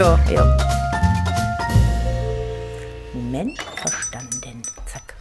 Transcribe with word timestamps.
Ja, 0.00 0.18
ja. 0.32 0.56
Moment, 3.12 3.60
verstanden. 3.60 4.62
Zack. 4.86 5.14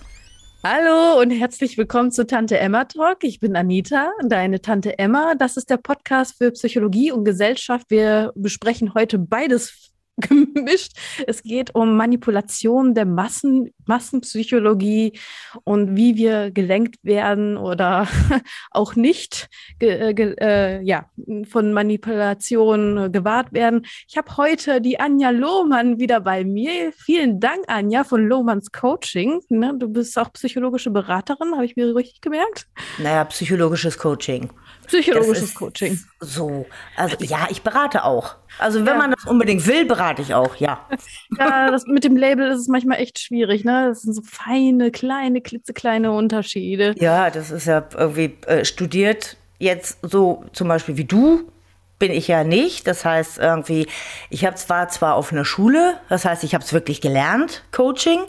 Hallo 0.63 1.19
und 1.19 1.31
herzlich 1.31 1.77
willkommen 1.77 2.13
zu 2.13 2.25
Tante 2.25 2.57
Emma 2.57 2.85
Talk. 2.85 3.25
Ich 3.25 3.41
bin 3.41 3.57
Anita, 3.57 4.13
deine 4.23 4.61
Tante 4.61 4.97
Emma. 4.97 5.35
Das 5.37 5.57
ist 5.57 5.69
der 5.69 5.75
Podcast 5.75 6.37
für 6.37 6.51
Psychologie 6.51 7.11
und 7.11 7.25
Gesellschaft. 7.25 7.87
Wir 7.89 8.31
besprechen 8.35 8.93
heute 8.93 9.19
beides 9.19 9.91
gemischt. 10.29 10.93
Es 11.27 11.43
geht 11.43 11.75
um 11.75 11.95
Manipulation 11.97 12.93
der 12.93 13.05
Massen, 13.05 13.73
Massenpsychologie 13.85 15.19
und 15.63 15.95
wie 15.95 16.15
wir 16.15 16.51
gelenkt 16.51 16.97
werden 17.03 17.57
oder 17.57 18.07
auch 18.71 18.95
nicht 18.95 19.49
ge, 19.79 20.13
ge, 20.13 20.35
äh, 20.39 20.81
ja, 20.81 21.09
von 21.49 21.73
Manipulation 21.73 23.11
gewahrt 23.11 23.53
werden. 23.53 23.85
Ich 24.07 24.17
habe 24.17 24.37
heute 24.37 24.81
die 24.81 24.99
Anja 24.99 25.29
Lohmann 25.29 25.99
wieder 25.99 26.21
bei 26.21 26.43
mir. 26.43 26.91
Vielen 26.93 27.39
Dank, 27.39 27.63
Anja, 27.67 28.03
von 28.03 28.27
Lohmanns 28.27 28.71
Coaching. 28.71 29.41
Ne, 29.49 29.73
du 29.77 29.87
bist 29.89 30.17
auch 30.17 30.31
psychologische 30.33 30.91
Beraterin, 30.91 31.53
habe 31.53 31.65
ich 31.65 31.75
mir 31.75 31.95
richtig 31.95 32.21
gemerkt? 32.21 32.67
Naja, 32.97 33.23
psychologisches 33.25 33.97
Coaching. 33.97 34.49
Psychologisches 34.89 35.53
Coaching. 35.53 35.99
So, 36.19 36.65
also 36.95 37.15
ja, 37.23 37.47
ich 37.49 37.61
berate 37.61 38.03
auch. 38.03 38.35
Also 38.57 38.79
wenn 38.79 38.87
ja. 38.87 38.95
man 38.95 39.11
das 39.11 39.25
unbedingt 39.25 39.65
will, 39.67 39.85
berate 39.85 40.21
ich 40.21 40.33
auch, 40.33 40.55
ja. 40.55 40.87
Ja, 41.37 41.69
das, 41.69 41.85
mit 41.85 42.03
dem 42.03 42.17
Label 42.17 42.49
ist 42.49 42.59
es 42.59 42.67
manchmal 42.67 42.99
echt 42.99 43.19
schwierig, 43.19 43.63
ne? 43.63 43.89
Das 43.89 44.01
sind 44.01 44.13
so 44.13 44.21
feine, 44.23 44.91
kleine, 44.91 45.41
klitzekleine 45.41 46.11
Unterschiede. 46.11 46.95
Ja, 46.97 47.29
das 47.29 47.51
ist 47.51 47.65
ja 47.65 47.87
irgendwie 47.95 48.37
äh, 48.47 48.65
studiert 48.65 49.37
jetzt 49.59 49.99
so 50.01 50.43
zum 50.53 50.67
Beispiel 50.67 50.97
wie 50.97 51.05
du, 51.05 51.51
bin 51.99 52.11
ich 52.11 52.27
ja 52.27 52.43
nicht. 52.43 52.87
Das 52.87 53.05
heißt 53.05 53.37
irgendwie, 53.37 53.87
ich 54.29 54.45
habe 54.45 54.55
zwar 54.55 54.89
zwar 54.89 55.15
auf 55.15 55.31
einer 55.31 55.45
Schule, 55.45 55.99
das 56.09 56.25
heißt, 56.25 56.43
ich 56.43 56.55
habe 56.55 56.63
es 56.63 56.73
wirklich 56.73 57.01
gelernt, 57.01 57.63
Coaching, 57.71 58.21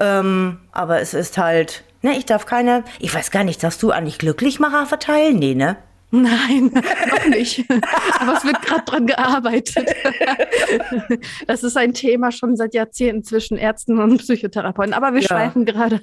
ähm, 0.00 0.60
aber 0.72 1.00
es 1.00 1.12
ist 1.12 1.36
halt 1.36 1.84
Ne, 2.04 2.18
ich 2.18 2.26
darf 2.26 2.44
keine, 2.44 2.84
ich 3.00 3.14
weiß 3.14 3.30
gar 3.30 3.44
nicht, 3.44 3.62
darfst 3.62 3.82
du 3.82 3.90
eigentlich 3.90 4.18
Glücklichmacher 4.18 4.84
verteilen? 4.84 5.38
Nee, 5.38 5.54
ne? 5.54 5.78
Nein, 6.10 6.70
noch 7.08 7.26
nicht. 7.28 7.64
Aber 8.20 8.36
es 8.36 8.44
wird 8.44 8.60
gerade 8.60 8.84
dran 8.84 9.06
gearbeitet. 9.06 9.88
Das 11.46 11.62
ist 11.62 11.78
ein 11.78 11.94
Thema 11.94 12.30
schon 12.30 12.56
seit 12.56 12.74
Jahrzehnten 12.74 13.24
zwischen 13.24 13.56
Ärzten 13.56 13.98
und 13.98 14.18
Psychotherapeuten. 14.18 14.92
Aber 14.92 15.14
wir 15.14 15.22
ja. 15.22 15.28
schweifen 15.28 15.64
gerade. 15.64 16.02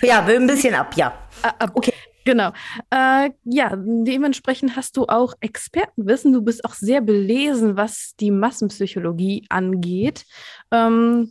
Ja, 0.00 0.24
ein 0.24 0.46
bisschen 0.46 0.74
ab, 0.74 0.94
ja. 0.96 1.12
Ab. 1.42 1.72
Okay. 1.74 1.92
Genau. 2.24 2.52
Äh, 2.90 3.30
ja, 3.44 3.74
dementsprechend 3.76 4.76
hast 4.76 4.96
du 4.96 5.04
auch 5.06 5.34
Expertenwissen. 5.40 6.32
Du 6.32 6.40
bist 6.40 6.64
auch 6.64 6.74
sehr 6.74 7.02
belesen, 7.02 7.76
was 7.76 8.14
die 8.18 8.30
Massenpsychologie 8.30 9.44
angeht. 9.50 10.24
Ähm, 10.70 11.30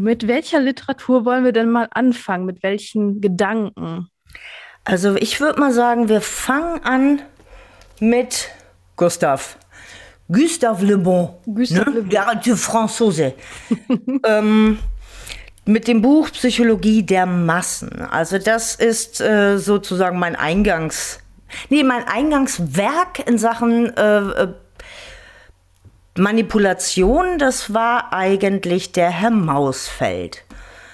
mit 0.00 0.26
welcher 0.26 0.60
Literatur 0.60 1.24
wollen 1.24 1.44
wir 1.44 1.52
denn 1.52 1.70
mal 1.70 1.88
anfangen? 1.90 2.46
Mit 2.46 2.62
welchen 2.62 3.20
Gedanken? 3.20 4.08
Also 4.84 5.16
ich 5.16 5.40
würde 5.40 5.60
mal 5.60 5.72
sagen, 5.72 6.08
wir 6.08 6.20
fangen 6.20 6.82
an 6.84 7.22
mit 8.00 8.50
Gustav. 8.96 9.56
Gustave 10.30 10.84
Le 10.84 10.98
Bon. 10.98 11.34
Gustave 11.46 11.90
ne? 11.90 12.00
Le 12.00 12.40
Bon. 12.44 12.56
Franzose. 12.56 13.34
ähm, 14.26 14.78
mit 15.64 15.88
dem 15.88 16.02
Buch 16.02 16.30
Psychologie 16.30 17.02
der 17.02 17.26
Massen. 17.26 18.02
Also 18.02 18.38
das 18.38 18.74
ist 18.74 19.20
äh, 19.20 19.58
sozusagen 19.58 20.18
mein 20.18 20.36
Eingangs... 20.36 21.20
Nee, 21.70 21.84
mein 21.84 22.06
Eingangswerk 22.08 23.26
in 23.28 23.38
Sachen 23.38 23.96
äh, 23.96 24.18
äh 24.18 24.48
Manipulation, 26.16 27.38
das 27.38 27.74
war 27.74 28.12
eigentlich 28.12 28.92
der 28.92 29.10
Herr 29.10 29.30
Mausfeld. 29.30 30.44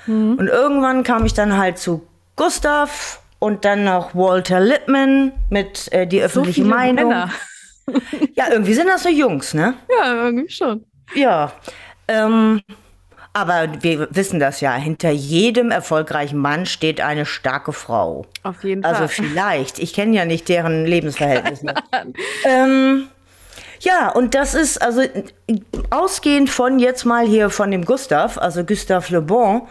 Mhm. 0.07 0.35
Und 0.35 0.49
irgendwann 0.49 1.03
kam 1.03 1.25
ich 1.27 1.35
dann 1.35 1.57
halt 1.57 1.79
zu 1.79 2.07
Gustav 2.37 3.21
und 3.39 3.65
dann 3.65 3.85
noch 3.85 4.15
Walter 4.15 4.61
Lippmann 4.61 5.33
mit 5.51 5.93
äh, 5.93 6.07
die 6.07 6.23
öffentliche 6.23 6.63
so 6.63 6.69
Meinung. 6.69 7.09
Männer. 7.09 7.31
ja, 8.35 8.47
irgendwie 8.51 8.75
sind 8.75 8.89
das 8.89 9.03
so 9.03 9.09
Jungs, 9.09 9.55
ne? 9.55 9.75
Ja, 9.99 10.25
irgendwie 10.25 10.51
schon. 10.51 10.85
Ja. 11.15 11.53
Ähm, 12.09 12.61
aber 13.33 13.83
wir 13.83 14.09
wissen 14.11 14.41
das 14.41 14.61
ja, 14.61 14.75
hinter 14.75 15.11
jedem 15.11 15.71
erfolgreichen 15.71 16.39
Mann 16.39 16.67
steht 16.67 17.01
eine 17.01 17.27
starke 17.27 17.73
Frau. 17.73 18.27
Auf 18.43 18.65
jeden 18.65 18.85
also 18.85 18.97
Fall. 18.97 19.03
Also 19.03 19.23
vielleicht. 19.23 19.79
Ich 19.79 19.95
kenne 19.95 20.17
ja 20.17 20.25
nicht 20.25 20.49
deren 20.49 20.85
Lebensverhältnisse. 20.85 21.75
ähm, 22.45 23.09
ja, 23.81 24.11
und 24.11 24.35
das 24.35 24.55
ist 24.55 24.81
also 24.81 25.03
ausgehend 25.91 26.51
von 26.51 26.79
jetzt 26.79 27.05
mal 27.05 27.27
hier 27.27 27.51
von 27.51 27.71
dem 27.71 27.85
Gustav, 27.85 28.39
also 28.39 28.65
Gustave 28.65 29.13
Le 29.13 29.23
Bon. 29.23 29.63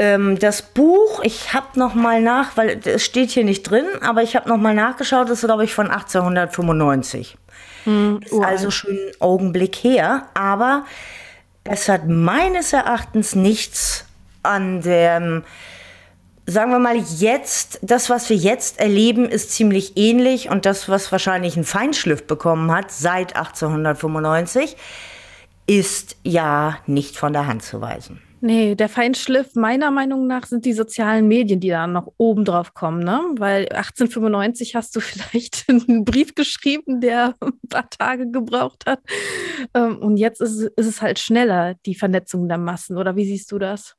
Ähm, 0.00 0.38
das 0.38 0.62
Buch, 0.62 1.20
ich 1.24 1.52
habe 1.52 1.78
noch 1.78 1.94
mal 1.94 2.22
nach, 2.22 2.56
weil 2.56 2.80
es 2.84 3.04
steht 3.04 3.30
hier 3.30 3.44
nicht 3.44 3.64
drin, 3.64 3.86
aber 4.00 4.22
ich 4.22 4.36
habe 4.36 4.48
noch 4.48 4.56
mal 4.56 4.74
nachgeschaut, 4.74 5.28
das 5.28 5.40
ist 5.40 5.46
glaube 5.46 5.64
ich 5.64 5.74
von 5.74 5.90
1895. 5.90 7.36
Hm, 7.84 8.20
ist 8.24 8.32
also 8.44 8.70
schon 8.70 8.92
ein 8.92 9.20
Augenblick 9.20 9.74
her, 9.76 10.28
aber 10.34 10.84
es 11.64 11.88
hat 11.88 12.06
meines 12.06 12.72
Erachtens 12.72 13.34
nichts 13.34 14.04
an 14.44 14.80
dem 14.82 15.42
sagen 16.48 16.70
wir 16.70 16.78
mal, 16.78 16.96
jetzt, 16.96 17.78
das, 17.82 18.08
was 18.08 18.30
wir 18.30 18.36
jetzt 18.36 18.80
erleben, 18.80 19.26
ist 19.26 19.52
ziemlich 19.52 19.96
ähnlich 19.96 20.48
und 20.48 20.64
das, 20.64 20.88
was 20.88 21.12
wahrscheinlich 21.12 21.56
einen 21.56 21.66
Feinschliff 21.66 22.26
bekommen 22.26 22.72
hat 22.72 22.90
seit 22.90 23.36
1895, 23.36 24.76
ist 25.66 26.16
ja 26.24 26.78
nicht 26.86 27.16
von 27.16 27.34
der 27.34 27.46
Hand 27.46 27.62
zu 27.62 27.82
weisen. 27.82 28.22
Nee, 28.40 28.76
der 28.76 28.88
Feinschliff 28.88 29.56
meiner 29.56 29.90
Meinung 29.90 30.26
nach 30.26 30.46
sind 30.46 30.64
die 30.64 30.72
sozialen 30.72 31.28
Medien, 31.28 31.60
die 31.60 31.68
da 31.68 31.86
noch 31.86 32.12
oben 32.16 32.44
drauf 32.44 32.72
kommen, 32.72 33.00
ne? 33.00 33.20
Weil 33.36 33.68
1895 33.68 34.74
hast 34.74 34.96
du 34.96 35.00
vielleicht 35.00 35.66
einen 35.68 36.04
Brief 36.06 36.34
geschrieben, 36.34 37.00
der 37.00 37.34
ein 37.40 37.52
paar 37.68 37.90
Tage 37.90 38.30
gebraucht 38.30 38.84
hat. 38.86 39.00
Ähm, 39.74 39.98
und 39.98 40.16
jetzt 40.16 40.40
ist, 40.40 40.62
ist 40.62 40.86
es 40.86 41.02
halt 41.02 41.18
schneller, 41.18 41.74
die 41.84 41.96
Vernetzung 41.96 42.48
der 42.48 42.58
Massen, 42.58 42.96
oder 42.96 43.16
wie 43.16 43.26
siehst 43.26 43.52
du 43.52 43.58
das? 43.58 43.97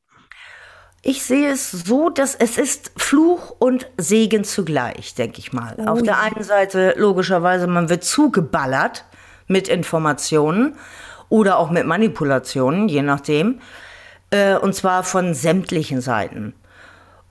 Ich 1.01 1.23
sehe 1.23 1.51
es 1.51 1.71
so, 1.71 2.09
dass 2.09 2.35
es 2.35 2.57
ist 2.57 2.91
Fluch 2.97 3.55
und 3.59 3.87
Segen 3.97 4.43
zugleich, 4.43 5.15
denke 5.15 5.39
ich 5.39 5.53
mal. 5.53 5.75
Oh. 5.77 5.85
Auf 5.85 6.01
der 6.03 6.19
einen 6.19 6.43
Seite 6.43 6.93
logischerweise, 6.97 7.67
man 7.67 7.89
wird 7.89 8.03
zugeballert 8.03 9.05
mit 9.47 9.69
Informationen 9.69 10.75
oder 11.29 11.57
auch 11.57 11.69
mit 11.69 11.85
Manipulationen, 11.85 12.89
je 12.89 13.01
nachdem. 13.01 13.61
Äh, 14.31 14.55
und 14.57 14.75
zwar 14.75 15.03
von 15.03 15.33
sämtlichen 15.33 16.01
Seiten. 16.01 16.53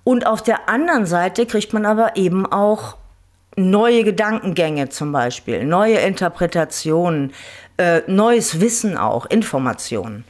Und 0.02 0.26
auf 0.26 0.42
der 0.42 0.68
anderen 0.70 1.04
Seite 1.04 1.44
kriegt 1.44 1.74
man 1.74 1.84
aber 1.84 2.16
eben 2.16 2.46
auch 2.46 2.96
neue 3.56 4.04
Gedankengänge 4.04 4.88
zum 4.88 5.12
Beispiel, 5.12 5.64
neue 5.64 5.98
Interpretationen, 5.98 7.34
äh, 7.76 8.00
neues 8.06 8.60
Wissen 8.60 8.96
auch, 8.96 9.26
Informationen. 9.26 10.24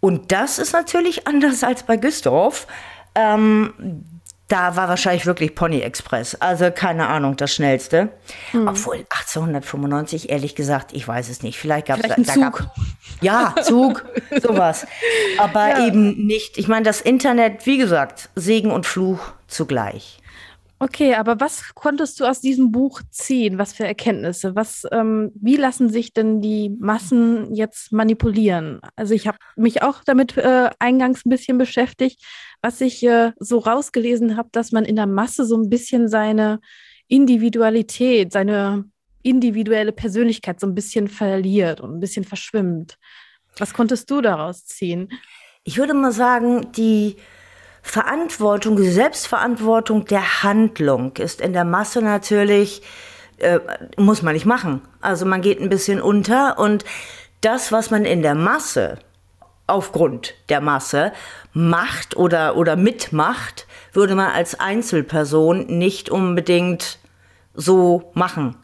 Und 0.00 0.32
das 0.32 0.58
ist 0.58 0.72
natürlich 0.72 1.26
anders 1.26 1.64
als 1.64 1.82
bei 1.82 1.96
Güstrow. 1.96 2.66
Ähm, 3.14 4.04
da 4.48 4.76
war 4.76 4.88
wahrscheinlich 4.88 5.26
wirklich 5.26 5.54
Pony 5.54 5.80
Express. 5.80 6.34
Also 6.36 6.70
keine 6.70 7.08
Ahnung, 7.08 7.36
das 7.36 7.54
schnellste. 7.54 8.08
Hm. 8.52 8.66
Obwohl 8.66 8.96
1895, 9.10 10.30
ehrlich 10.30 10.54
gesagt, 10.54 10.94
ich 10.94 11.06
weiß 11.06 11.28
es 11.28 11.42
nicht. 11.42 11.58
Vielleicht 11.58 11.88
gab 11.88 11.98
es 11.98 12.08
da, 12.08 12.32
Zug. 12.32 12.58
Gab, 12.60 12.74
ja, 13.20 13.54
Zug, 13.62 14.06
sowas. 14.42 14.86
Aber 15.36 15.68
ja. 15.68 15.86
eben 15.86 16.26
nicht. 16.26 16.56
Ich 16.56 16.66
meine, 16.66 16.84
das 16.84 17.02
Internet, 17.02 17.66
wie 17.66 17.76
gesagt, 17.76 18.30
Segen 18.36 18.70
und 18.70 18.86
Fluch 18.86 19.20
zugleich. 19.48 20.18
Okay, 20.80 21.14
aber 21.14 21.40
was 21.40 21.74
konntest 21.74 22.20
du 22.20 22.24
aus 22.24 22.40
diesem 22.40 22.70
Buch 22.70 23.02
ziehen? 23.10 23.58
Was 23.58 23.72
für 23.72 23.84
Erkenntnisse? 23.84 24.54
Was, 24.54 24.86
ähm, 24.92 25.32
wie 25.34 25.56
lassen 25.56 25.90
sich 25.90 26.12
denn 26.12 26.40
die 26.40 26.70
Massen 26.78 27.52
jetzt 27.52 27.90
manipulieren? 27.90 28.80
Also 28.94 29.12
ich 29.12 29.26
habe 29.26 29.38
mich 29.56 29.82
auch 29.82 30.04
damit 30.04 30.36
äh, 30.36 30.70
eingangs 30.78 31.26
ein 31.26 31.30
bisschen 31.30 31.58
beschäftigt, 31.58 32.22
was 32.62 32.80
ich 32.80 33.02
äh, 33.04 33.32
so 33.40 33.58
rausgelesen 33.58 34.36
habe, 34.36 34.50
dass 34.52 34.70
man 34.70 34.84
in 34.84 34.94
der 34.94 35.08
Masse 35.08 35.44
so 35.46 35.56
ein 35.56 35.68
bisschen 35.68 36.06
seine 36.06 36.60
Individualität, 37.08 38.32
seine 38.32 38.84
individuelle 39.22 39.92
Persönlichkeit 39.92 40.60
so 40.60 40.68
ein 40.68 40.76
bisschen 40.76 41.08
verliert 41.08 41.80
und 41.80 41.96
ein 41.96 42.00
bisschen 42.00 42.24
verschwimmt. 42.24 42.98
Was 43.56 43.74
konntest 43.74 44.08
du 44.12 44.20
daraus 44.20 44.64
ziehen? 44.64 45.08
Ich 45.64 45.76
würde 45.76 45.94
mal 45.94 46.12
sagen, 46.12 46.70
die 46.72 47.16
Verantwortung, 47.88 48.76
die 48.76 48.90
Selbstverantwortung 48.90 50.04
der 50.04 50.42
Handlung 50.42 51.16
ist 51.16 51.40
in 51.40 51.54
der 51.54 51.64
Masse 51.64 52.02
natürlich, 52.02 52.82
äh, 53.38 53.60
muss 53.96 54.22
man 54.22 54.34
nicht 54.34 54.46
machen. 54.46 54.82
Also 55.00 55.24
man 55.24 55.40
geht 55.40 55.60
ein 55.60 55.70
bisschen 55.70 56.00
unter 56.02 56.58
und 56.58 56.84
das, 57.40 57.72
was 57.72 57.90
man 57.90 58.04
in 58.04 58.20
der 58.20 58.34
Masse, 58.34 58.98
aufgrund 59.66 60.34
der 60.50 60.60
Masse, 60.60 61.12
macht 61.54 62.16
oder, 62.16 62.56
oder 62.56 62.76
mitmacht, 62.76 63.66
würde 63.92 64.14
man 64.14 64.32
als 64.32 64.58
Einzelperson 64.60 65.66
nicht 65.66 66.10
unbedingt 66.10 66.98
so 67.54 68.10
machen. 68.12 68.56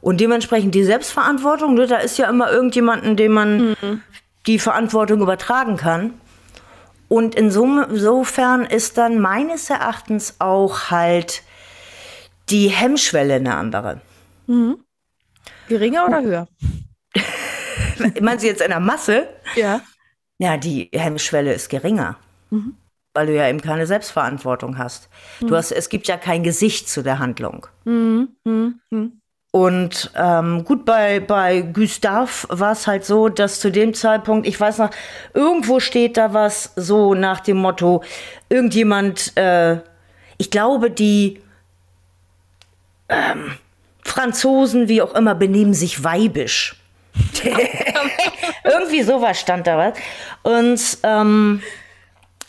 Und 0.00 0.20
dementsprechend 0.20 0.74
die 0.74 0.84
Selbstverantwortung, 0.84 1.74
ne, 1.74 1.88
da 1.88 1.96
ist 1.96 2.16
ja 2.16 2.28
immer 2.28 2.50
irgendjemanden, 2.50 3.16
dem 3.16 3.32
man 3.32 3.70
mhm. 3.70 4.02
die 4.46 4.58
Verantwortung 4.60 5.20
übertragen 5.20 5.76
kann. 5.76 6.14
Und 7.12 7.34
insofern 7.34 8.64
ist 8.64 8.96
dann 8.96 9.20
meines 9.20 9.68
Erachtens 9.68 10.36
auch 10.38 10.90
halt 10.90 11.42
die 12.48 12.68
Hemmschwelle 12.68 13.34
eine 13.34 13.54
andere. 13.54 14.00
Mhm. 14.46 14.82
Geringer 15.68 16.06
oder 16.06 16.22
höher? 16.22 16.48
Meinen 18.22 18.38
Sie 18.38 18.46
jetzt 18.46 18.62
in 18.62 18.70
der 18.70 18.80
Masse? 18.80 19.28
Ja. 19.56 19.82
Ja, 20.38 20.56
die 20.56 20.88
Hemmschwelle 20.90 21.52
ist 21.52 21.68
geringer. 21.68 22.16
Mhm. 22.48 22.76
Weil 23.12 23.26
du 23.26 23.34
ja 23.36 23.46
eben 23.46 23.60
keine 23.60 23.86
Selbstverantwortung 23.86 24.78
hast. 24.78 25.10
Mhm. 25.40 25.48
Du 25.48 25.56
hast. 25.56 25.70
Es 25.70 25.90
gibt 25.90 26.08
ja 26.08 26.16
kein 26.16 26.42
Gesicht 26.42 26.88
zu 26.88 27.02
der 27.02 27.18
Handlung. 27.18 27.66
Mhm. 27.84 28.28
Und 29.52 30.10
ähm, 30.16 30.64
gut, 30.64 30.86
bei, 30.86 31.20
bei 31.20 31.60
Gustave 31.60 32.48
war 32.48 32.72
es 32.72 32.86
halt 32.86 33.04
so, 33.04 33.28
dass 33.28 33.60
zu 33.60 33.70
dem 33.70 33.92
Zeitpunkt, 33.92 34.46
ich 34.46 34.58
weiß 34.58 34.78
noch, 34.78 34.88
irgendwo 35.34 35.78
steht 35.78 36.16
da 36.16 36.32
was 36.32 36.72
so 36.74 37.12
nach 37.12 37.40
dem 37.40 37.58
Motto, 37.58 38.02
irgendjemand, 38.48 39.36
äh, 39.36 39.76
ich 40.38 40.50
glaube, 40.50 40.90
die 40.90 41.42
ähm, 43.10 43.52
Franzosen, 44.02 44.88
wie 44.88 45.02
auch 45.02 45.14
immer, 45.14 45.34
benehmen 45.34 45.74
sich 45.74 46.02
weibisch. 46.02 46.76
Irgendwie 48.64 49.02
sowas 49.02 49.38
stand 49.38 49.66
da 49.66 49.76
was. 49.76 49.98
Und 50.44 50.98
ähm, 51.02 51.62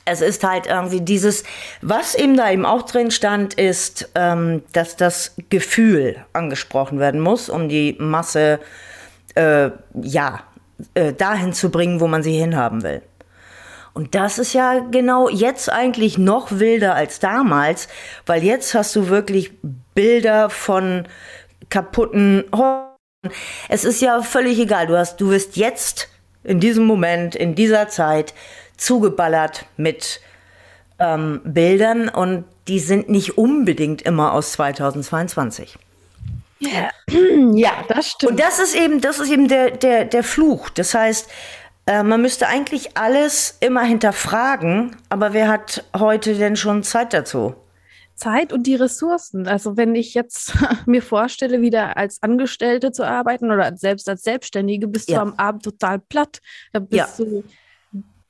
es 0.06 0.22
ist 0.22 0.44
halt 0.44 0.68
irgendwie 0.68 1.02
dieses, 1.02 1.44
was 1.82 2.16
eben 2.16 2.36
da 2.36 2.52
eben 2.52 2.66
auch 2.66 2.84
drin 2.84 3.12
stand, 3.12 3.54
ist, 3.54 4.10
ähm, 4.16 4.64
dass 4.74 4.96
das 4.96 5.36
Gefühl 5.50 6.18
angesprochen 6.34 7.00
werden 7.00 7.22
muss, 7.22 7.50
um 7.50 7.70
die 7.70 7.96
Masse 8.00 8.60
äh, 9.36 9.70
ja 10.02 10.44
äh, 10.94 11.14
dahin 11.14 11.54
zu 11.54 11.70
bringen, 11.70 12.00
wo 12.00 12.08
man 12.08 12.24
sie 12.24 12.38
hinhaben 12.38 12.84
will. 12.84 13.02
Und 13.94 14.16
das 14.16 14.40
ist 14.40 14.54
ja 14.54 14.80
genau 14.80 15.30
jetzt 15.30 15.72
eigentlich 15.72 16.18
noch 16.18 16.52
wilder 16.52 16.96
als 16.96 17.20
damals, 17.20 17.88
weil 18.26 18.44
jetzt 18.44 18.74
hast 18.74 18.96
du 18.96 19.08
wirklich 19.08 19.52
Bilder 19.94 20.50
von 20.50 21.08
kaputten 21.70 22.44
Häusern. 22.54 22.90
Es 23.70 23.84
ist 23.86 24.02
ja 24.02 24.22
völlig 24.22 24.60
egal. 24.60 24.88
Du 24.88 24.98
hast, 24.98 25.22
du 25.22 25.30
wirst 25.30 25.56
jetzt 25.58 26.10
in 26.44 26.60
diesem 26.60 26.86
Moment, 26.86 27.36
in 27.36 27.56
dieser 27.56 27.88
Zeit 27.88 28.34
zugeballert 28.78 29.66
mit 29.78 30.22
ähm, 31.00 31.42
Bildern 31.44 32.10
und 32.10 32.46
die 32.68 32.80
sind 32.80 33.10
nicht 33.10 33.38
unbedingt 33.38 34.02
immer 34.02 34.34
aus 34.34 34.54
2022. 34.54 35.78
Ja, 36.60 36.90
ja, 37.54 37.72
das 37.90 38.12
stimmt. 38.12 38.32
Und 38.32 38.40
das 38.40 38.60
ist 38.60 38.76
eben, 38.76 39.02
das 39.02 39.20
ist 39.20 39.30
eben 39.30 39.48
der, 39.48 39.72
der, 39.72 40.06
der 40.06 40.24
Fluch. 40.24 40.70
Das 40.70 40.94
heißt, 40.94 41.30
äh, 41.86 42.04
man 42.04 42.22
müsste 42.22 42.48
eigentlich 42.48 42.98
alles 42.98 43.58
immer 43.60 43.84
hinterfragen, 43.84 44.96
aber 45.10 45.34
wer 45.34 45.50
hat 45.50 45.84
heute 45.98 46.36
denn 46.36 46.56
schon 46.56 46.84
Zeit 46.84 47.14
dazu? 47.14 47.56
Zeit 48.16 48.54
und 48.54 48.68
die 48.68 48.76
Ressourcen. 48.76 49.48
Also 49.48 49.76
wenn 49.76 49.96
ich 49.96 50.14
jetzt 50.14 50.54
mir 50.86 51.02
vorstelle, 51.02 51.62
wieder 51.62 51.98
als 51.98 52.22
Angestellte 52.22 52.92
zu 52.92 53.06
arbeiten 53.06 53.52
oder 53.52 53.76
selbst 53.76 54.08
als 54.08 54.24
Selbstständige, 54.24 54.88
bist 54.88 55.10
ja. 55.10 55.18
du 55.18 55.22
am 55.22 55.34
Abend 55.38 55.64
total 55.64 56.00
platt. 56.00 56.40
Da 56.72 56.80
bist 56.80 57.20
ja. 57.20 57.26
du 57.26 57.44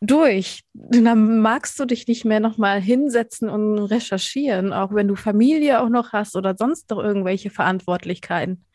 durch. 0.04 0.64
Dann 0.74 1.40
magst 1.40 1.80
du 1.80 1.86
dich 1.86 2.08
nicht 2.08 2.26
mehr 2.26 2.40
nochmal 2.40 2.82
hinsetzen 2.82 3.50
und 3.50 3.80
recherchieren, 3.80 4.74
auch 4.74 4.94
wenn 4.94 5.08
du 5.08 5.16
Familie 5.16 5.82
auch 5.82 5.90
noch 5.90 6.12
hast 6.12 6.36
oder 6.36 6.56
sonst 6.58 6.90
noch 6.90 7.00
irgendwelche 7.00 7.50
Verantwortlichkeiten. 7.50 8.66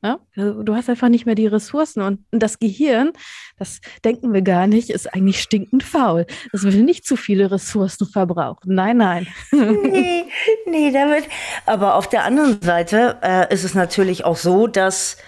Ne? 0.00 0.18
Also, 0.34 0.62
du 0.62 0.74
hast 0.74 0.88
einfach 0.88 1.10
nicht 1.10 1.26
mehr 1.26 1.34
die 1.34 1.46
Ressourcen 1.46 2.00
und 2.00 2.20
das 2.30 2.58
Gehirn, 2.58 3.12
das 3.58 3.80
denken 4.02 4.32
wir 4.32 4.40
gar 4.40 4.66
nicht, 4.66 4.88
ist 4.88 5.12
eigentlich 5.12 5.42
stinkend 5.42 5.82
faul. 5.82 6.26
Das 6.52 6.62
will 6.62 6.82
nicht 6.82 7.06
zu 7.06 7.16
viele 7.16 7.50
Ressourcen 7.50 8.06
verbrauchen. 8.06 8.74
Nein, 8.74 8.96
nein. 8.96 9.26
Nee, 9.52 10.24
nee, 10.66 10.90
damit. 10.90 11.24
Aber 11.66 11.96
auf 11.96 12.08
der 12.08 12.24
anderen 12.24 12.62
Seite 12.62 13.18
äh, 13.22 13.52
ist 13.52 13.64
es 13.64 13.74
natürlich 13.74 14.24
auch 14.24 14.36
so, 14.36 14.66
dass 14.66 15.18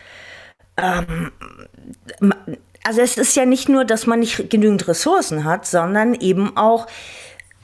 ähm, 0.77 1.31
also 2.85 3.01
es 3.01 3.17
ist 3.17 3.37
ja 3.37 3.45
nicht 3.45 3.69
nur, 3.69 3.85
dass 3.85 4.07
man 4.07 4.21
nicht 4.21 4.51
genügend 4.51 4.89
Ressourcen 4.89 5.45
hat, 5.45 5.67
sondern 5.67 6.15
eben 6.15 6.57
auch 6.57 6.87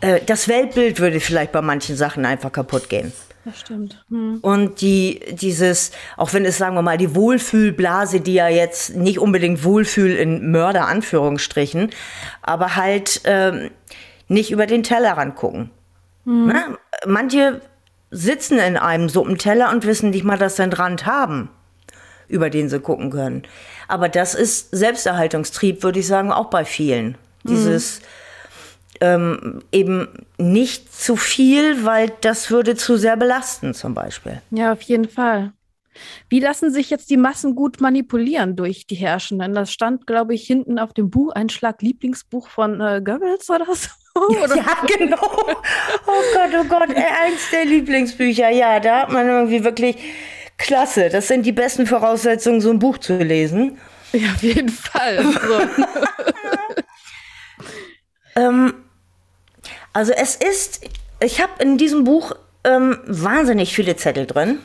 äh, 0.00 0.20
das 0.24 0.48
Weltbild 0.48 1.00
würde 1.00 1.20
vielleicht 1.20 1.52
bei 1.52 1.62
manchen 1.62 1.96
Sachen 1.96 2.24
einfach 2.24 2.52
kaputt 2.52 2.88
gehen. 2.88 3.12
Das 3.44 3.60
stimmt. 3.60 4.04
Hm. 4.10 4.38
Und 4.42 4.80
die, 4.80 5.20
dieses, 5.30 5.92
auch 6.16 6.32
wenn 6.32 6.44
es, 6.44 6.58
sagen 6.58 6.74
wir 6.74 6.82
mal, 6.82 6.98
die 6.98 7.14
Wohlfühlblase, 7.14 8.20
die 8.20 8.34
ja 8.34 8.48
jetzt 8.48 8.96
nicht 8.96 9.20
unbedingt 9.20 9.62
Wohlfühl 9.62 10.16
in 10.16 10.50
Mörder-Anführungsstrichen, 10.50 11.90
aber 12.42 12.74
halt 12.74 13.20
ähm, 13.24 13.70
nicht 14.26 14.50
über 14.50 14.66
den 14.66 14.82
Tellerrand 14.82 15.36
gucken. 15.36 15.70
Hm. 16.24 16.46
Ne? 16.48 16.78
Manche 17.06 17.60
sitzen 18.10 18.58
in 18.58 18.76
einem 18.76 19.08
Suppenteller 19.08 19.70
und 19.70 19.86
wissen 19.86 20.10
nicht 20.10 20.24
mal, 20.24 20.38
dass 20.38 20.56
sie 20.56 20.64
einen 20.64 20.72
Rand 20.72 21.06
haben, 21.06 21.48
über 22.26 22.50
den 22.50 22.68
sie 22.68 22.80
gucken 22.80 23.10
können. 23.10 23.44
Aber 23.88 24.08
das 24.08 24.34
ist 24.34 24.70
Selbsterhaltungstrieb, 24.70 25.82
würde 25.82 26.00
ich 26.00 26.06
sagen, 26.06 26.32
auch 26.32 26.50
bei 26.50 26.64
vielen. 26.64 27.16
Dieses 27.44 28.00
ähm, 29.00 29.62
eben 29.72 30.08
nicht 30.38 30.92
zu 30.94 31.16
viel, 31.16 31.84
weil 31.84 32.12
das 32.20 32.50
würde 32.50 32.76
zu 32.76 32.96
sehr 32.96 33.16
belasten, 33.16 33.74
zum 33.74 33.94
Beispiel. 33.94 34.40
Ja, 34.50 34.72
auf 34.72 34.82
jeden 34.82 35.08
Fall. 35.08 35.52
Wie 36.28 36.40
lassen 36.40 36.70
sich 36.70 36.90
jetzt 36.90 37.08
die 37.08 37.16
Massen 37.16 37.54
gut 37.54 37.80
manipulieren 37.80 38.56
durch 38.56 38.86
die 38.86 38.96
Herrschenden? 38.96 39.54
Das 39.54 39.72
stand, 39.72 40.06
glaube 40.06 40.34
ich, 40.34 40.46
hinten 40.46 40.78
auf 40.78 40.92
dem 40.92 41.08
Bucheinschlag 41.08 41.80
Lieblingsbuch 41.80 42.48
von 42.48 42.80
äh, 42.80 43.00
Goebbels 43.02 43.48
oder 43.48 43.66
so. 43.74 43.88
Oder? 44.42 44.56
Ja, 44.56 44.64
genau. 44.96 45.18
Oh 45.20 46.22
Gott, 46.32 46.50
oh 46.58 46.64
Gott, 46.64 46.88
eins 46.88 47.50
der 47.52 47.66
Lieblingsbücher. 47.66 48.48
Ja, 48.48 48.80
da 48.80 49.02
hat 49.02 49.12
man 49.12 49.28
irgendwie 49.28 49.62
wirklich 49.62 49.96
Klasse, 50.58 51.08
das 51.08 51.28
sind 51.28 51.44
die 51.44 51.52
besten 51.52 51.86
Voraussetzungen, 51.86 52.60
so 52.60 52.70
ein 52.70 52.78
Buch 52.78 52.98
zu 52.98 53.18
lesen. 53.18 53.78
Ja, 54.12 54.32
auf 54.32 54.42
jeden 54.42 54.68
Fall. 54.68 55.24
So. 58.36 58.40
ähm, 58.40 58.74
also 59.92 60.12
es 60.12 60.36
ist, 60.36 60.80
ich 61.20 61.40
habe 61.40 61.62
in 61.62 61.78
diesem 61.78 62.04
Buch 62.04 62.32
ähm, 62.64 62.98
wahnsinnig 63.06 63.74
viele 63.74 63.96
Zettel 63.96 64.26
drin. 64.26 64.58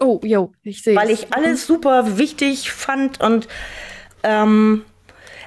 Oh, 0.00 0.20
jo, 0.22 0.52
ich 0.62 0.82
sehe. 0.82 0.96
Weil 0.96 1.10
ich 1.10 1.32
alles 1.32 1.66
super 1.66 2.18
wichtig 2.18 2.72
fand 2.72 3.20
und 3.20 3.46
ähm, 4.22 4.84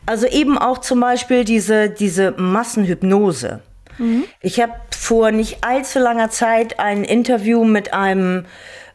also 0.06 0.26
eben 0.26 0.58
auch 0.58 0.78
zum 0.78 1.02
Beispiel 1.02 1.44
diese, 1.44 1.90
diese 1.90 2.32
Massenhypnose. 2.32 3.62
Mhm. 3.98 4.24
Ich 4.42 4.62
habe 4.62 4.74
vor 4.98 5.32
nicht 5.32 5.64
allzu 5.66 6.00
langer 6.00 6.30
Zeit 6.30 6.80
ein 6.80 7.04
Interview 7.04 7.66
mit 7.66 7.94
einem 7.94 8.46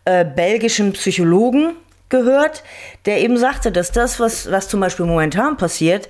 äh, 0.04 0.24
belgischen 0.24 0.92
Psychologen 0.92 1.74
gehört, 2.08 2.62
der 3.06 3.20
eben 3.20 3.36
sagte, 3.36 3.72
dass 3.72 3.90
das, 3.90 4.20
was, 4.20 4.50
was 4.50 4.68
zum 4.68 4.80
Beispiel 4.80 5.06
momentan 5.06 5.56
passiert, 5.56 6.08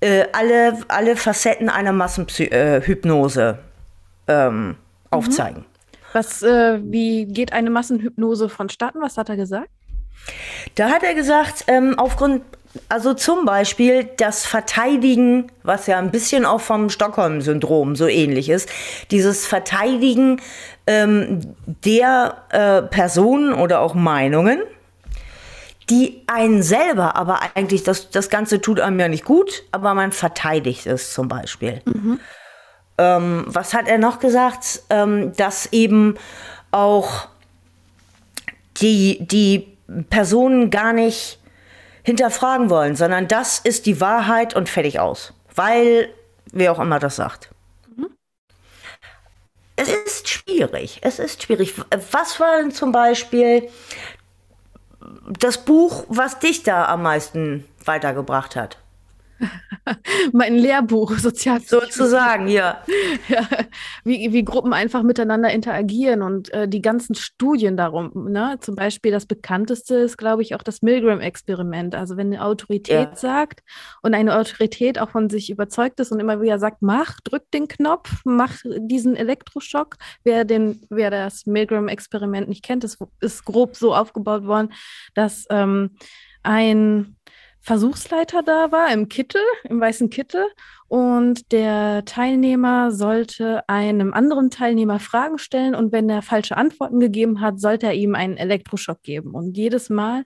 äh, 0.00 0.24
alle, 0.32 0.78
alle 0.88 1.16
Facetten 1.16 1.68
einer 1.68 1.92
Massenhypnose 1.92 3.58
äh, 4.26 4.32
ähm, 4.32 4.68
mhm. 4.68 4.76
aufzeigen. 5.10 5.64
Was, 6.12 6.42
äh, 6.42 6.80
wie 6.82 7.26
geht 7.26 7.52
eine 7.52 7.70
Massenhypnose 7.70 8.48
vonstatten? 8.48 9.00
Was 9.00 9.16
hat 9.16 9.28
er 9.28 9.36
gesagt? 9.36 9.68
Da 10.74 10.90
hat 10.90 11.02
er 11.02 11.14
gesagt, 11.14 11.64
ähm, 11.68 11.98
aufgrund, 11.98 12.42
also 12.88 13.14
zum 13.14 13.44
Beispiel 13.44 14.08
das 14.16 14.46
Verteidigen, 14.46 15.50
was 15.62 15.86
ja 15.86 15.98
ein 15.98 16.10
bisschen 16.10 16.46
auch 16.46 16.60
vom 16.60 16.88
Stockholm-Syndrom 16.88 17.96
so 17.96 18.06
ähnlich 18.06 18.48
ist, 18.48 18.68
dieses 19.10 19.46
Verteidigen 19.46 20.40
ähm, 20.86 21.54
der 21.66 22.36
äh, 22.50 22.82
Personen 22.82 23.52
oder 23.52 23.80
auch 23.80 23.94
Meinungen, 23.94 24.62
die 25.90 26.22
einen 26.26 26.62
selber, 26.62 27.16
aber 27.16 27.40
eigentlich, 27.54 27.82
das, 27.82 28.10
das 28.10 28.30
Ganze 28.30 28.60
tut 28.60 28.80
einem 28.80 28.98
ja 28.98 29.08
nicht 29.08 29.24
gut, 29.24 29.64
aber 29.72 29.92
man 29.94 30.12
verteidigt 30.12 30.86
es 30.86 31.12
zum 31.12 31.28
Beispiel. 31.28 31.82
Mhm. 31.84 32.20
Ähm, 32.98 33.44
was 33.48 33.74
hat 33.74 33.88
er 33.88 33.98
noch 33.98 34.18
gesagt? 34.18 34.82
Ähm, 34.88 35.32
dass 35.36 35.72
eben 35.72 36.16
auch 36.70 37.28
die, 38.78 39.18
die 39.26 39.76
Personen 40.08 40.70
gar 40.70 40.92
nicht 40.92 41.38
hinterfragen 42.02 42.70
wollen, 42.70 42.96
sondern 42.96 43.28
das 43.28 43.58
ist 43.58 43.86
die 43.86 44.00
Wahrheit 44.00 44.54
und 44.54 44.68
fertig 44.68 45.00
aus. 45.00 45.32
Weil, 45.54 46.12
wer 46.52 46.72
auch 46.72 46.80
immer 46.80 46.98
das 46.98 47.16
sagt. 47.16 47.50
Mhm. 47.96 48.10
Es 49.76 49.88
ist 49.88 50.28
schwierig. 50.28 50.98
Es 51.02 51.18
ist 51.18 51.42
schwierig. 51.42 51.74
Was 52.10 52.40
war 52.40 52.58
denn 52.58 52.72
zum 52.72 52.92
Beispiel 52.92 53.68
das 55.38 55.64
Buch, 55.64 56.04
was 56.08 56.38
dich 56.38 56.62
da 56.62 56.86
am 56.86 57.02
meisten 57.02 57.66
weitergebracht 57.84 58.56
hat? 58.56 58.78
mein 60.32 60.56
Lehrbuch, 60.56 61.12
Sozialpsychologie. 61.18 61.92
Sozusagen, 61.92 62.48
ja. 62.48 62.82
ja. 63.28 63.48
Wie, 64.04 64.32
wie 64.32 64.44
Gruppen 64.44 64.72
einfach 64.72 65.02
miteinander 65.02 65.50
interagieren 65.50 66.22
und 66.22 66.52
äh, 66.52 66.68
die 66.68 66.82
ganzen 66.82 67.14
Studien 67.14 67.76
darum. 67.76 68.30
Ne? 68.30 68.58
Zum 68.60 68.74
Beispiel 68.74 69.12
das 69.12 69.26
bekannteste 69.26 69.96
ist, 69.96 70.16
glaube 70.16 70.42
ich, 70.42 70.54
auch 70.54 70.62
das 70.62 70.82
Milgram-Experiment. 70.82 71.94
Also 71.94 72.16
wenn 72.16 72.28
eine 72.28 72.44
Autorität 72.44 73.10
ja. 73.10 73.16
sagt 73.16 73.60
und 74.02 74.14
eine 74.14 74.36
Autorität 74.36 74.98
auch 74.98 75.10
von 75.10 75.30
sich 75.30 75.50
überzeugt 75.50 76.00
ist 76.00 76.12
und 76.12 76.20
immer 76.20 76.40
wieder 76.40 76.58
sagt, 76.58 76.82
mach, 76.82 77.20
drück 77.20 77.50
den 77.52 77.68
Knopf, 77.68 78.22
mach 78.24 78.58
diesen 78.78 79.16
Elektroschock. 79.16 79.96
Wer, 80.24 80.44
den, 80.44 80.80
wer 80.90 81.10
das 81.10 81.46
Milgram-Experiment 81.46 82.48
nicht 82.48 82.64
kennt, 82.64 82.84
das 82.84 82.98
ist 83.20 83.44
grob 83.44 83.76
so 83.76 83.94
aufgebaut 83.94 84.44
worden, 84.44 84.72
dass 85.14 85.46
ähm, 85.50 85.96
ein 86.42 87.16
Versuchsleiter 87.62 88.42
da 88.42 88.72
war 88.72 88.92
im 88.92 89.08
Kittel, 89.08 89.40
im 89.64 89.80
weißen 89.80 90.10
Kittel. 90.10 90.44
Und 90.88 91.52
der 91.52 92.04
Teilnehmer 92.04 92.90
sollte 92.90 93.66
einem 93.68 94.12
anderen 94.12 94.50
Teilnehmer 94.50 94.98
Fragen 94.98 95.38
stellen. 95.38 95.74
Und 95.74 95.92
wenn 95.92 96.10
er 96.10 96.22
falsche 96.22 96.56
Antworten 96.56 96.98
gegeben 96.98 97.40
hat, 97.40 97.60
sollte 97.60 97.86
er 97.86 97.94
ihm 97.94 98.14
einen 98.16 98.36
Elektroschock 98.36 99.02
geben. 99.02 99.30
Und 99.30 99.56
jedes 99.56 99.90
Mal 99.90 100.24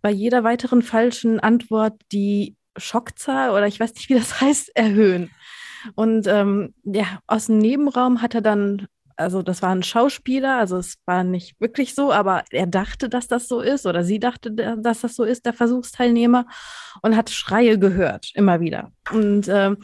bei 0.00 0.10
jeder 0.10 0.44
weiteren 0.44 0.82
falschen 0.82 1.40
Antwort 1.40 2.00
die 2.12 2.56
Schockzahl 2.76 3.50
oder 3.50 3.66
ich 3.66 3.80
weiß 3.80 3.94
nicht, 3.94 4.08
wie 4.08 4.14
das 4.14 4.40
heißt, 4.40 4.76
erhöhen. 4.76 5.30
Und 5.94 6.26
ähm, 6.28 6.74
ja, 6.84 7.20
aus 7.26 7.46
dem 7.46 7.58
Nebenraum 7.58 8.22
hat 8.22 8.34
er 8.34 8.42
dann 8.42 8.86
also 9.16 9.42
das 9.42 9.62
war 9.62 9.70
ein 9.70 9.82
Schauspieler, 9.82 10.56
also 10.56 10.76
es 10.76 10.96
war 11.06 11.24
nicht 11.24 11.58
wirklich 11.60 11.94
so, 11.94 12.12
aber 12.12 12.44
er 12.50 12.66
dachte, 12.66 13.08
dass 13.08 13.28
das 13.28 13.48
so 13.48 13.60
ist 13.60 13.86
oder 13.86 14.04
sie 14.04 14.20
dachte, 14.20 14.52
dass 14.52 15.00
das 15.00 15.16
so 15.16 15.24
ist, 15.24 15.46
der 15.46 15.52
Versuchsteilnehmer 15.52 16.46
und 17.02 17.16
hat 17.16 17.30
Schreie 17.30 17.78
gehört, 17.78 18.30
immer 18.34 18.60
wieder. 18.60 18.92
Und 19.12 19.48
ähm, 19.48 19.78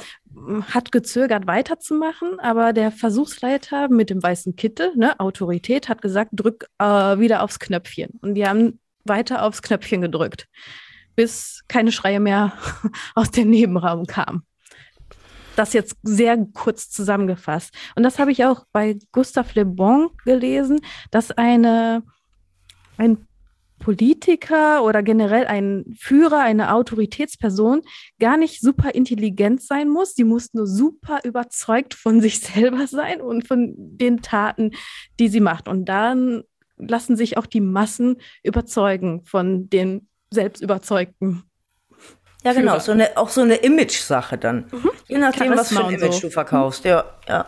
hat 0.72 0.92
gezögert 0.92 1.46
weiterzumachen, 1.46 2.40
aber 2.40 2.72
der 2.72 2.90
Versuchsleiter 2.90 3.88
mit 3.88 4.10
dem 4.10 4.22
weißen 4.22 4.56
Kittel, 4.56 4.92
ne, 4.96 5.18
Autorität, 5.20 5.88
hat 5.88 6.02
gesagt, 6.02 6.30
drück 6.32 6.66
äh, 6.78 6.84
wieder 6.84 7.42
aufs 7.42 7.58
Knöpfchen. 7.58 8.18
Und 8.20 8.34
die 8.34 8.46
haben 8.46 8.80
weiter 9.04 9.44
aufs 9.44 9.62
Knöpfchen 9.62 10.00
gedrückt, 10.00 10.48
bis 11.16 11.62
keine 11.68 11.92
Schreie 11.92 12.20
mehr 12.20 12.52
aus 13.14 13.30
dem 13.30 13.50
Nebenraum 13.50 14.06
kamen 14.06 14.46
das 15.56 15.72
jetzt 15.72 15.96
sehr 16.02 16.36
kurz 16.54 16.90
zusammengefasst. 16.90 17.74
Und 17.94 18.02
das 18.02 18.18
habe 18.18 18.32
ich 18.32 18.44
auch 18.44 18.64
bei 18.72 18.98
Gustave 19.12 19.48
Le 19.54 19.64
Bon 19.64 20.10
gelesen, 20.24 20.80
dass 21.10 21.30
eine, 21.30 22.02
ein 22.96 23.26
Politiker 23.82 24.84
oder 24.84 25.02
generell 25.02 25.46
ein 25.46 25.84
Führer, 25.98 26.38
eine 26.38 26.72
Autoritätsperson 26.72 27.82
gar 28.20 28.36
nicht 28.36 28.60
super 28.60 28.94
intelligent 28.94 29.60
sein 29.60 29.88
muss. 29.88 30.14
Sie 30.14 30.24
muss 30.24 30.54
nur 30.54 30.66
super 30.66 31.20
überzeugt 31.24 31.94
von 31.94 32.20
sich 32.20 32.40
selber 32.40 32.86
sein 32.86 33.20
und 33.20 33.46
von 33.46 33.74
den 33.76 34.22
Taten, 34.22 34.70
die 35.18 35.28
sie 35.28 35.40
macht. 35.40 35.68
Und 35.68 35.86
dann 35.86 36.44
lassen 36.78 37.16
sich 37.16 37.36
auch 37.36 37.46
die 37.46 37.60
Massen 37.60 38.16
überzeugen 38.42 39.24
von 39.24 39.68
den 39.68 40.08
Selbstüberzeugten. 40.30 41.42
Ja, 42.44 42.52
genau, 42.52 42.78
so 42.78 42.92
eine, 42.92 43.16
auch 43.16 43.28
so 43.28 43.40
eine 43.40 43.56
Image-Sache 43.56 44.36
dann. 44.36 44.66
Mhm. 44.70 44.90
Je 45.06 45.18
nachdem, 45.18 45.56
was 45.56 45.72
für 45.72 45.84
ein 45.84 45.94
Image 45.94 46.14
so. 46.14 46.20
du 46.22 46.30
verkaufst. 46.30 46.84
Mhm. 46.84 46.90
Ja, 46.90 47.04
ja. 47.28 47.46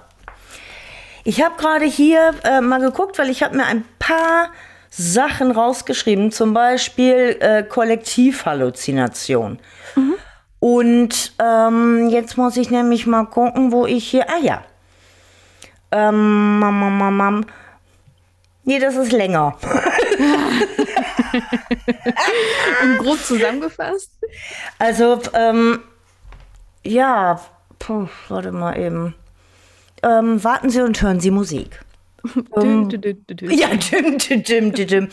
Ich 1.25 1.43
habe 1.43 1.57
gerade 1.57 1.85
hier 1.87 2.35
äh, 2.45 2.61
mal 2.61 2.81
geguckt, 2.81 3.19
weil 3.19 3.31
ich 3.31 3.43
habe 3.43 3.57
mir 3.57 3.65
ein 3.65 3.85
paar 3.99 4.51
Sachen 4.91 5.51
rausgeschrieben, 5.51 6.31
zum 6.31 6.55
Beispiel 6.55 7.37
äh, 7.41 7.63
Kollektivhalluzination. 7.65 9.59
Mhm. 9.97 10.15
Und 10.61 11.33
ähm, 11.43 12.09
jetzt 12.11 12.37
muss 12.37 12.57
ich 12.57 12.71
nämlich 12.71 13.07
mal 13.07 13.25
gucken, 13.25 13.73
wo 13.73 13.87
ich 13.87 14.09
hier. 14.09 14.29
Ah 14.31 14.39
ja. 14.41 14.63
Ähm, 15.91 16.59
mam, 16.59 16.99
mam, 16.99 17.17
mam. 17.17 17.47
Nee, 18.65 18.79
das 18.79 18.97
ist 18.97 19.13
länger. 19.13 19.57
Und 22.83 22.99
grob 22.99 23.19
zusammengefasst? 23.19 24.11
Also, 24.79 25.21
ähm, 25.35 25.81
ja, 26.85 27.41
puh, 27.79 28.09
warte 28.29 28.53
mal 28.53 28.79
eben. 28.79 29.15
Ähm, 30.03 30.43
warten 30.45 30.71
Sie 30.71 30.83
und 30.83 31.01
hören 31.01 31.21
Sie 31.21 31.31
Musik. 31.31 31.81
ähm, 32.57 32.89
ja, 33.43 33.69
dim, 33.69 34.19
dim, 34.19 34.43
dim, 34.43 34.73
dim. 34.73 35.09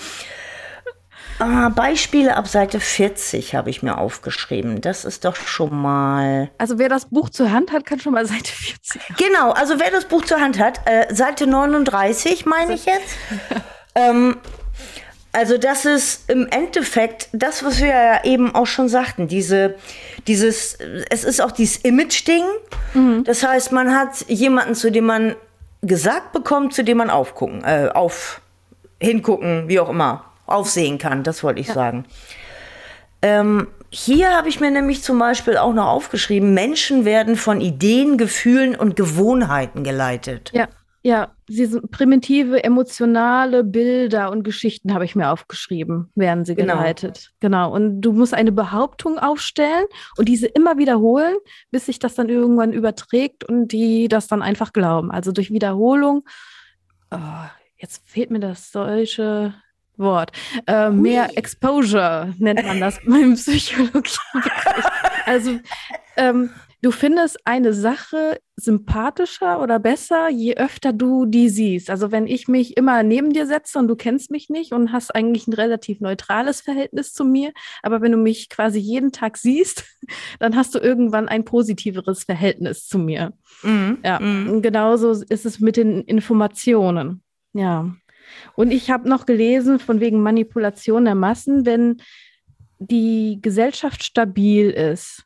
Ah, 1.42 1.70
Beispiele 1.70 2.36
ab 2.36 2.48
Seite 2.48 2.80
40 2.80 3.56
habe 3.56 3.72
ich 3.72 3.82
mir 3.82 3.98
aufgeschrieben. 3.98 4.80
Das 4.80 5.06
ist 5.06 5.26
doch 5.26 5.36
schon 5.36 5.76
mal. 5.76 6.52
Also 6.60 6.78
wer 6.78 6.88
das 6.88 7.06
Buch 7.06 7.30
zur 7.30 7.52
Hand 7.52 7.72
hat, 7.72 7.84
kann 7.84 8.00
schon 8.00 8.14
mal 8.14 8.28
Seite 8.28 8.52
40. 8.52 9.02
Genau, 9.18 9.50
also 9.52 9.80
wer 9.80 9.90
das 9.90 10.06
Buch 10.06 10.24
zur 10.24 10.40
Hand 10.40 10.60
hat, 10.60 10.82
äh, 10.86 11.12
Seite 11.14 11.48
39 11.48 12.46
meine 12.46 12.74
ich 12.76 12.86
jetzt. 12.86 13.16
ähm, 13.96 14.38
also 15.34 15.58
das 15.58 15.86
ist 15.86 16.30
im 16.30 16.48
Endeffekt 16.48 17.30
das, 17.32 17.64
was 17.64 17.80
wir 17.80 17.88
ja 17.88 18.24
eben 18.24 18.54
auch 18.54 18.68
schon 18.68 18.90
sagten, 18.90 19.28
diese, 19.28 19.76
dieses, 20.28 20.78
es 21.10 21.24
ist 21.24 21.42
auch 21.42 21.52
dieses 21.52 21.78
Image-Ding. 21.78 22.44
Mhm. 22.94 23.24
Das 23.24 23.44
heißt, 23.44 23.72
man 23.72 23.96
hat 23.96 24.26
jemanden, 24.28 24.76
zu 24.76 24.92
dem 24.92 25.06
man 25.06 25.36
gesagt 25.82 26.34
bekommt, 26.34 26.74
zu 26.74 26.84
dem 26.84 26.98
man 26.98 27.10
aufgucken, 27.10 27.64
äh, 27.64 27.90
auf, 27.94 28.42
hingucken, 29.00 29.68
wie 29.68 29.80
auch 29.80 29.90
immer, 29.90 30.26
aufsehen 30.46 30.98
kann, 30.98 31.24
das 31.24 31.44
wollte 31.44 31.62
ich 31.62 31.68
ja. 31.68 31.74
sagen. 31.74 32.06
Ähm, 33.22 33.68
hier 33.90 34.36
habe 34.36 34.50
ich 34.50 34.60
mir 34.60 34.72
nämlich 34.72 35.04
zum 35.04 35.20
Beispiel 35.20 35.58
auch 35.58 35.74
noch 35.74 35.88
aufgeschrieben, 35.88 36.54
Menschen 36.54 37.06
werden 37.06 37.36
von 37.36 37.62
Ideen, 37.62 38.18
Gefühlen 38.18 38.76
und 38.76 38.96
Gewohnheiten 38.96 39.84
geleitet. 39.84 40.52
Ja. 40.54 40.68
Ja, 41.04 41.36
diese 41.50 41.82
primitive, 41.82 42.64
emotionale 42.64 43.64
Bilder 43.64 44.32
und 44.32 44.44
Geschichten 44.44 44.94
habe 44.94 45.04
ich 45.04 45.16
mir 45.16 45.32
aufgeschrieben, 45.32 46.12
werden 46.14 46.46
sie 46.46 46.54
genau. 46.54 46.76
geleitet. 46.76 47.32
Genau. 47.40 47.74
Und 47.74 48.02
du 48.02 48.14
musst 48.14 48.36
eine 48.36 48.52
Behauptung 48.52 49.18
aufstellen 49.18 49.86
und 50.18 50.28
diese 50.28 50.46
immer 50.46 50.78
wiederholen, 50.78 51.36
bis 51.72 51.88
sich 51.88 51.98
das 51.98 52.14
dann 52.14 52.30
irgendwann 52.30 52.72
überträgt 52.72 53.44
und 53.44 53.70
die 53.70 54.10
das 54.10 54.28
dann 54.28 54.44
einfach 54.44 54.74
glauben. 54.74 55.10
Also 55.10 55.32
durch 55.32 55.50
Wiederholung, 55.50 56.24
oh, 57.10 57.18
jetzt 57.78 58.08
fehlt 58.08 58.30
mir 58.30 58.40
das 58.40 58.70
deutsche 58.70 59.56
Wort. 59.98 60.32
Äh, 60.68 60.92
mehr 60.92 61.36
Exposure 61.36 62.34
nennt 62.38 62.64
man 62.64 62.80
das 62.80 62.98
im 63.06 63.34
Psychologie. 63.34 64.18
also 65.26 65.60
ähm, 66.16 66.52
Du 66.84 66.90
findest 66.90 67.38
eine 67.46 67.74
Sache 67.74 68.40
sympathischer 68.56 69.62
oder 69.62 69.78
besser, 69.78 70.30
je 70.30 70.56
öfter 70.56 70.94
du 70.94 71.28
die 71.28 71.50
siehst. 71.50 71.92
Also 71.92 72.12
wenn 72.12 72.26
ich 72.26 72.48
mich 72.48 72.76
immer 72.76 73.04
neben 73.04 73.34
dir 73.34 73.46
setze 73.46 73.78
und 73.78 73.88
du 73.88 73.96
kennst 73.96 74.32
mich 74.32 74.50
nicht 74.50 74.72
und 74.72 74.92
hast 74.92 75.14
eigentlich 75.14 75.48
ein 75.48 75.54
relativ 75.54 76.00
neutrales 76.00 76.62
Verhältnis 76.62 77.14
zu 77.14 77.24
mir, 77.24 77.54
aber 77.84 78.02
wenn 78.02 78.12
du 78.12 78.18
mich 78.18 78.50
quasi 78.50 78.80
jeden 78.80 79.12
Tag 79.12 79.38
siehst, 79.38 79.86
dann 80.40 80.56
hast 80.56 80.74
du 80.74 80.80
irgendwann 80.80 81.28
ein 81.28 81.46
positiveres 81.46 82.24
Verhältnis 82.24 82.88
zu 82.88 82.98
mir. 82.98 83.34
Mhm. 83.62 84.00
Ja, 84.04 84.20
mhm. 84.20 84.64
genauso 84.64 85.12
ist 85.12 85.46
es 85.46 85.60
mit 85.60 85.78
den 85.78 86.02
Informationen. 86.02 87.22
Ja. 87.54 87.94
Und 88.56 88.72
ich 88.72 88.90
habe 88.90 89.08
noch 89.08 89.28
gelesen 89.28 89.78
von 89.78 90.00
wegen 90.00 90.24
Manipulation 90.24 91.06
der 91.06 91.16
Massen, 91.16 91.66
wenn 91.66 91.98
die 92.80 93.38
Gesellschaft 93.40 94.04
stabil 94.04 94.72
ist, 94.72 95.26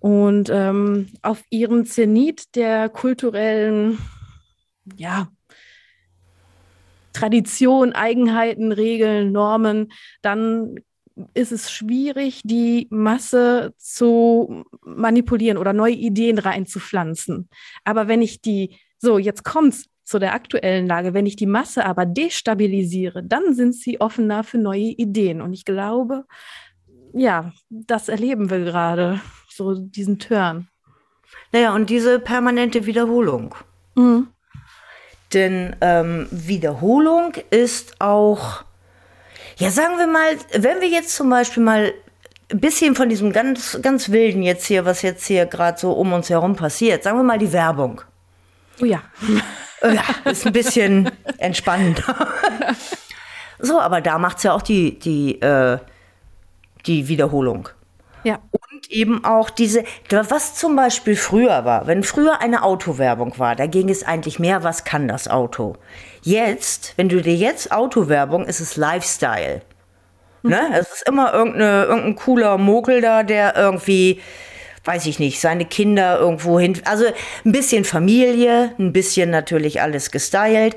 und 0.00 0.50
ähm, 0.50 1.08
auf 1.22 1.42
ihrem 1.50 1.84
Zenit 1.84 2.54
der 2.54 2.88
kulturellen, 2.88 3.98
ja, 4.96 5.28
Tradition, 7.12 7.92
Eigenheiten, 7.92 8.70
Regeln, 8.70 9.32
Normen, 9.32 9.92
dann 10.22 10.76
ist 11.34 11.50
es 11.50 11.72
schwierig, 11.72 12.42
die 12.44 12.86
Masse 12.90 13.74
zu 13.76 14.64
manipulieren 14.84 15.58
oder 15.58 15.72
neue 15.72 15.94
Ideen 15.94 16.38
reinzupflanzen. 16.38 17.48
Aber 17.84 18.06
wenn 18.06 18.22
ich 18.22 18.40
die, 18.40 18.76
so 18.98 19.18
jetzt 19.18 19.42
kommt's 19.42 19.86
zu 20.04 20.18
der 20.18 20.32
aktuellen 20.32 20.86
Lage, 20.86 21.12
wenn 21.12 21.26
ich 21.26 21.36
die 21.36 21.46
Masse 21.46 21.84
aber 21.84 22.06
destabilisiere, 22.06 23.22
dann 23.24 23.54
sind 23.54 23.74
sie 23.74 24.00
offener 24.00 24.44
für 24.44 24.58
neue 24.58 24.94
Ideen. 24.96 25.42
Und 25.42 25.52
ich 25.52 25.64
glaube, 25.64 26.24
ja, 27.12 27.52
das 27.68 28.08
erleben 28.08 28.48
wir 28.48 28.60
gerade 28.60 29.20
so 29.58 29.74
diesen 29.74 30.18
Turn. 30.18 30.68
Naja, 31.52 31.74
und 31.74 31.90
diese 31.90 32.18
permanente 32.18 32.86
Wiederholung. 32.86 33.54
Mhm. 33.94 34.28
Denn 35.34 35.76
ähm, 35.82 36.26
Wiederholung 36.30 37.34
ist 37.50 38.00
auch, 38.00 38.64
ja, 39.58 39.70
sagen 39.70 39.98
wir 39.98 40.06
mal, 40.06 40.36
wenn 40.52 40.80
wir 40.80 40.88
jetzt 40.88 41.14
zum 41.14 41.28
Beispiel 41.28 41.62
mal 41.62 41.92
ein 42.50 42.60
bisschen 42.60 42.94
von 42.94 43.10
diesem 43.10 43.32
ganz, 43.32 43.78
ganz 43.82 44.08
wilden 44.08 44.42
jetzt 44.42 44.64
hier, 44.64 44.86
was 44.86 45.02
jetzt 45.02 45.26
hier 45.26 45.44
gerade 45.44 45.78
so 45.78 45.92
um 45.92 46.14
uns 46.14 46.30
herum 46.30 46.56
passiert, 46.56 47.02
sagen 47.02 47.18
wir 47.18 47.24
mal 47.24 47.38
die 47.38 47.52
Werbung. 47.52 48.00
Oh 48.80 48.86
ja. 48.86 49.02
Ja, 49.82 50.30
ist 50.30 50.46
ein 50.46 50.52
bisschen 50.52 51.10
entspannend. 51.38 52.02
so, 53.58 53.78
aber 53.78 54.00
da 54.00 54.18
macht 54.18 54.38
es 54.38 54.44
ja 54.44 54.52
auch 54.52 54.62
die, 54.62 54.98
die, 54.98 55.40
äh, 55.42 55.78
die 56.86 57.08
Wiederholung. 57.08 57.68
Ja 58.24 58.40
Eben 58.88 59.22
auch 59.22 59.50
diese, 59.50 59.84
was 60.08 60.54
zum 60.54 60.74
Beispiel 60.74 61.14
früher 61.14 61.66
war, 61.66 61.86
wenn 61.86 62.02
früher 62.02 62.40
eine 62.40 62.62
Autowerbung 62.62 63.38
war, 63.38 63.54
da 63.54 63.66
ging 63.66 63.90
es 63.90 64.02
eigentlich 64.02 64.38
mehr, 64.38 64.64
was 64.64 64.84
kann 64.84 65.08
das 65.08 65.28
Auto? 65.28 65.76
Jetzt, 66.22 66.94
wenn 66.96 67.10
du 67.10 67.20
dir 67.20 67.34
jetzt 67.34 67.70
Autowerbung, 67.70 68.46
ist 68.46 68.60
es 68.60 68.76
Lifestyle. 68.76 69.60
Ne? 70.42 70.60
Es 70.72 70.90
ist 70.92 71.08
immer 71.08 71.34
irgendeine, 71.34 71.84
irgendein 71.84 72.16
cooler 72.16 72.56
Mogel 72.56 73.00
da, 73.00 73.22
der 73.22 73.56
irgendwie, 73.56 74.20
weiß 74.84 75.06
ich 75.06 75.18
nicht, 75.18 75.40
seine 75.40 75.66
Kinder 75.66 76.18
irgendwo 76.18 76.58
hin. 76.58 76.80
Also 76.84 77.04
ein 77.44 77.52
bisschen 77.52 77.84
Familie, 77.84 78.72
ein 78.78 78.92
bisschen 78.92 79.30
natürlich 79.30 79.82
alles 79.82 80.10
gestylt. 80.10 80.76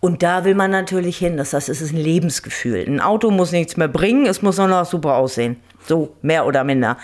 Und 0.00 0.22
da 0.22 0.44
will 0.44 0.54
man 0.54 0.70
natürlich 0.70 1.18
hin. 1.18 1.36
Das 1.36 1.52
heißt, 1.52 1.68
es 1.68 1.80
ist 1.80 1.92
ein 1.92 1.98
Lebensgefühl. 1.98 2.84
Ein 2.86 3.00
Auto 3.00 3.30
muss 3.30 3.52
nichts 3.52 3.76
mehr 3.76 3.88
bringen, 3.88 4.26
es 4.26 4.42
muss 4.42 4.58
auch 4.58 4.68
noch 4.68 4.84
super 4.84 5.16
aussehen. 5.16 5.60
So, 5.86 6.14
mehr 6.22 6.46
oder 6.46 6.64
minder. 6.64 6.98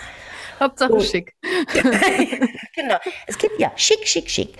Hauptsache 0.59 0.93
Und- 0.93 1.03
schick. 1.03 1.33
genau. 2.75 2.97
Es 3.27 3.37
gibt 3.37 3.59
ja 3.59 3.71
schick, 3.75 4.07
schick, 4.07 4.29
schick. 4.29 4.53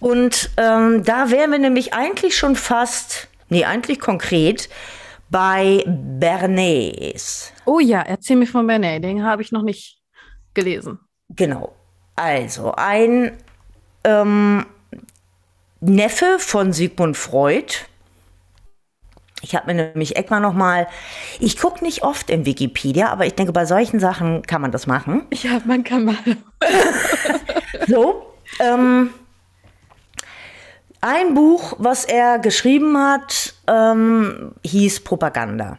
Und 0.00 0.50
ähm, 0.56 1.04
da 1.04 1.30
wären 1.30 1.50
wir 1.52 1.58
nämlich 1.58 1.94
eigentlich 1.94 2.36
schon 2.36 2.54
fast, 2.54 3.28
nee, 3.48 3.64
eigentlich 3.64 3.98
konkret 3.98 4.68
bei 5.30 5.82
Bernays. 5.86 7.52
Oh 7.64 7.80
ja, 7.80 8.02
erzähl 8.02 8.36
mir 8.36 8.46
von 8.46 8.66
Bernet, 8.66 9.02
den 9.04 9.24
habe 9.24 9.42
ich 9.42 9.52
noch 9.52 9.62
nicht 9.62 10.00
gelesen. 10.54 11.00
Genau. 11.30 11.74
Also 12.14 12.72
ein 12.76 13.36
ähm, 14.04 14.66
Neffe 15.80 16.38
von 16.38 16.72
Sigmund 16.72 17.16
Freud. 17.16 17.74
Ich 19.46 19.54
habe 19.54 19.72
mir 19.72 19.74
nämlich 19.74 20.16
extra 20.16 20.40
noch 20.40 20.54
mal, 20.54 20.88
ich 21.38 21.56
gucke 21.56 21.84
nicht 21.84 22.02
oft 22.02 22.30
im 22.30 22.44
Wikipedia, 22.44 23.10
aber 23.10 23.26
ich 23.26 23.34
denke, 23.34 23.52
bei 23.52 23.64
solchen 23.64 24.00
Sachen 24.00 24.42
kann 24.42 24.60
man 24.60 24.72
das 24.72 24.88
machen. 24.88 25.22
Ja, 25.32 25.60
man 25.64 25.84
kann 25.84 26.04
mal. 26.04 26.16
So, 27.88 28.32
ähm, 28.58 29.10
ein 31.00 31.34
Buch, 31.34 31.74
was 31.78 32.04
er 32.04 32.40
geschrieben 32.40 32.98
hat, 32.98 33.54
ähm, 33.68 34.52
hieß 34.64 35.04
Propaganda. 35.04 35.78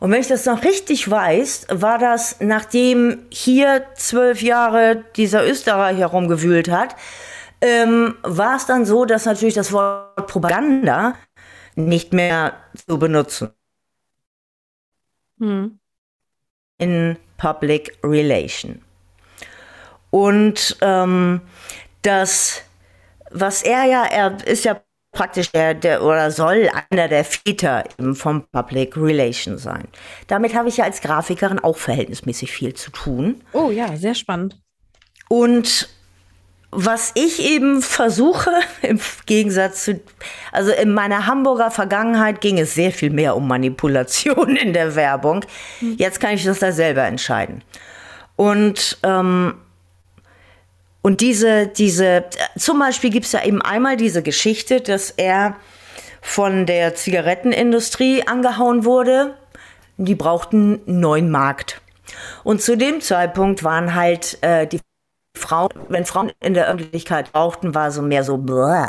Und 0.00 0.10
wenn 0.10 0.20
ich 0.20 0.28
das 0.28 0.46
noch 0.46 0.64
richtig 0.64 1.10
weiß, 1.10 1.66
war 1.70 1.98
das, 1.98 2.36
nachdem 2.40 3.26
hier 3.30 3.84
zwölf 3.96 4.40
Jahre 4.40 5.04
dieser 5.16 5.44
Österreicher 5.44 5.98
herumgewühlt 5.98 6.70
hat, 6.70 6.96
ähm, 7.60 8.14
war 8.22 8.56
es 8.56 8.64
dann 8.64 8.86
so, 8.86 9.04
dass 9.04 9.26
natürlich 9.26 9.54
das 9.54 9.72
Wort 9.72 10.26
Propaganda 10.26 11.14
nicht 11.86 12.12
mehr 12.12 12.54
zu 12.86 12.98
benutzen 12.98 13.50
Hm. 15.38 15.78
in 16.78 17.16
Public 17.36 17.98
Relation. 18.04 18.82
Und 20.10 20.76
ähm, 20.82 21.40
das, 22.02 22.62
was 23.30 23.62
er 23.62 23.84
ja, 23.84 24.04
er 24.04 24.46
ist 24.46 24.64
ja 24.64 24.80
praktisch 25.12 25.50
der, 25.50 25.74
der 25.74 26.02
oder 26.02 26.30
soll 26.30 26.70
einer 26.90 27.08
der 27.08 27.24
Väter 27.24 27.84
eben 27.98 28.14
vom 28.14 28.46
Public 28.52 28.96
Relation 28.96 29.58
sein. 29.58 29.88
Damit 30.26 30.54
habe 30.54 30.68
ich 30.68 30.78
ja 30.78 30.84
als 30.84 31.00
Grafikerin 31.00 31.58
auch 31.58 31.76
verhältnismäßig 31.76 32.50
viel 32.52 32.74
zu 32.74 32.90
tun. 32.90 33.42
Oh 33.52 33.70
ja, 33.70 33.96
sehr 33.96 34.14
spannend. 34.14 34.60
Und 35.28 35.88
was 36.74 37.12
ich 37.14 37.40
eben 37.42 37.82
versuche, 37.82 38.50
im 38.82 38.98
Gegensatz 39.26 39.84
zu, 39.84 40.00
also 40.50 40.72
in 40.72 40.92
meiner 40.92 41.26
Hamburger 41.26 41.70
Vergangenheit 41.70 42.40
ging 42.40 42.58
es 42.58 42.74
sehr 42.74 42.90
viel 42.90 43.10
mehr 43.10 43.36
um 43.36 43.46
Manipulation 43.46 44.56
in 44.56 44.72
der 44.72 44.96
Werbung. 44.96 45.44
Jetzt 45.80 46.18
kann 46.18 46.34
ich 46.34 46.44
das 46.44 46.58
da 46.58 46.72
selber 46.72 47.04
entscheiden. 47.04 47.62
Und, 48.36 48.98
ähm, 49.02 49.54
und 51.02 51.20
diese, 51.20 51.66
diese, 51.68 52.24
zum 52.56 52.78
Beispiel 52.78 53.10
gibt 53.10 53.26
es 53.26 53.32
ja 53.32 53.44
eben 53.44 53.60
einmal 53.60 53.96
diese 53.96 54.22
Geschichte, 54.22 54.80
dass 54.80 55.10
er 55.10 55.56
von 56.22 56.64
der 56.64 56.94
Zigarettenindustrie 56.94 58.26
angehauen 58.26 58.84
wurde. 58.84 59.34
Die 59.98 60.14
brauchten 60.14 60.80
einen 60.86 61.00
neuen 61.00 61.30
Markt. 61.30 61.82
Und 62.44 62.62
zu 62.62 62.76
dem 62.76 63.00
Zeitpunkt 63.00 63.62
waren 63.62 63.94
halt 63.94 64.38
äh, 64.40 64.66
die 64.66 64.80
Frauen, 65.34 65.70
wenn 65.88 66.04
Frauen 66.04 66.32
in 66.40 66.54
der 66.54 66.68
Öffentlichkeit 66.68 67.34
rauchten, 67.34 67.74
war 67.74 67.90
so 67.90 68.02
mehr 68.02 68.22
so, 68.22 68.36
bläh, 68.36 68.86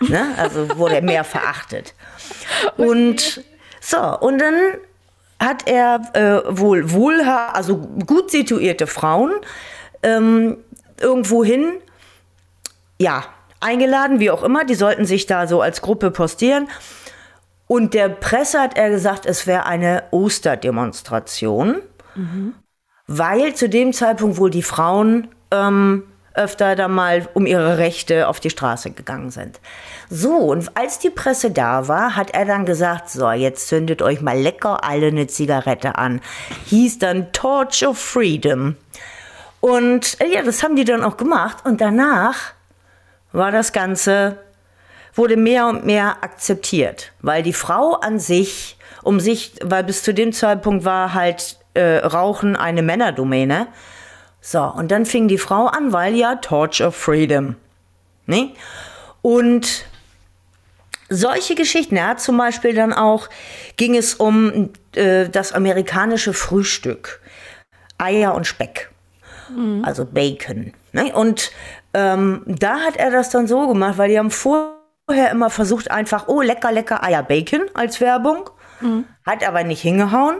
ne? 0.00 0.34
also 0.36 0.78
wurde 0.78 0.96
er 0.96 1.02
mehr 1.02 1.24
verachtet. 1.24 1.94
Und 2.76 3.44
so, 3.80 4.18
und 4.18 4.38
dann 4.38 4.54
hat 5.40 5.66
er 5.66 6.00
äh, 6.12 6.42
wohl 6.58 6.92
wohlha 6.92 7.48
also 7.48 7.78
gut 7.78 8.30
situierte 8.30 8.86
Frauen 8.86 9.32
ähm, 10.02 10.58
irgendwo 11.00 11.42
hin, 11.42 11.72
ja, 12.98 13.24
eingeladen, 13.58 14.20
wie 14.20 14.30
auch 14.30 14.42
immer, 14.42 14.64
die 14.64 14.74
sollten 14.74 15.06
sich 15.06 15.26
da 15.26 15.46
so 15.46 15.62
als 15.62 15.80
Gruppe 15.80 16.10
postieren. 16.10 16.68
Und 17.66 17.94
der 17.94 18.08
Presse 18.08 18.60
hat 18.60 18.76
er 18.76 18.90
gesagt, 18.90 19.24
es 19.24 19.46
wäre 19.46 19.64
eine 19.64 20.04
Osterdemonstration, 20.10 21.76
weil 23.06 23.54
zu 23.54 23.68
dem 23.68 23.92
Zeitpunkt 23.92 24.38
wohl 24.38 24.50
die 24.50 24.62
Frauen 24.62 25.28
ähm, 25.50 26.04
öfter 26.34 26.76
da 26.76 26.88
mal 26.88 27.28
um 27.34 27.46
ihre 27.46 27.78
Rechte 27.78 28.28
auf 28.28 28.40
die 28.40 28.50
Straße 28.50 28.92
gegangen 28.92 29.30
sind. 29.30 29.60
So, 30.08 30.36
und 30.36 30.76
als 30.76 30.98
die 30.98 31.10
Presse 31.10 31.50
da 31.50 31.88
war, 31.88 32.16
hat 32.16 32.30
er 32.32 32.44
dann 32.44 32.64
gesagt, 32.66 33.10
so, 33.10 33.30
jetzt 33.30 33.68
zündet 33.68 34.02
euch 34.02 34.20
mal 34.20 34.38
lecker 34.38 34.84
alle 34.84 35.08
eine 35.08 35.26
Zigarette 35.26 35.96
an. 35.96 36.20
Hieß 36.66 36.98
dann 36.98 37.32
Torch 37.32 37.86
of 37.86 37.98
Freedom. 37.98 38.76
Und 39.60 40.20
äh, 40.20 40.32
ja, 40.32 40.42
das 40.42 40.62
haben 40.62 40.76
die 40.76 40.84
dann 40.84 41.04
auch 41.04 41.16
gemacht. 41.16 41.58
Und 41.64 41.80
danach 41.80 42.52
war 43.32 43.50
das 43.50 43.72
Ganze, 43.72 44.38
wurde 45.14 45.36
mehr 45.36 45.66
und 45.66 45.84
mehr 45.84 46.16
akzeptiert. 46.22 47.12
Weil 47.20 47.42
die 47.42 47.52
Frau 47.52 47.94
an 47.94 48.18
sich, 48.18 48.78
um 49.02 49.20
sich, 49.20 49.54
weil 49.62 49.84
bis 49.84 50.02
zu 50.02 50.14
dem 50.14 50.32
Zeitpunkt 50.32 50.84
war 50.84 51.14
halt 51.14 51.58
äh, 51.74 51.98
Rauchen 51.98 52.56
eine 52.56 52.82
Männerdomäne. 52.82 53.68
So, 54.40 54.62
und 54.62 54.90
dann 54.90 55.06
fing 55.06 55.28
die 55.28 55.38
Frau 55.38 55.66
an, 55.66 55.92
weil 55.92 56.14
ja 56.14 56.36
Torch 56.36 56.82
of 56.82 56.96
Freedom. 56.96 57.56
Ne? 58.26 58.52
Und 59.22 59.84
solche 61.08 61.54
Geschichten, 61.54 61.96
er 61.96 62.08
hat 62.08 62.20
zum 62.20 62.36
Beispiel 62.38 62.74
dann 62.74 62.92
auch, 62.92 63.28
ging 63.76 63.96
es 63.96 64.14
um 64.14 64.70
äh, 64.94 65.28
das 65.28 65.52
amerikanische 65.52 66.32
Frühstück. 66.32 67.20
Eier 67.98 68.34
und 68.34 68.46
Speck. 68.46 68.90
Also 69.84 70.06
Bacon. 70.06 70.72
Ne? 70.92 71.12
Und 71.12 71.50
ähm, 71.92 72.42
da 72.46 72.78
hat 72.80 72.96
er 72.96 73.10
das 73.10 73.30
dann 73.30 73.46
so 73.46 73.66
gemacht, 73.68 73.98
weil 73.98 74.08
die 74.08 74.18
haben 74.18 74.30
vorher 74.30 75.30
immer 75.30 75.50
versucht, 75.50 75.90
einfach, 75.90 76.28
oh, 76.28 76.40
lecker, 76.40 76.72
lecker 76.72 77.02
Eier 77.04 77.22
Bacon 77.22 77.62
als 77.74 78.00
Werbung. 78.00 78.48
Hat 79.26 79.46
aber 79.46 79.64
nicht 79.64 79.82
hingehauen. 79.82 80.36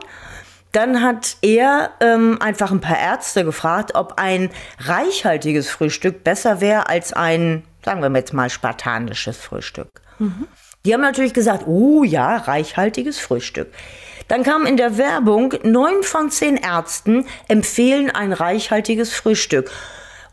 Dann 0.72 1.02
hat 1.02 1.36
er 1.42 1.90
ähm, 2.00 2.38
einfach 2.40 2.70
ein 2.70 2.80
paar 2.80 2.98
Ärzte 2.98 3.44
gefragt, 3.44 3.94
ob 3.94 4.14
ein 4.18 4.50
reichhaltiges 4.78 5.68
Frühstück 5.68 6.22
besser 6.22 6.60
wäre 6.60 6.88
als 6.88 7.12
ein, 7.12 7.64
sagen 7.84 8.00
wir 8.02 8.10
jetzt 8.14 8.32
mal, 8.32 8.50
spartanisches 8.50 9.36
Frühstück. 9.38 9.88
Die 10.84 10.94
haben 10.94 11.00
natürlich 11.00 11.34
gesagt, 11.34 11.64
oh 11.66 12.04
ja, 12.04 12.36
reichhaltiges 12.36 13.18
Frühstück. 13.18 13.72
Dann 14.28 14.44
kam 14.44 14.64
in 14.64 14.76
der 14.76 14.96
Werbung, 14.96 15.54
neun 15.64 16.04
von 16.04 16.30
zehn 16.30 16.56
Ärzten 16.56 17.26
empfehlen 17.48 18.10
ein 18.10 18.32
reichhaltiges 18.32 19.12
Frühstück. 19.12 19.72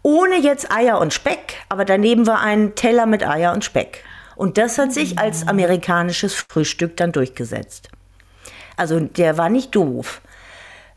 Ohne 0.04 0.38
jetzt 0.38 0.72
Eier 0.72 1.00
und 1.00 1.14
Speck, 1.14 1.56
aber 1.68 1.84
daneben 1.84 2.28
war 2.28 2.42
ein 2.42 2.76
Teller 2.76 3.08
mit 3.08 3.28
Eier 3.28 3.54
und 3.54 3.66
Speck. 3.66 4.04
Und 4.36 4.60
das 4.60 4.78
hat 4.78 4.94
sich 4.94 5.18
als 5.18 5.48
amerikanisches 5.48 6.36
Frühstück 6.36 6.96
dann 6.96 7.12
durchgesetzt. 7.12 7.90
Also 8.78 9.00
der 9.00 9.40
war 9.40 9.50
nicht 9.50 9.76
doof. 9.76 10.22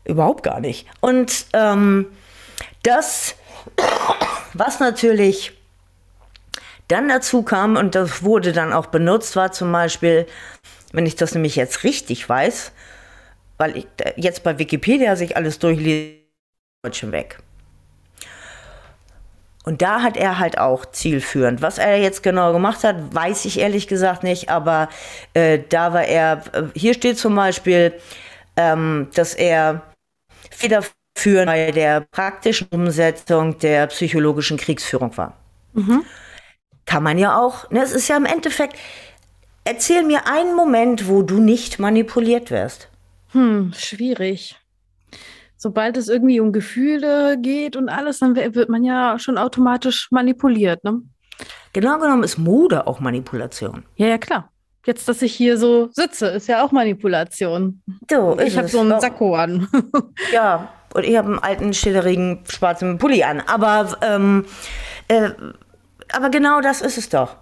Überhaupt 0.03 0.43
gar 0.43 0.59
nicht. 0.59 0.87
Und 0.99 1.45
ähm, 1.53 2.07
das, 2.83 3.35
was 4.53 4.79
natürlich 4.79 5.53
dann 6.87 7.07
dazu 7.07 7.43
kam, 7.43 7.77
und 7.77 7.95
das 7.95 8.23
wurde 8.23 8.51
dann 8.51 8.73
auch 8.73 8.87
benutzt, 8.87 9.35
war 9.35 9.51
zum 9.51 9.71
Beispiel, 9.71 10.25
wenn 10.91 11.05
ich 11.05 11.15
das 11.15 11.33
nämlich 11.33 11.55
jetzt 11.55 11.83
richtig 11.83 12.27
weiß, 12.27 12.71
weil 13.57 13.77
ich 13.77 13.87
jetzt 14.17 14.43
bei 14.43 14.57
Wikipedia 14.57 15.15
sich 15.15 15.37
alles 15.37 15.59
durchlese, 15.59 16.17
Deutsche 16.83 17.11
weg. 17.11 17.37
Und 19.63 19.83
da 19.83 20.01
hat 20.01 20.17
er 20.17 20.39
halt 20.39 20.57
auch 20.57 20.85
zielführend. 20.87 21.61
Was 21.61 21.77
er 21.77 21.97
jetzt 21.97 22.23
genau 22.23 22.51
gemacht 22.51 22.83
hat, 22.83 23.13
weiß 23.13 23.45
ich 23.45 23.59
ehrlich 23.59 23.87
gesagt 23.87 24.23
nicht, 24.23 24.49
aber 24.49 24.89
äh, 25.35 25.59
da 25.69 25.93
war 25.93 26.03
er, 26.03 26.41
äh, 26.53 26.63
hier 26.73 26.95
steht 26.95 27.19
zum 27.19 27.35
Beispiel, 27.35 27.93
ähm, 28.57 29.09
dass 29.13 29.35
er 29.35 29.83
federführend 30.51 31.47
bei 31.47 31.71
der 31.71 32.01
praktischen 32.01 32.67
Umsetzung 32.71 33.57
der 33.59 33.87
psychologischen 33.87 34.57
Kriegsführung 34.57 35.15
war. 35.17 35.37
Kann 36.85 37.03
man 37.03 37.17
ja 37.17 37.39
auch, 37.39 37.69
ne, 37.71 37.81
es 37.81 37.91
ist 37.91 38.07
ja 38.07 38.17
im 38.17 38.25
Endeffekt, 38.25 38.77
erzähl 39.63 40.03
mir 40.03 40.27
einen 40.27 40.55
Moment, 40.55 41.07
wo 41.07 41.21
du 41.23 41.39
nicht 41.39 41.79
manipuliert 41.79 42.51
wirst. 42.51 42.89
Hm, 43.31 43.71
schwierig. 43.75 44.57
sobald 45.61 45.95
es 45.95 46.09
irgendwie 46.09 46.39
um 46.39 46.51
Gefühle 46.51 47.37
geht 47.39 47.75
und 47.75 47.87
alles, 47.87 48.17
dann 48.19 48.35
wird 48.35 48.69
man 48.69 48.83
ja 48.83 49.19
schon 49.19 49.37
automatisch 49.37 50.07
manipuliert, 50.09 50.83
ne? 50.83 51.03
Genau 51.73 51.99
genommen 51.99 52.23
ist 52.23 52.37
Mode 52.37 52.87
auch 52.87 52.99
Manipulation. 52.99 53.85
Ja, 53.95 54.07
ja, 54.07 54.17
klar. 54.17 54.50
Jetzt, 54.85 55.07
dass 55.07 55.21
ich 55.21 55.33
hier 55.33 55.57
so 55.57 55.89
sitze, 55.91 56.27
ist 56.27 56.47
ja 56.47 56.63
auch 56.63 56.71
Manipulation. 56.71 57.81
So, 58.09 58.37
ich 58.39 58.57
habe 58.57 58.67
so 58.67 58.79
einen 58.79 58.99
Sakko 58.99 59.35
an. 59.35 59.67
ja, 60.33 60.69
und 60.93 61.05
ich 61.05 61.15
habe 61.15 61.27
einen 61.27 61.39
alten, 61.39 61.73
schillerigen, 61.73 62.43
schwarzen 62.49 62.97
Pulli 62.97 63.23
an. 63.23 63.41
Aber, 63.41 63.97
ähm, 64.01 64.45
äh, 65.07 65.29
aber 66.11 66.29
genau 66.29 66.61
das 66.61 66.81
ist 66.81 66.97
es 66.97 67.09
doch. 67.09 67.35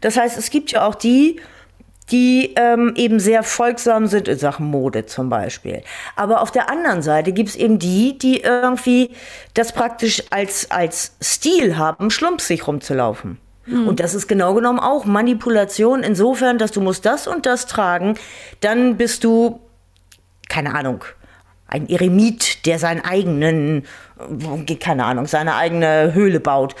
Das 0.00 0.16
heißt, 0.16 0.38
es 0.38 0.50
gibt 0.50 0.70
ja 0.72 0.86
auch 0.86 0.94
die, 0.94 1.40
die 2.10 2.54
ähm, 2.56 2.94
eben 2.96 3.20
sehr 3.20 3.42
folgsam 3.42 4.06
sind 4.06 4.28
in 4.28 4.38
Sachen 4.38 4.66
Mode 4.66 5.06
zum 5.06 5.28
Beispiel. 5.28 5.82
Aber 6.16 6.40
auf 6.40 6.50
der 6.50 6.70
anderen 6.70 7.02
Seite 7.02 7.32
gibt 7.32 7.50
es 7.50 7.56
eben 7.56 7.78
die, 7.78 8.16
die 8.16 8.40
irgendwie 8.40 9.10
das 9.54 9.72
praktisch 9.72 10.22
als, 10.30 10.70
als 10.70 11.16
Stil 11.22 11.76
haben, 11.76 12.10
schlumpsig 12.10 12.66
rumzulaufen. 12.66 13.38
Mhm. 13.68 13.88
Und 13.88 14.00
das 14.00 14.14
ist 14.14 14.26
genau 14.26 14.54
genommen 14.54 14.78
auch 14.78 15.04
Manipulation 15.04 16.02
insofern, 16.02 16.58
dass 16.58 16.72
du 16.72 16.80
musst 16.80 17.04
das 17.06 17.26
und 17.26 17.46
das 17.46 17.66
tragen, 17.66 18.14
dann 18.60 18.96
bist 18.96 19.24
du, 19.24 19.60
keine 20.48 20.74
Ahnung, 20.74 21.04
ein 21.66 21.88
Eremit, 21.88 22.66
der 22.66 22.78
seinen 22.78 23.04
eigenen, 23.04 23.84
keine 24.80 25.04
Ahnung, 25.04 25.26
seine 25.26 25.54
eigene 25.54 26.14
Höhle 26.14 26.40
baut. 26.40 26.74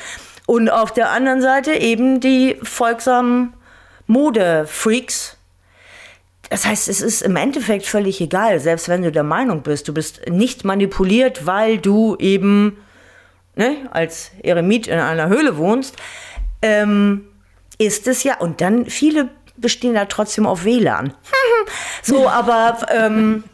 Und 0.46 0.70
auf 0.70 0.92
der 0.92 1.10
anderen 1.10 1.42
Seite 1.42 1.74
eben 1.74 2.20
die 2.20 2.56
folgsamen 2.62 3.52
Modefreaks. 4.06 5.36
Das 6.48 6.64
heißt, 6.64 6.88
es 6.88 7.02
ist 7.02 7.20
im 7.20 7.36
Endeffekt 7.36 7.84
völlig 7.84 8.22
egal, 8.22 8.58
selbst 8.58 8.88
wenn 8.88 9.02
du 9.02 9.12
der 9.12 9.22
Meinung 9.22 9.62
bist, 9.62 9.86
du 9.86 9.92
bist 9.92 10.22
nicht 10.30 10.64
manipuliert, 10.64 11.44
weil 11.44 11.76
du 11.76 12.16
eben 12.16 12.78
ne, 13.54 13.76
als 13.90 14.30
Eremit 14.42 14.86
in 14.86 14.98
einer 14.98 15.28
Höhle 15.28 15.58
wohnst, 15.58 15.96
ähm, 16.62 17.26
ist 17.78 18.06
es 18.08 18.24
ja, 18.24 18.38
und 18.38 18.60
dann 18.60 18.86
viele 18.86 19.30
bestehen 19.56 19.94
da 19.94 20.04
trotzdem 20.04 20.46
auf 20.46 20.64
WLAN. 20.64 21.14
so, 22.02 22.28
aber 22.28 22.86
ähm, 22.90 23.44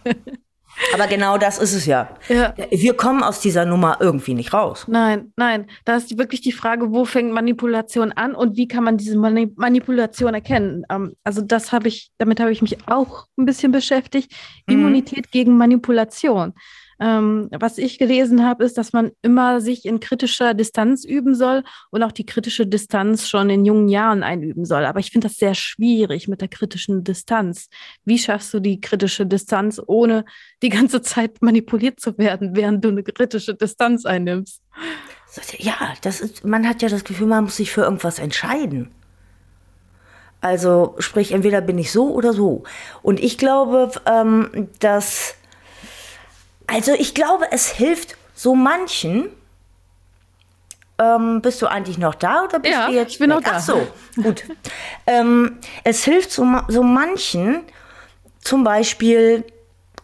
aber 0.92 1.06
genau 1.06 1.38
das 1.38 1.58
ist 1.58 1.72
es 1.72 1.86
ja. 1.86 2.08
ja. 2.28 2.54
Wir 2.70 2.94
kommen 2.94 3.22
aus 3.22 3.40
dieser 3.40 3.64
Nummer 3.64 3.98
irgendwie 4.00 4.34
nicht 4.34 4.52
raus. 4.52 4.86
Nein, 4.88 5.32
nein. 5.36 5.66
Da 5.84 5.96
ist 5.96 6.18
wirklich 6.18 6.40
die 6.40 6.52
Frage, 6.52 6.90
wo 6.92 7.04
fängt 7.04 7.32
Manipulation 7.32 8.12
an 8.12 8.34
und 8.34 8.56
wie 8.56 8.66
kann 8.66 8.84
man 8.84 8.96
diese 8.96 9.16
Mani 9.16 9.52
Manipulation 9.56 10.34
erkennen? 10.34 10.84
Ähm, 10.90 11.14
also 11.22 11.42
das 11.42 11.72
habe 11.72 11.88
ich, 11.88 12.10
damit 12.18 12.40
habe 12.40 12.50
ich 12.52 12.60
mich 12.60 12.88
auch 12.88 13.26
ein 13.38 13.46
bisschen 13.46 13.72
beschäftigt. 13.72 14.32
Mhm. 14.66 14.74
Immunität 14.74 15.30
gegen 15.30 15.56
Manipulation. 15.56 16.54
Ähm, 17.00 17.48
was 17.50 17.78
ich 17.78 17.98
gelesen 17.98 18.44
habe, 18.44 18.64
ist, 18.64 18.78
dass 18.78 18.92
man 18.92 19.10
immer 19.22 19.60
sich 19.60 19.84
in 19.84 20.00
kritischer 20.00 20.54
Distanz 20.54 21.04
üben 21.04 21.34
soll 21.34 21.64
und 21.90 22.02
auch 22.02 22.12
die 22.12 22.26
kritische 22.26 22.66
Distanz 22.66 23.28
schon 23.28 23.50
in 23.50 23.64
jungen 23.64 23.88
Jahren 23.88 24.22
einüben 24.22 24.64
soll. 24.64 24.84
Aber 24.84 25.00
ich 25.00 25.10
finde 25.10 25.28
das 25.28 25.36
sehr 25.36 25.54
schwierig 25.54 26.28
mit 26.28 26.40
der 26.40 26.48
kritischen 26.48 27.04
Distanz. 27.04 27.68
Wie 28.04 28.18
schaffst 28.18 28.54
du 28.54 28.60
die 28.60 28.80
kritische 28.80 29.26
Distanz, 29.26 29.80
ohne 29.86 30.24
die 30.62 30.68
ganze 30.68 31.02
Zeit 31.02 31.42
manipuliert 31.42 32.00
zu 32.00 32.16
werden, 32.18 32.54
während 32.54 32.84
du 32.84 32.88
eine 32.88 33.02
kritische 33.02 33.54
Distanz 33.54 34.04
einnimmst? 34.04 34.62
Ja, 35.58 35.94
das 36.02 36.20
ist, 36.20 36.44
man 36.44 36.68
hat 36.68 36.82
ja 36.82 36.88
das 36.88 37.02
Gefühl, 37.04 37.26
man 37.26 37.44
muss 37.44 37.56
sich 37.56 37.72
für 37.72 37.82
irgendwas 37.82 38.18
entscheiden. 38.20 38.90
Also 40.40 40.94
sprich, 40.98 41.32
entweder 41.32 41.60
bin 41.62 41.78
ich 41.78 41.90
so 41.90 42.12
oder 42.12 42.34
so. 42.34 42.64
Und 43.02 43.18
ich 43.18 43.38
glaube, 43.38 43.90
ähm, 44.04 44.68
dass 44.78 45.36
also 46.66 46.92
ich 46.92 47.14
glaube, 47.14 47.46
es 47.50 47.68
hilft 47.68 48.16
so 48.34 48.54
manchen. 48.54 49.28
Ähm, 50.98 51.42
bist 51.42 51.60
du 51.60 51.66
eigentlich 51.66 51.98
noch 51.98 52.14
da 52.14 52.44
oder 52.44 52.60
bist 52.60 52.72
ja, 52.72 52.86
du 52.86 52.92
jetzt? 52.92 53.12
Ich 53.12 53.18
bin 53.18 53.30
noch 53.30 53.40
da. 53.40 53.52
Ach 53.54 53.60
so, 53.60 53.86
gut. 54.22 54.44
ähm, 55.06 55.58
es 55.82 56.04
hilft 56.04 56.30
so, 56.30 56.46
so 56.68 56.84
manchen, 56.84 57.62
zum 58.40 58.62
Beispiel 58.62 59.44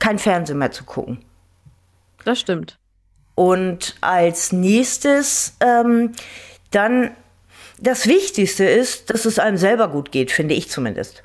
kein 0.01 0.19
Fernsehen 0.19 0.59
mehr 0.59 0.73
zu 0.73 0.85
gucken. 0.85 1.25
Das 2.25 2.41
stimmt. 2.41 2.77
Und 3.37 3.97
als 4.01 4.53
nächstes 4.53 5.55
ähm, 5.61 6.13
dann 6.73 7.13
das 7.79 8.07
Wichtigste 8.07 8.65
ist, 8.65 9.11
dass 9.11 9.25
es 9.25 9.39
einem 9.39 9.57
selber 9.57 9.89
gut 9.89 10.13
geht, 10.13 10.31
finde 10.33 10.55
ich 10.55 10.69
zumindest. 10.69 11.23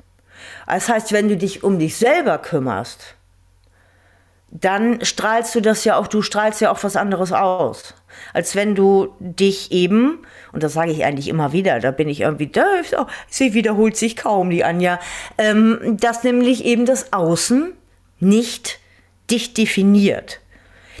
Das 0.66 0.88
heißt, 0.88 1.12
wenn 1.12 1.28
du 1.28 1.36
dich 1.36 1.62
um 1.62 1.78
dich 1.78 1.96
selber 1.96 2.38
kümmerst, 2.38 3.15
dann 4.50 5.04
strahlst 5.04 5.54
du 5.54 5.60
das 5.60 5.84
ja 5.84 5.96
auch, 5.96 6.06
du 6.06 6.22
strahlst 6.22 6.60
ja 6.60 6.70
auch 6.70 6.82
was 6.82 6.96
anderes 6.96 7.32
aus. 7.32 7.94
Als 8.32 8.54
wenn 8.54 8.74
du 8.74 9.14
dich 9.18 9.72
eben, 9.72 10.20
und 10.52 10.62
das 10.62 10.72
sage 10.72 10.92
ich 10.92 11.04
eigentlich 11.04 11.28
immer 11.28 11.52
wieder, 11.52 11.80
da 11.80 11.90
bin 11.90 12.08
ich 12.08 12.20
irgendwie, 12.20 12.46
da, 12.46 12.64
sie 13.28 13.54
wiederholt 13.54 13.96
sich 13.96 14.16
kaum, 14.16 14.50
die 14.50 14.64
Anja, 14.64 14.98
ähm, 15.36 15.96
dass 16.00 16.24
nämlich 16.24 16.64
eben 16.64 16.86
das 16.86 17.12
Außen 17.12 17.72
nicht 18.20 18.78
dich 19.30 19.52
definiert. 19.54 20.40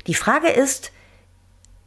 Die 0.06 0.14
Frage 0.14 0.48
ist, 0.48 0.92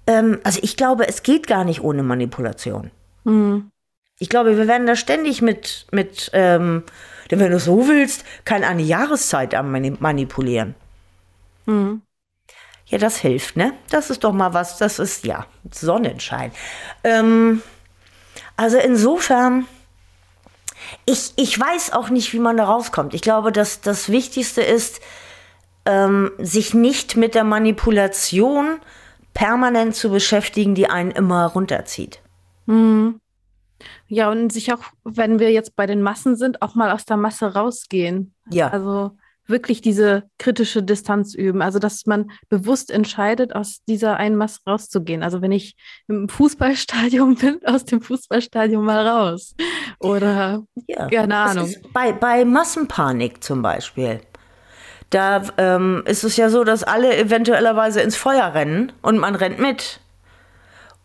ähm, 0.08 0.40
also 0.44 0.60
ich 0.64 0.78
glaube, 0.78 1.08
es 1.08 1.24
geht 1.24 1.46
gar 1.46 1.66
nicht 1.66 1.82
ohne 1.84 2.04
Manipulation. 2.04 2.92
Mhm. 3.26 3.70
Ich 4.18 4.30
glaube, 4.30 4.58
wir 4.58 4.68
werden 4.68 4.88
da 4.88 4.96
ständig 4.96 5.42
mit, 5.42 5.86
mit 5.92 6.30
ähm, 6.34 6.84
denn 7.30 7.40
wenn 7.40 7.52
du 7.52 7.60
so 7.60 7.88
willst, 7.88 8.26
kann 8.44 8.64
eine 8.64 8.82
Jahreszeit 8.82 9.54
am 9.54 9.72
manipulieren. 9.72 10.76
Mhm. 11.70 12.02
Ja, 12.88 12.98
das 12.98 13.18
hilft, 13.18 13.56
ne? 13.56 13.74
Das 13.92 14.10
ist 14.10 14.24
doch 14.24 14.34
mal 14.34 14.54
was, 14.54 14.78
das 14.78 14.98
ist 14.98 15.24
ja 15.26 15.46
Sonnenschein. 15.72 16.52
Ähm, 17.04 17.62
also 18.58 18.78
insofern, 18.78 19.68
ich, 21.06 21.34
ich 21.36 21.60
weiß 21.60 21.94
auch 21.94 22.10
nicht, 22.10 22.34
wie 22.34 22.40
man 22.40 22.58
da 22.58 22.66
rauskommt. 22.66 23.14
Ich 23.14 23.22
glaube, 23.22 23.52
dass 23.52 23.82
das 23.82 24.10
Wichtigste 24.10 24.64
ist, 24.64 25.02
ähm, 25.86 26.32
sich 26.40 26.74
nicht 26.74 27.16
mit 27.16 27.36
der 27.36 27.44
Manipulation 27.44 28.80
permanent 29.36 29.96
zu 29.96 30.10
beschäftigen, 30.10 30.74
die 30.74 30.90
einen 30.90 31.12
immer 31.12 31.46
runterzieht. 31.46 32.22
Mhm. 32.66 33.22
Ja, 34.08 34.32
und 34.32 34.52
sich 34.52 34.74
auch, 34.74 34.82
wenn 35.04 35.38
wir 35.38 35.52
jetzt 35.52 35.76
bei 35.76 35.86
den 35.86 36.02
Massen 36.02 36.36
sind, 36.36 36.64
auch 36.64 36.74
mal 36.74 36.92
aus 36.92 37.06
der 37.06 37.18
Masse 37.18 37.54
rausgehen. 37.54 38.34
Ja. 38.50 38.70
Also 38.70 39.12
wirklich 39.50 39.82
diese 39.82 40.24
kritische 40.38 40.84
Distanz 40.84 41.34
üben. 41.34 41.62
Also, 41.62 41.80
dass 41.80 42.06
man 42.06 42.32
bewusst 42.50 42.92
entscheidet, 42.92 43.56
aus 43.56 43.80
dieser 43.88 44.18
Einmaß 44.18 44.62
rauszugehen. 44.68 45.24
Also, 45.24 45.42
wenn 45.42 45.52
ich 45.52 45.76
im 46.08 46.30
Fußballstadion 46.30 47.36
bin, 47.40 47.60
aus 47.66 47.86
dem 47.86 48.02
Fußballstadion 48.02 48.84
mal 48.84 49.08
raus. 49.08 49.56
Oder, 50.00 50.64
ja, 50.88 51.08
keine 51.08 51.36
Ahnung. 51.36 51.74
bei, 51.94 52.12
bei 52.14 52.46
Massenpanik 52.46 53.44
zum 53.44 53.62
Beispiel. 53.62 54.22
Da 55.10 55.42
ähm, 55.58 56.04
ist 56.06 56.24
es 56.24 56.38
ja 56.38 56.50
so, 56.50 56.64
dass 56.64 56.84
alle 56.84 57.18
eventuellerweise 57.18 58.02
ins 58.02 58.16
Feuer 58.16 58.54
rennen 58.54 58.92
und 59.02 59.18
man 59.18 59.36
rennt 59.36 59.60
mit. 59.60 60.00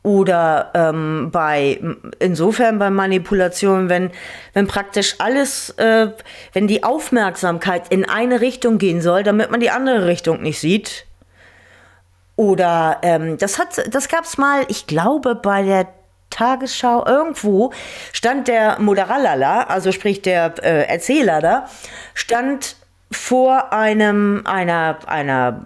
Oder 0.05 0.71
ähm, 0.75 1.31
bei 1.33 1.81
insofern 2.19 2.79
bei 2.79 2.91
Manipulation, 2.91 3.89
wenn, 3.89 4.11
wenn 4.53 4.67
praktisch 4.67 5.15
alles, 5.19 5.71
äh, 5.79 6.09
wenn 6.53 6.69
die 6.69 6.85
Aufmerksamkeit 6.85 7.89
in 7.89 8.07
eine 8.07 8.43
Richtung 8.43 8.77
gehen 8.77 9.01
soll, 9.01 9.23
damit 9.23 9.51
man 9.51 9.61
die 9.61 9.71
andere 9.71 10.07
Richtung 10.07 10.43
nicht 10.43 10.61
sieht. 10.61 11.07
Oder 12.37 12.99
ähm, 13.01 13.39
das 13.39 13.59
hat, 13.59 13.95
das 13.95 14.09
gab's 14.09 14.37
mal, 14.37 14.67
ich 14.69 14.87
glaube, 14.87 15.37
bei 15.37 15.63
der 15.63 15.87
Tagesschau 16.29 17.07
irgendwo 17.07 17.73
stand 18.13 18.47
der 18.47 18.79
Moderalala, 18.81 19.63
also 19.63 19.91
sprich 19.91 20.21
der 20.21 20.53
äh, 20.63 20.87
Erzähler 20.87 21.41
da, 21.41 21.71
stand 22.13 22.77
vor 23.15 23.73
einem 23.73 24.43
einer 24.45 24.99
einer 25.07 25.63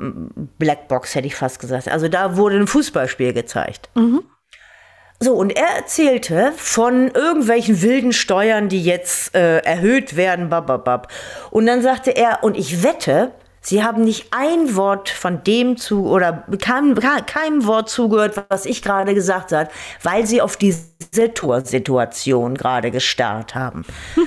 Blackbox 0.59 1.15
hätte 1.15 1.27
ich 1.27 1.35
fast 1.35 1.61
gesagt. 1.61 1.89
Also 1.89 2.09
da 2.09 2.37
wurde 2.37 2.57
ein 2.57 2.67
Fußballspiel 2.67 3.33
gezeigt. 3.33 3.91
Mhm. 3.95 4.23
So, 5.21 5.35
und 5.35 5.51
er 5.51 5.77
erzählte 5.77 6.53
von 6.57 7.09
irgendwelchen 7.09 7.83
wilden 7.83 8.13
Steuern, 8.13 8.69
die 8.69 8.83
jetzt 8.83 9.35
äh, 9.35 9.59
erhöht 9.59 10.15
werden, 10.15 10.49
bababab. 10.49 11.09
Und 11.51 11.67
dann 11.67 11.83
sagte 11.83 12.13
er, 12.13 12.45
und 12.45 12.57
ich 12.57 12.85
wette, 12.85 13.33
Sie 13.61 13.83
haben 13.83 14.03
nicht 14.03 14.29
ein 14.31 14.77
Wort 14.77 15.09
von 15.09 15.43
dem 15.43 15.77
zu 15.77 16.07
oder 16.07 16.45
kein, 16.61 16.95
kein 17.27 17.67
Wort 17.67 17.91
zugehört, 17.91 18.43
was 18.49 18.65
ich 18.65 18.81
gerade 18.83 19.13
gesagt 19.15 19.53
habe, 19.53 19.69
weil 20.03 20.27
Sie 20.27 20.41
auf 20.41 20.57
diese 20.57 21.35
Torsituation 21.35 22.55
gerade 22.55 22.91
gestarrt 22.91 23.55
haben. 23.55 23.85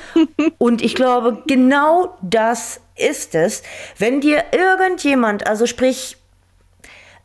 und 0.58 0.84
ich 0.84 0.94
glaube, 0.94 1.42
genau 1.48 2.18
das 2.22 2.82
ist 3.02 3.36
es, 3.36 3.64
wenn 3.98 4.22
dir 4.22 4.44
irgendjemand, 4.54 5.48
also 5.48 5.66
sprich 5.66 6.18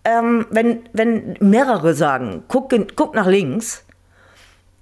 ähm, 0.06 0.46
wenn, 0.50 0.88
wenn 0.92 1.36
mehrere 1.40 1.94
sagen, 1.94 2.44
guck, 2.48 2.72
guck 2.94 3.14
nach 3.14 3.26
links, 3.26 3.84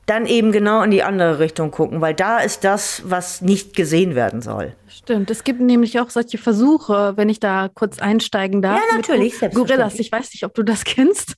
dann 0.06 0.26
eben 0.26 0.52
genau 0.52 0.82
in 0.82 0.90
die 0.90 1.02
andere 1.02 1.38
Richtung 1.38 1.70
gucken, 1.70 2.02
weil 2.02 2.12
da 2.12 2.38
ist 2.40 2.62
das, 2.62 3.02
was 3.06 3.40
nicht 3.40 3.74
gesehen 3.74 4.14
werden 4.14 4.42
soll. 4.42 4.74
Stimmt, 4.86 5.30
es 5.30 5.42
gibt 5.42 5.62
nämlich 5.62 5.98
auch 5.98 6.10
solche 6.10 6.36
Versuche, 6.36 7.14
wenn 7.16 7.30
ich 7.30 7.40
da 7.40 7.70
kurz 7.72 8.00
einsteigen 8.00 8.60
darf. 8.60 8.78
Ja, 8.78 8.96
natürlich. 8.96 9.40
Gorillas, 9.54 9.98
ich 9.98 10.12
weiß 10.12 10.30
nicht, 10.34 10.44
ob 10.44 10.52
du 10.54 10.62
das 10.62 10.84
kennst. 10.84 11.36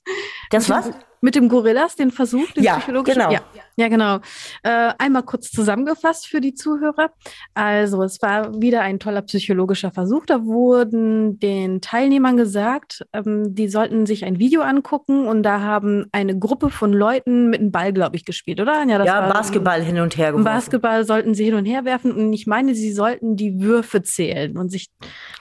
Das 0.49 0.69
was? 0.69 0.91
Mit 1.21 1.35
dem 1.35 1.49
Gorillas, 1.49 1.95
den 1.95 2.11
Versuch, 2.11 2.51
den 2.51 2.63
ja, 2.63 2.77
psychologischen. 2.77 3.19
Genau. 3.19 3.31
Ja, 3.31 3.41
ja, 3.75 3.87
genau. 3.87 4.19
Äh, 4.63 4.93
einmal 4.97 5.23
kurz 5.23 5.49
zusammengefasst 5.51 6.27
für 6.27 6.41
die 6.41 6.53
Zuhörer. 6.53 7.11
Also, 7.53 8.03
es 8.03 8.21
war 8.21 8.61
wieder 8.61 8.81
ein 8.81 8.99
toller 8.99 9.21
psychologischer 9.23 9.91
Versuch. 9.91 10.25
Da 10.25 10.45
wurden 10.45 11.39
den 11.39 11.81
Teilnehmern 11.81 12.37
gesagt, 12.37 13.05
ähm, 13.13 13.55
die 13.55 13.67
sollten 13.67 14.05
sich 14.05 14.25
ein 14.25 14.39
Video 14.39 14.61
angucken 14.61 15.27
und 15.27 15.43
da 15.43 15.61
haben 15.61 16.05
eine 16.11 16.37
Gruppe 16.37 16.69
von 16.69 16.93
Leuten 16.93 17.49
mit 17.49 17.59
einem 17.59 17.71
Ball, 17.71 17.93
glaube 17.93 18.15
ich, 18.15 18.25
gespielt, 18.25 18.59
oder? 18.59 18.83
Ja, 18.87 19.03
ja 19.03 19.27
Basketball 19.29 19.81
hin 19.81 19.99
und 19.99 20.17
her 20.17 20.31
geworfen. 20.31 20.45
Basketball 20.45 21.05
sollten 21.05 21.33
sie 21.33 21.45
hin 21.45 21.55
und 21.55 21.65
her 21.65 21.85
werfen 21.85 22.11
und 22.11 22.33
ich 22.33 22.47
meine, 22.47 22.75
sie 22.75 22.91
sollten 22.91 23.35
die 23.35 23.59
Würfe 23.59 24.03
zählen 24.03 24.57
und 24.57 24.69
sich 24.69 24.89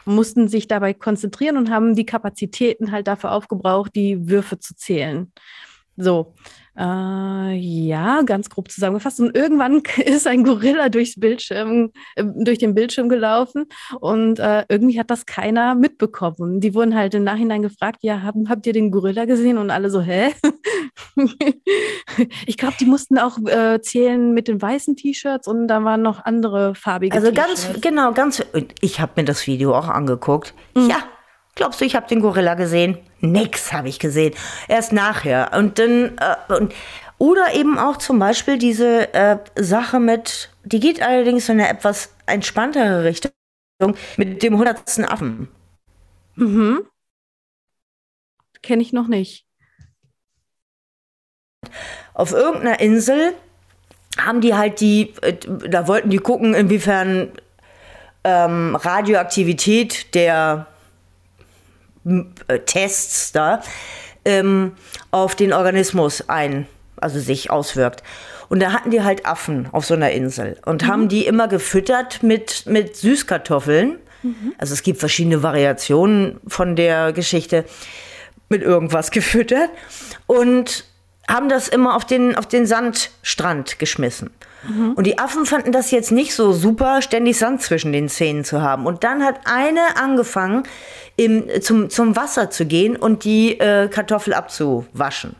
mussten 0.04 0.48
sich 0.48 0.68
dabei 0.68 0.94
konzentrieren 0.94 1.56
und 1.56 1.70
haben 1.70 1.94
die 1.94 2.06
Kapazitäten 2.06 2.92
halt 2.92 3.08
dafür 3.08 3.32
aufgebraucht, 3.32 3.94
die 3.94 4.28
Würfe 4.28 4.58
zu 4.58 4.74
zählen. 4.74 5.32
So. 5.96 6.34
Äh, 6.78 7.54
ja, 7.54 8.20
ganz 8.22 8.50
grob 8.50 8.70
zusammengefasst. 8.70 9.18
Und 9.20 9.34
irgendwann 9.34 9.82
ist 10.04 10.26
ein 10.26 10.44
Gorilla 10.44 10.90
durchs 10.90 11.18
Bildschirm, 11.18 11.90
äh, 12.16 12.24
durch 12.24 12.58
den 12.58 12.74
Bildschirm 12.74 13.08
gelaufen 13.08 13.66
und 14.00 14.38
äh, 14.38 14.64
irgendwie 14.68 15.00
hat 15.00 15.10
das 15.10 15.24
keiner 15.24 15.74
mitbekommen. 15.74 16.60
Die 16.60 16.74
wurden 16.74 16.94
halt 16.94 17.14
im 17.14 17.24
Nachhinein 17.24 17.62
gefragt, 17.62 18.00
ja, 18.02 18.20
haben, 18.22 18.50
habt 18.50 18.66
ihr 18.66 18.74
den 18.74 18.90
Gorilla 18.90 19.24
gesehen? 19.24 19.56
Und 19.56 19.70
alle 19.70 19.88
so, 19.88 20.02
hä? 20.02 20.34
ich 22.46 22.58
glaube, 22.58 22.74
die 22.78 22.84
mussten 22.84 23.18
auch 23.18 23.38
äh, 23.46 23.80
zählen 23.80 24.34
mit 24.34 24.46
den 24.46 24.60
weißen 24.60 24.96
T-Shirts 24.96 25.48
und 25.48 25.68
da 25.68 25.82
waren 25.82 26.02
noch 26.02 26.26
andere 26.26 26.74
farbige 26.74 27.16
Also 27.16 27.32
ganz, 27.32 27.70
genau, 27.80 28.12
ganz, 28.12 28.44
ich 28.82 29.00
habe 29.00 29.12
mir 29.16 29.24
das 29.24 29.46
Video 29.46 29.74
auch 29.74 29.88
angeguckt. 29.88 30.52
Mhm. 30.74 30.90
Ja, 30.90 30.98
Glaubst 31.56 31.80
du, 31.80 31.86
ich 31.86 31.96
habe 31.96 32.06
den 32.06 32.20
Gorilla 32.20 32.54
gesehen? 32.54 32.98
Nix 33.20 33.72
habe 33.72 33.88
ich 33.88 33.98
gesehen. 33.98 34.34
Erst 34.68 34.92
nachher. 34.92 35.50
Und 35.54 35.78
dann, 35.78 36.16
äh, 36.18 36.54
und, 36.54 36.74
oder 37.18 37.54
eben 37.54 37.78
auch 37.78 37.96
zum 37.96 38.18
Beispiel 38.18 38.58
diese 38.58 39.12
äh, 39.14 39.38
Sache 39.56 39.98
mit, 39.98 40.50
die 40.64 40.80
geht 40.80 41.00
allerdings 41.00 41.48
in 41.48 41.58
eine 41.58 41.68
etwas 41.70 42.12
entspanntere 42.26 43.04
Richtung, 43.04 43.32
mit 44.18 44.42
dem 44.42 44.58
hundertsten 44.58 45.06
Affen. 45.06 45.48
Mhm. 46.34 46.86
Kenne 48.62 48.82
ich 48.82 48.92
noch 48.92 49.08
nicht. 49.08 49.46
Auf 52.12 52.32
irgendeiner 52.32 52.80
Insel 52.80 53.32
haben 54.18 54.42
die 54.42 54.54
halt 54.54 54.80
die, 54.80 55.14
äh, 55.22 55.34
da 55.70 55.88
wollten 55.88 56.10
die 56.10 56.18
gucken, 56.18 56.52
inwiefern 56.52 57.32
ähm, 58.24 58.76
Radioaktivität 58.76 60.14
der 60.14 60.66
Tests 62.66 63.32
da 63.32 63.62
ähm, 64.24 64.72
auf 65.10 65.34
den 65.34 65.52
Organismus 65.52 66.28
ein, 66.28 66.66
also 66.96 67.18
sich 67.20 67.50
auswirkt. 67.50 68.02
Und 68.48 68.60
da 68.60 68.72
hatten 68.72 68.90
die 68.90 69.02
halt 69.02 69.26
Affen 69.26 69.68
auf 69.72 69.86
so 69.86 69.94
einer 69.94 70.10
Insel 70.12 70.58
und 70.64 70.82
mhm. 70.82 70.86
haben 70.86 71.08
die 71.08 71.26
immer 71.26 71.48
gefüttert 71.48 72.22
mit, 72.22 72.66
mit 72.66 72.96
Süßkartoffeln. 72.96 73.98
Mhm. 74.22 74.52
Also 74.58 74.74
es 74.74 74.82
gibt 74.82 75.00
verschiedene 75.00 75.42
Variationen 75.42 76.40
von 76.46 76.76
der 76.76 77.12
Geschichte 77.12 77.64
mit 78.48 78.62
irgendwas 78.62 79.10
gefüttert 79.12 79.70
und 80.26 80.84
haben 81.28 81.48
das 81.48 81.68
immer 81.68 81.96
auf 81.96 82.04
den, 82.04 82.36
auf 82.36 82.46
den 82.46 82.66
Sandstrand 82.66 83.78
geschmissen. 83.78 84.30
Mhm. 84.68 84.92
Und 84.92 85.06
die 85.06 85.18
Affen 85.18 85.46
fanden 85.46 85.72
das 85.72 85.90
jetzt 85.90 86.12
nicht 86.12 86.34
so 86.34 86.52
super, 86.52 87.02
ständig 87.02 87.38
Sand 87.38 87.62
zwischen 87.62 87.92
den 87.92 88.08
Zähnen 88.08 88.44
zu 88.44 88.62
haben. 88.62 88.86
Und 88.86 89.04
dann 89.04 89.24
hat 89.24 89.40
eine 89.44 89.96
angefangen, 89.96 90.64
im, 91.16 91.48
zum, 91.62 91.90
zum 91.90 92.16
Wasser 92.16 92.50
zu 92.50 92.66
gehen 92.66 92.96
und 92.96 93.24
die 93.24 93.58
äh, 93.58 93.88
Kartoffel 93.88 94.34
abzuwaschen. 94.34 95.36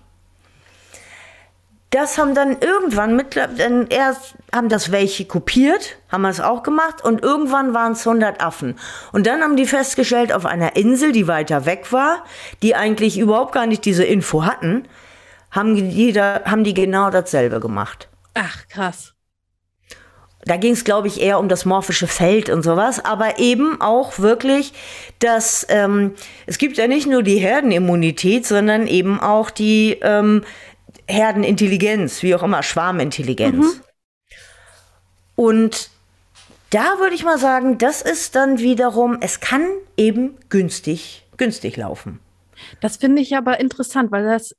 Das 1.90 2.18
haben 2.18 2.34
dann 2.34 2.58
irgendwann 2.60 3.14
mit, 3.14 3.36
dann 3.36 3.86
erst 3.88 4.34
haben 4.52 4.68
das 4.68 4.90
welche 4.90 5.24
kopiert, 5.24 5.96
haben 6.10 6.24
es 6.24 6.40
auch 6.40 6.62
gemacht 6.62 7.02
und 7.02 7.22
irgendwann 7.22 7.74
waren 7.74 7.92
es 7.92 8.06
100 8.06 8.40
Affen. 8.40 8.74
Und 9.12 9.26
dann 9.26 9.40
haben 9.40 9.56
die 9.56 9.66
festgestellt, 9.66 10.32
auf 10.32 10.46
einer 10.46 10.76
Insel, 10.76 11.12
die 11.12 11.28
weiter 11.28 11.64
weg 11.64 11.92
war, 11.92 12.24
die 12.62 12.74
eigentlich 12.74 13.18
überhaupt 13.18 13.52
gar 13.52 13.66
nicht 13.66 13.84
diese 13.84 14.04
Info 14.04 14.44
hatten, 14.44 14.88
haben 15.50 15.74
die, 15.76 16.12
haben 16.20 16.64
die 16.64 16.74
genau 16.74 17.10
dasselbe 17.10 17.60
gemacht. 17.60 18.08
Ach, 18.34 18.68
krass. 18.68 19.15
Da 20.46 20.56
ging 20.56 20.72
es, 20.72 20.84
glaube 20.84 21.08
ich, 21.08 21.20
eher 21.20 21.40
um 21.40 21.48
das 21.48 21.64
morphische 21.64 22.06
Feld 22.06 22.48
und 22.50 22.62
sowas, 22.62 23.04
aber 23.04 23.40
eben 23.40 23.80
auch 23.80 24.20
wirklich, 24.20 24.72
dass 25.18 25.66
ähm, 25.68 26.14
es 26.46 26.58
gibt 26.58 26.76
ja 26.76 26.86
nicht 26.86 27.08
nur 27.08 27.24
die 27.24 27.38
Herdenimmunität, 27.38 28.46
sondern 28.46 28.86
eben 28.86 29.18
auch 29.18 29.50
die 29.50 29.98
ähm, 30.02 30.44
Herdenintelligenz, 31.08 32.22
wie 32.22 32.34
auch 32.34 32.44
immer, 32.44 32.62
Schwarmintelligenz. 32.62 33.56
Mhm. 33.56 33.80
Und 35.34 35.90
da 36.70 36.98
würde 36.98 37.16
ich 37.16 37.24
mal 37.24 37.38
sagen, 37.38 37.78
das 37.78 38.00
ist 38.00 38.36
dann 38.36 38.58
wiederum, 38.60 39.18
es 39.20 39.40
kann 39.40 39.66
eben 39.96 40.36
günstig, 40.48 41.24
günstig 41.36 41.76
laufen. 41.76 42.20
Das 42.80 42.98
finde 42.98 43.20
ich 43.20 43.36
aber 43.36 43.58
interessant, 43.58 44.12
weil 44.12 44.24
das 44.24 44.54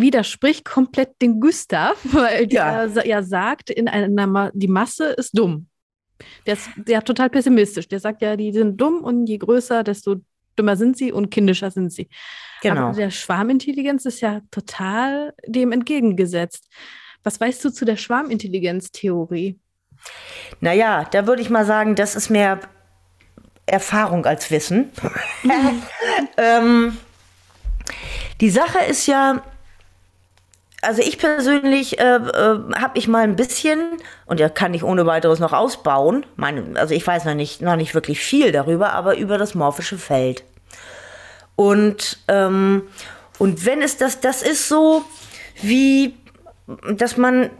widerspricht 0.00 0.64
komplett 0.64 1.20
den 1.20 1.40
Gustav, 1.40 1.96
weil 2.04 2.52
ja. 2.52 2.86
der 2.86 3.06
ja 3.06 3.22
sagt, 3.22 3.70
in 3.70 3.88
einer 3.88 4.26
Ma 4.26 4.50
die 4.54 4.68
Masse 4.68 5.06
ist 5.10 5.36
dumm. 5.36 5.68
Der 6.46 6.54
ist 6.54 6.68
ja 6.88 7.00
total 7.00 7.28
pessimistisch. 7.30 7.88
Der 7.88 8.00
sagt 8.00 8.22
ja, 8.22 8.36
die 8.36 8.52
sind 8.52 8.80
dumm 8.80 9.02
und 9.02 9.26
je 9.26 9.38
größer, 9.38 9.82
desto 9.82 10.16
dümmer 10.58 10.76
sind 10.76 10.96
sie 10.96 11.12
und 11.12 11.30
kindischer 11.30 11.70
sind 11.70 11.92
sie. 11.92 12.08
Genau. 12.62 12.88
Aber 12.88 12.96
der 12.96 13.10
Schwarmintelligenz 13.10 14.06
ist 14.06 14.20
ja 14.20 14.40
total 14.50 15.34
dem 15.46 15.72
entgegengesetzt. 15.72 16.68
Was 17.22 17.40
weißt 17.40 17.64
du 17.64 17.70
zu 17.70 17.84
der 17.84 17.96
Schwarmintelligenz-Theorie? 17.96 19.58
Naja, 20.60 21.04
da 21.10 21.26
würde 21.26 21.42
ich 21.42 21.50
mal 21.50 21.66
sagen, 21.66 21.94
das 21.96 22.16
ist 22.16 22.30
mehr 22.30 22.60
Erfahrung 23.66 24.24
als 24.24 24.50
Wissen. 24.50 24.90
ähm, 26.36 26.96
die 28.40 28.50
Sache 28.50 28.78
ist 28.88 29.06
ja, 29.06 29.42
also 30.82 31.02
ich 31.02 31.18
persönlich 31.18 31.98
äh, 31.98 32.16
äh, 32.16 32.58
habe 32.76 32.98
ich 32.98 33.08
mal 33.08 33.24
ein 33.24 33.36
bisschen, 33.36 33.98
und 34.26 34.40
ja 34.40 34.48
kann 34.48 34.74
ich 34.74 34.84
ohne 34.84 35.06
weiteres 35.06 35.38
noch 35.38 35.52
ausbauen, 35.52 36.26
meine, 36.36 36.78
also 36.78 36.94
ich 36.94 37.06
weiß 37.06 37.24
noch 37.24 37.34
nicht, 37.34 37.62
noch 37.62 37.76
nicht 37.76 37.94
wirklich 37.94 38.20
viel 38.20 38.52
darüber, 38.52 38.92
aber 38.92 39.16
über 39.16 39.38
das 39.38 39.54
morphische 39.54 39.98
Feld. 39.98 40.44
Und, 41.56 42.18
ähm, 42.28 42.82
und 43.38 43.64
wenn 43.64 43.82
es 43.82 43.96
das, 43.96 44.20
das 44.20 44.42
ist 44.42 44.68
so 44.68 45.04
wie, 45.62 46.14
dass 46.92 47.16
man 47.16 47.50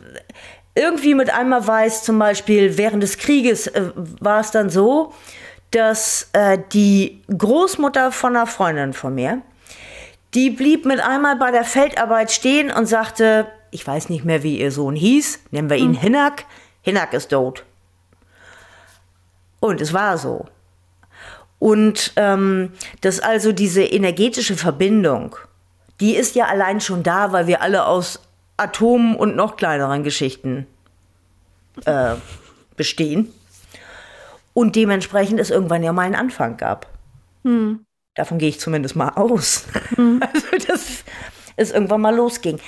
irgendwie 0.75 1.15
mit 1.15 1.33
einmal 1.33 1.67
weiß, 1.67 2.05
zum 2.05 2.19
Beispiel 2.19 2.77
während 2.77 3.03
des 3.03 3.17
Krieges 3.17 3.67
äh, 3.69 3.91
war 3.95 4.41
es 4.41 4.51
dann 4.51 4.69
so, 4.69 5.15
dass 5.71 6.29
äh, 6.33 6.59
die 6.73 7.23
Großmutter 7.37 8.13
von 8.13 8.37
einer 8.37 8.47
Freundin 8.47 8.93
von 8.93 9.15
mir, 9.15 9.43
die 10.35 10.51
blieb 10.51 10.85
mit 10.85 11.01
einmal 11.01 11.37
bei 11.37 11.51
der 11.51 11.65
Feldarbeit 11.65 12.31
stehen 12.31 12.71
und 12.71 12.87
sagte, 12.87 13.47
ich 13.71 13.87
weiß 13.87 14.09
nicht 14.09 14.25
mehr, 14.25 14.43
wie 14.43 14.61
ihr 14.61 14.73
Sohn 14.73 14.95
hieß, 14.95 15.41
nennen 15.51 15.71
wir 15.71 15.77
ihn 15.77 15.95
hm. 15.95 16.01
Hinnack. 16.01 16.45
Hinnack 16.83 17.13
ist 17.15 17.29
tot. 17.29 17.65
Und 19.61 19.81
es 19.81 19.93
war 19.93 20.19
so. 20.19 20.47
Und 21.59 22.13
ähm, 22.17 22.73
dass 23.01 23.21
also 23.21 23.53
diese 23.53 23.83
energetische 23.83 24.57
Verbindung, 24.57 25.37
die 26.01 26.15
ist 26.15 26.35
ja 26.35 26.47
allein 26.47 26.81
schon 26.81 27.03
da, 27.03 27.33
weil 27.33 27.47
wir 27.47 27.63
alle 27.63 27.87
aus 27.87 28.21
Atomen 28.57 29.17
und 29.17 29.37
noch 29.37 29.57
kleineren 29.57 30.03
Geschichten 30.03 30.67
äh, 31.85 32.15
bestehen. 32.77 33.33
Und 34.53 34.77
dementsprechend 34.77 35.41
es 35.41 35.51
irgendwann 35.51 35.83
ja 35.83 35.93
mal 35.93 36.03
einen 36.03 36.15
Anfang 36.15 36.57
gab. 36.57 36.87
Hm. 37.45 37.86
Davon 38.17 38.39
gehe 38.39 38.49
ich 38.49 38.59
zumindest 38.59 38.97
mal 38.97 39.11
aus. 39.11 39.65
Mhm. 39.97 40.21
Also, 40.33 40.67
dass 40.67 41.05
es 41.57 41.71
irgendwann 41.71 42.01
mal 42.01 42.15
losging. 42.15 42.59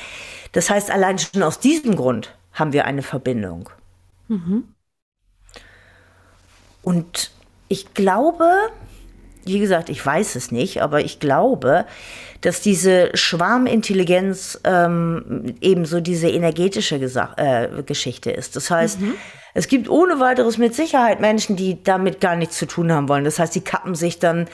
Das 0.53 0.71
heißt, 0.71 0.91
allein 0.91 1.19
schon 1.19 1.43
aus 1.43 1.59
diesem 1.59 1.97
Grund 1.97 2.35
haben 2.53 2.73
wir 2.73 2.85
eine 2.85 3.03
Verbindung. 3.03 3.69
Mhm. 4.29 4.75
Und 6.83 7.31
ich 7.69 7.93
glaube, 7.95 8.51
wie 9.45 9.59
gesagt, 9.59 9.89
ich 9.89 10.05
weiß 10.05 10.37
es 10.37 10.51
nicht, 10.51 10.83
aber 10.83 11.01
ich 11.01 11.21
glaube, 11.21 11.87
dass 12.41 12.61
diese 12.61 13.11
Schwarmintelligenz 13.15 14.61
ähm, 14.65 15.57
eben 15.61 15.85
so 15.85 16.01
diese 16.01 16.29
energetische 16.29 16.99
Gesa 16.99 17.35
äh, 17.37 17.83
Geschichte 17.83 18.31
ist. 18.31 18.57
Das 18.57 18.71
heißt, 18.71 19.01
mhm. 19.01 19.15
es 19.55 19.69
gibt 19.69 19.89
ohne 19.89 20.21
weiteres 20.21 20.59
mit 20.59 20.75
Sicherheit 20.75 21.21
Menschen, 21.21 21.57
die 21.57 21.83
damit 21.83 22.21
gar 22.21 22.37
nichts 22.37 22.59
zu 22.59 22.67
tun 22.67 22.93
haben 22.93 23.09
wollen. 23.09 23.25
Das 23.25 23.39
heißt, 23.39 23.55
die 23.55 23.63
kappen 23.63 23.95
sich 23.95 24.19
dann 24.19 24.49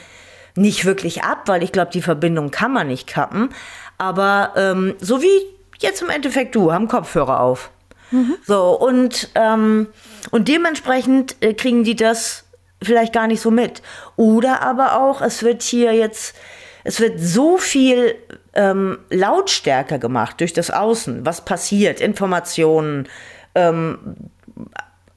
nicht 0.55 0.85
wirklich 0.85 1.23
ab, 1.23 1.43
weil 1.47 1.63
ich 1.63 1.71
glaube, 1.71 1.91
die 1.91 2.01
Verbindung 2.01 2.51
kann 2.51 2.71
man 2.71 2.87
nicht 2.87 3.07
kappen. 3.07 3.49
Aber 3.97 4.53
ähm, 4.55 4.95
so 4.99 5.21
wie 5.21 5.55
jetzt 5.79 6.01
im 6.01 6.09
Endeffekt 6.09 6.55
du, 6.55 6.71
haben 6.71 6.87
Kopfhörer 6.87 7.39
auf. 7.39 7.69
Mhm. 8.11 8.35
So, 8.45 8.71
und, 8.79 9.29
ähm, 9.35 9.87
und 10.31 10.47
dementsprechend 10.47 11.35
äh, 11.41 11.53
kriegen 11.53 11.83
die 11.83 11.95
das 11.95 12.45
vielleicht 12.81 13.13
gar 13.13 13.27
nicht 13.27 13.41
so 13.41 13.51
mit. 13.51 13.81
Oder 14.15 14.61
aber 14.61 15.01
auch, 15.01 15.21
es 15.21 15.43
wird 15.43 15.63
hier 15.63 15.93
jetzt, 15.93 16.35
es 16.83 16.99
wird 16.99 17.19
so 17.19 17.57
viel 17.57 18.15
ähm, 18.53 18.99
lautstärker 19.09 19.97
gemacht 19.97 20.39
durch 20.39 20.53
das 20.53 20.71
Außen, 20.71 21.25
was 21.25 21.43
passiert, 21.43 21.99
Informationen, 21.99 23.07
ähm, 23.55 24.29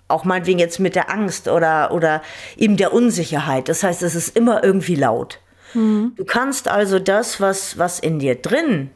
auch 0.09 0.25
meinetwegen 0.25 0.59
jetzt 0.59 0.81
mit 0.81 0.95
der 0.95 1.11
Angst 1.11 1.49
oder, 1.49 1.93
oder 1.93 2.23
eben 2.57 2.77
der 2.77 2.93
Unsicherheit. 2.93 3.69
Das 3.69 3.83
heißt, 3.83 4.03
es 4.03 4.15
ist 4.15 4.37
immer 4.37 4.65
irgendwie 4.65 4.95
laut. 4.95 5.39
Mhm. 5.75 6.15
Du 6.17 6.25
kannst 6.25 6.69
also 6.69 6.99
das, 6.99 7.41
was, 7.41 7.79
was 7.79 8.01
in 8.01 8.19
dir 8.19 8.35
drin, 8.35 8.91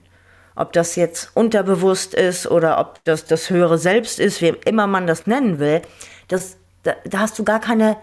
ob 0.54 0.72
das 0.72 0.96
jetzt 0.96 1.30
unterbewusst 1.34 2.14
ist 2.14 2.46
oder 2.46 2.78
ob 2.78 3.04
das 3.04 3.26
das 3.26 3.50
höhere 3.50 3.78
Selbst 3.78 4.18
ist, 4.18 4.40
wie 4.42 4.54
immer 4.64 4.86
man 4.86 5.06
das 5.06 5.26
nennen 5.26 5.58
will, 5.58 5.82
das, 6.28 6.56
da, 6.82 6.94
da 7.04 7.20
hast 7.20 7.38
du 7.38 7.44
gar 7.44 7.60
keine 7.60 7.96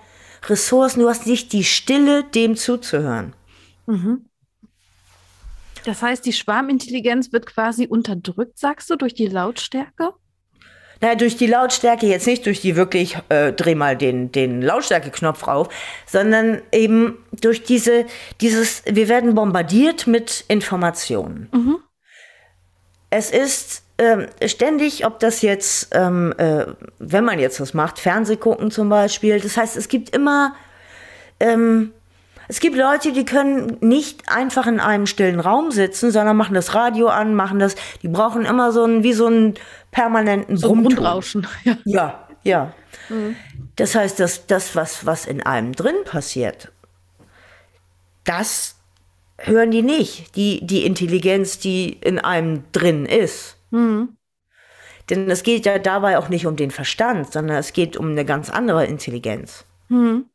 Ressourcen, 0.48 1.02
du 1.02 1.10
hast 1.10 1.26
nicht 1.26 1.52
die 1.52 1.64
Stille, 1.64 2.24
dem 2.24 2.56
zuzuhören. 2.56 3.34
Mhm. 3.88 4.26
Das 5.86 6.02
heißt, 6.02 6.26
die 6.26 6.34
Schwarmintelligenz 6.34 7.32
wird 7.32 7.46
quasi 7.46 7.88
unterdrückt, 7.88 8.60
sagst 8.60 8.90
du, 8.90 8.96
durch 8.96 9.14
die 9.14 9.28
Lautstärke? 9.28 10.14
Naja, 11.02 11.16
durch 11.16 11.38
die 11.38 11.48
Lautstärke, 11.48 12.08
jetzt 12.08 12.28
nicht 12.28 12.46
durch 12.46 12.62
die 12.62 12.76
wirklich, 12.76 13.18
äh, 13.30 13.54
dreh 13.54 13.76
mal 13.76 13.96
den, 13.96 14.32
den 14.32 14.62
Lautstärke-Knopf 14.62 15.48
rauf, 15.48 15.70
sondern 16.06 16.62
eben 16.72 17.18
durch 17.40 17.64
diese, 17.64 18.06
dieses, 18.42 18.84
wir 18.86 19.08
werden 19.08 19.34
bombardiert 19.34 20.08
mit 20.08 20.44
Informationen. 20.50 21.48
Mhm. 21.54 21.78
Es 23.10 23.32
ist 23.32 23.84
ähm, 23.98 24.28
ständig, 24.46 25.06
ob 25.06 25.20
das 25.20 25.42
jetzt, 25.42 25.90
ähm, 25.94 26.34
äh, 26.38 26.66
wenn 27.00 27.26
man 27.26 27.40
jetzt 27.40 27.60
was 27.60 27.74
macht, 27.74 28.00
Fernseh 28.00 28.38
gucken 28.38 28.72
zum 28.72 28.90
Beispiel, 28.90 29.40
das 29.40 29.58
heißt, 29.58 29.78
es 29.78 29.88
gibt 29.90 30.16
immer, 30.16 30.56
ähm, 31.40 31.92
es 32.48 32.62
gibt 32.62 32.76
Leute, 32.78 33.12
die 33.12 33.26
können 33.26 33.78
nicht 33.82 34.24
einfach 34.28 34.66
in 34.66 34.80
einem 34.80 35.06
stillen 35.06 35.40
Raum 35.40 35.70
sitzen, 35.70 36.12
sondern 36.12 36.36
machen 36.36 36.56
das 36.56 36.74
Radio 36.74 37.08
an, 37.08 37.36
machen 37.36 37.60
das, 37.60 37.76
die 38.02 38.08
brauchen 38.08 38.46
immer 38.46 38.72
so 38.72 38.86
ein, 38.86 39.04
wie 39.04 39.14
so 39.14 39.28
einen 39.28 39.54
permanenten 39.92 40.58
so 40.58 40.74
Grundrauschen. 40.74 41.48
Ja, 41.64 41.78
ja. 41.86 42.28
ja. 42.44 42.74
Mhm. 43.10 43.36
Das 43.76 43.96
heißt, 43.96 44.20
dass 44.20 44.48
das, 44.48 44.76
was, 44.76 45.06
was 45.06 45.26
in 45.26 45.42
einem 45.42 45.74
drin 45.74 45.96
passiert, 46.06 46.72
das 48.24 48.76
hören 49.38 49.72
die 49.72 49.82
nicht, 49.82 50.36
die, 50.36 50.66
die 50.66 50.86
Intelligenz, 50.86 51.60
die 51.60 51.94
in 51.94 52.20
einem 52.20 52.64
drin 52.72 53.06
ist. 53.06 53.58
Mhm. 53.72 54.18
Denn 55.10 55.30
es 55.30 55.44
geht 55.44 55.66
ja 55.66 55.80
dabei 55.80 56.18
auch 56.18 56.30
nicht 56.30 56.46
um 56.46 56.56
den 56.56 56.72
Verstand, 56.72 57.32
sondern 57.32 57.58
es 57.58 57.74
geht 57.74 57.98
um 57.98 58.12
eine 58.12 58.26
ganz 58.26 58.50
andere 58.50 58.86
Intelligenz. 58.86 59.66
Mhm. 59.88 60.26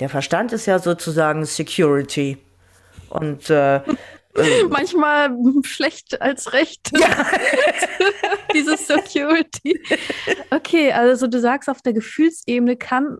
Der 0.00 0.08
Verstand 0.08 0.52
ist 0.52 0.66
ja 0.66 0.78
sozusagen 0.78 1.44
Security. 1.44 2.38
Und 3.08 3.50
äh, 3.50 3.80
manchmal 4.68 5.36
schlecht 5.62 6.20
als 6.20 6.52
recht. 6.52 6.90
Ja. 6.98 7.26
Diese 8.54 8.76
Security. 8.76 9.80
Okay, 10.50 10.92
also 10.92 11.26
du 11.26 11.40
sagst, 11.40 11.68
auf 11.68 11.82
der 11.82 11.92
Gefühlsebene 11.92 12.76
kann 12.76 13.18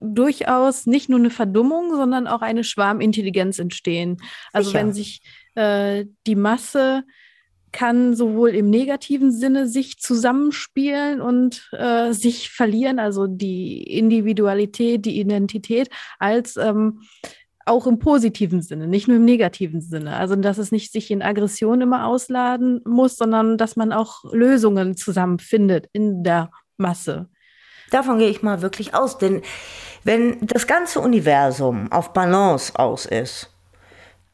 durchaus 0.00 0.86
nicht 0.86 1.08
nur 1.08 1.18
eine 1.18 1.30
Verdummung, 1.30 1.94
sondern 1.94 2.26
auch 2.26 2.42
eine 2.42 2.64
Schwarmintelligenz 2.64 3.58
entstehen. 3.58 4.18
Also 4.52 4.70
Sicher. 4.70 4.80
wenn 4.80 4.92
sich 4.92 5.22
äh, 5.54 6.04
die 6.26 6.36
Masse 6.36 7.04
kann 7.72 8.14
sowohl 8.14 8.50
im 8.50 8.70
negativen 8.70 9.30
Sinne 9.30 9.66
sich 9.66 9.98
zusammenspielen 9.98 11.20
und 11.20 11.68
äh, 11.72 12.12
sich 12.12 12.50
verlieren, 12.50 12.98
also 12.98 13.26
die 13.26 13.82
Individualität, 13.82 15.04
die 15.04 15.20
Identität, 15.20 15.90
als 16.18 16.56
ähm, 16.56 17.02
auch 17.66 17.86
im 17.86 17.98
positiven 17.98 18.62
Sinne, 18.62 18.86
nicht 18.86 19.08
nur 19.08 19.18
im 19.18 19.24
negativen 19.24 19.80
Sinne. 19.80 20.16
Also 20.16 20.36
dass 20.36 20.58
es 20.58 20.72
nicht 20.72 20.92
sich 20.92 21.10
in 21.10 21.22
Aggression 21.22 21.80
immer 21.80 22.06
ausladen 22.06 22.80
muss, 22.86 23.16
sondern 23.16 23.58
dass 23.58 23.76
man 23.76 23.92
auch 23.92 24.24
Lösungen 24.32 24.96
zusammenfindet 24.96 25.88
in 25.92 26.22
der 26.22 26.50
Masse. 26.76 27.28
Davon 27.90 28.18
gehe 28.18 28.30
ich 28.30 28.42
mal 28.42 28.62
wirklich 28.62 28.94
aus, 28.94 29.18
denn 29.18 29.42
wenn 30.04 30.46
das 30.46 30.66
ganze 30.66 31.00
Universum 31.00 31.90
auf 31.92 32.12
Balance 32.12 32.76
aus 32.78 33.06
ist, 33.06 33.52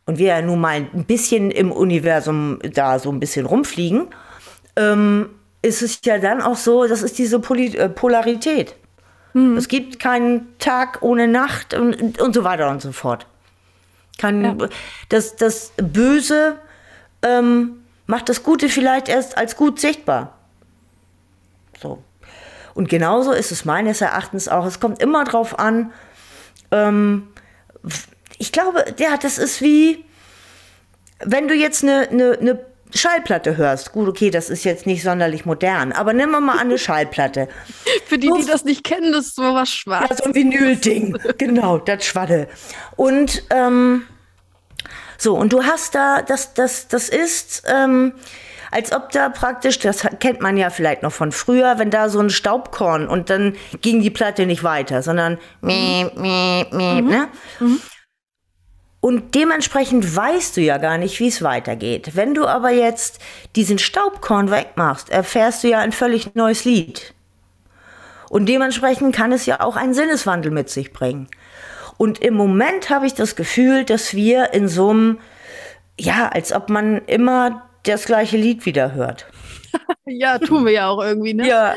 und 0.04 0.18
wir 0.18 0.26
ja 0.28 0.42
nun 0.42 0.60
mal 0.60 0.88
ein 0.92 1.04
bisschen 1.04 1.50
im 1.50 1.70
Universum 1.70 2.58
da 2.74 2.98
so 2.98 3.10
ein 3.10 3.20
bisschen 3.20 3.46
rumfliegen, 3.46 4.08
ähm, 4.76 5.30
ist 5.62 5.82
es 5.82 6.00
ja 6.04 6.18
dann 6.18 6.42
auch 6.42 6.56
so, 6.56 6.86
das 6.86 7.02
ist 7.02 7.18
diese 7.18 7.38
Poli 7.38 7.76
äh, 7.76 7.88
Polarität. 7.88 8.74
Mhm. 9.32 9.56
Es 9.56 9.68
gibt 9.68 9.98
keinen 9.98 10.58
Tag 10.58 11.02
ohne 11.02 11.28
Nacht 11.28 11.74
und, 11.74 12.20
und 12.20 12.34
so 12.34 12.44
weiter 12.44 12.70
und 12.70 12.82
so 12.82 12.92
fort. 12.92 13.26
Kein, 14.18 14.44
ja. 14.44 14.68
das, 15.08 15.36
das 15.36 15.72
Böse 15.76 16.58
ähm, 17.22 17.82
macht 18.06 18.28
das 18.28 18.42
Gute 18.42 18.68
vielleicht 18.68 19.08
erst 19.08 19.38
als 19.38 19.56
gut 19.56 19.80
sichtbar. 19.80 20.34
So. 21.80 22.02
Und 22.74 22.88
genauso 22.88 23.32
ist 23.32 23.52
es 23.52 23.64
meines 23.64 24.00
Erachtens 24.00 24.48
auch. 24.48 24.66
Es 24.66 24.80
kommt 24.80 25.02
immer 25.02 25.24
darauf 25.24 25.58
an, 25.58 25.92
ähm, 26.70 27.28
ich 28.38 28.50
glaube, 28.52 28.84
ja, 28.98 29.16
das 29.16 29.38
ist 29.38 29.60
wie, 29.60 30.04
wenn 31.20 31.48
du 31.48 31.54
jetzt 31.54 31.82
eine, 31.82 32.08
eine, 32.08 32.38
eine 32.38 32.60
Schallplatte 32.94 33.56
hörst. 33.56 33.92
Gut, 33.92 34.08
okay, 34.08 34.30
das 34.30 34.50
ist 34.50 34.64
jetzt 34.64 34.86
nicht 34.86 35.02
sonderlich 35.02 35.44
modern, 35.44 35.92
aber 35.92 36.12
nimm 36.12 36.30
mal 36.30 36.52
an 36.52 36.58
eine 36.58 36.78
Schallplatte. 36.78 37.48
Für 38.06 38.18
die, 38.18 38.30
die 38.30 38.46
das 38.46 38.64
nicht 38.64 38.84
kennen, 38.84 39.12
das 39.12 39.26
ist 39.26 39.36
so 39.36 39.54
was 39.54 39.70
Schwarzes. 39.70 40.18
Ja, 40.18 40.24
so 40.24 40.24
ein 40.24 40.34
Vinyl-Ding. 40.34 41.18
genau, 41.38 41.78
das 41.78 42.04
Schwadde. 42.04 42.48
Und 42.96 43.42
ähm, 43.50 44.04
so, 45.18 45.36
und 45.36 45.52
du 45.52 45.64
hast 45.64 45.94
da, 45.94 46.22
das, 46.22 46.54
das, 46.54 46.88
das 46.88 47.08
ist, 47.08 47.62
ähm, 47.66 48.14
als 48.72 48.92
ob 48.92 49.10
da 49.12 49.28
praktisch, 49.28 49.78
das 49.78 50.06
kennt 50.18 50.40
man 50.40 50.56
ja 50.56 50.70
vielleicht 50.70 51.02
noch 51.02 51.12
von 51.12 51.30
früher, 51.30 51.78
wenn 51.78 51.90
da 51.90 52.08
so 52.08 52.18
ein 52.18 52.30
Staubkorn 52.30 53.06
und 53.06 53.30
dann 53.30 53.54
ging 53.82 54.00
die 54.00 54.10
Platte 54.10 54.46
nicht 54.46 54.64
weiter, 54.64 55.02
sondern 55.02 55.34
mhm. 55.60 55.68
meh, 55.68 56.64
meh, 56.72 57.02
mhm. 57.02 57.08
ne? 57.08 57.28
Mhm. 57.60 57.80
Und 59.02 59.34
dementsprechend 59.34 60.14
weißt 60.14 60.56
du 60.56 60.60
ja 60.60 60.78
gar 60.78 60.96
nicht, 60.96 61.18
wie 61.18 61.26
es 61.26 61.42
weitergeht. 61.42 62.12
Wenn 62.14 62.34
du 62.34 62.46
aber 62.46 62.70
jetzt 62.70 63.18
diesen 63.56 63.80
Staubkorn 63.80 64.52
wegmachst, 64.52 65.10
erfährst 65.10 65.64
du 65.64 65.68
ja 65.68 65.80
ein 65.80 65.90
völlig 65.90 66.36
neues 66.36 66.64
Lied. 66.64 67.12
Und 68.30 68.46
dementsprechend 68.46 69.12
kann 69.12 69.32
es 69.32 69.44
ja 69.44 69.60
auch 69.60 69.74
einen 69.74 69.92
Sinneswandel 69.92 70.52
mit 70.52 70.70
sich 70.70 70.92
bringen. 70.92 71.26
Und 71.96 72.20
im 72.20 72.34
Moment 72.34 72.90
habe 72.90 73.06
ich 73.06 73.14
das 73.14 73.34
Gefühl, 73.34 73.84
dass 73.84 74.14
wir 74.14 74.54
in 74.54 74.68
so 74.68 74.90
einem, 74.90 75.18
ja, 75.98 76.28
als 76.28 76.52
ob 76.52 76.68
man 76.70 77.02
immer 77.06 77.68
das 77.82 78.04
gleiche 78.04 78.36
Lied 78.36 78.66
wieder 78.66 78.94
hört. 78.94 79.26
ja, 80.06 80.38
tun 80.38 80.64
wir 80.64 80.72
ja 80.74 80.88
auch 80.88 81.02
irgendwie, 81.02 81.34
ne? 81.34 81.48
Ja. 81.48 81.74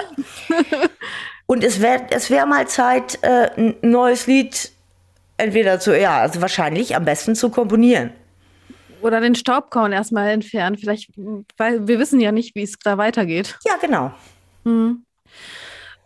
Und 1.48 1.64
es 1.64 1.82
wäre 1.82 2.04
es 2.12 2.30
wär 2.30 2.46
mal 2.46 2.68
Zeit, 2.68 3.18
äh, 3.24 3.50
ein 3.58 3.78
neues 3.82 4.28
Lied 4.28 4.75
entweder 5.38 5.80
zu, 5.80 5.98
ja, 6.00 6.20
also 6.20 6.42
wahrscheinlich 6.42 6.96
am 6.96 7.06
besten 7.06 7.36
zu 7.36 7.50
komponieren. 7.50 8.12
Oder 9.02 9.22
den 9.22 9.36
Staubkorn 9.36 9.92
erstmal 9.92 10.30
entfernen. 10.30 10.78
Vielleicht, 10.78 11.12
weil 11.58 11.88
wir 11.88 12.00
wissen 12.00 12.20
ja 12.20 12.32
nicht, 12.32 12.56
wie 12.56 12.64
es 12.64 12.74
da 12.84 12.98
weitergeht. 12.98 13.58
Ja, 13.66 13.78
genau. 13.80 14.12
Hm. 14.64 15.06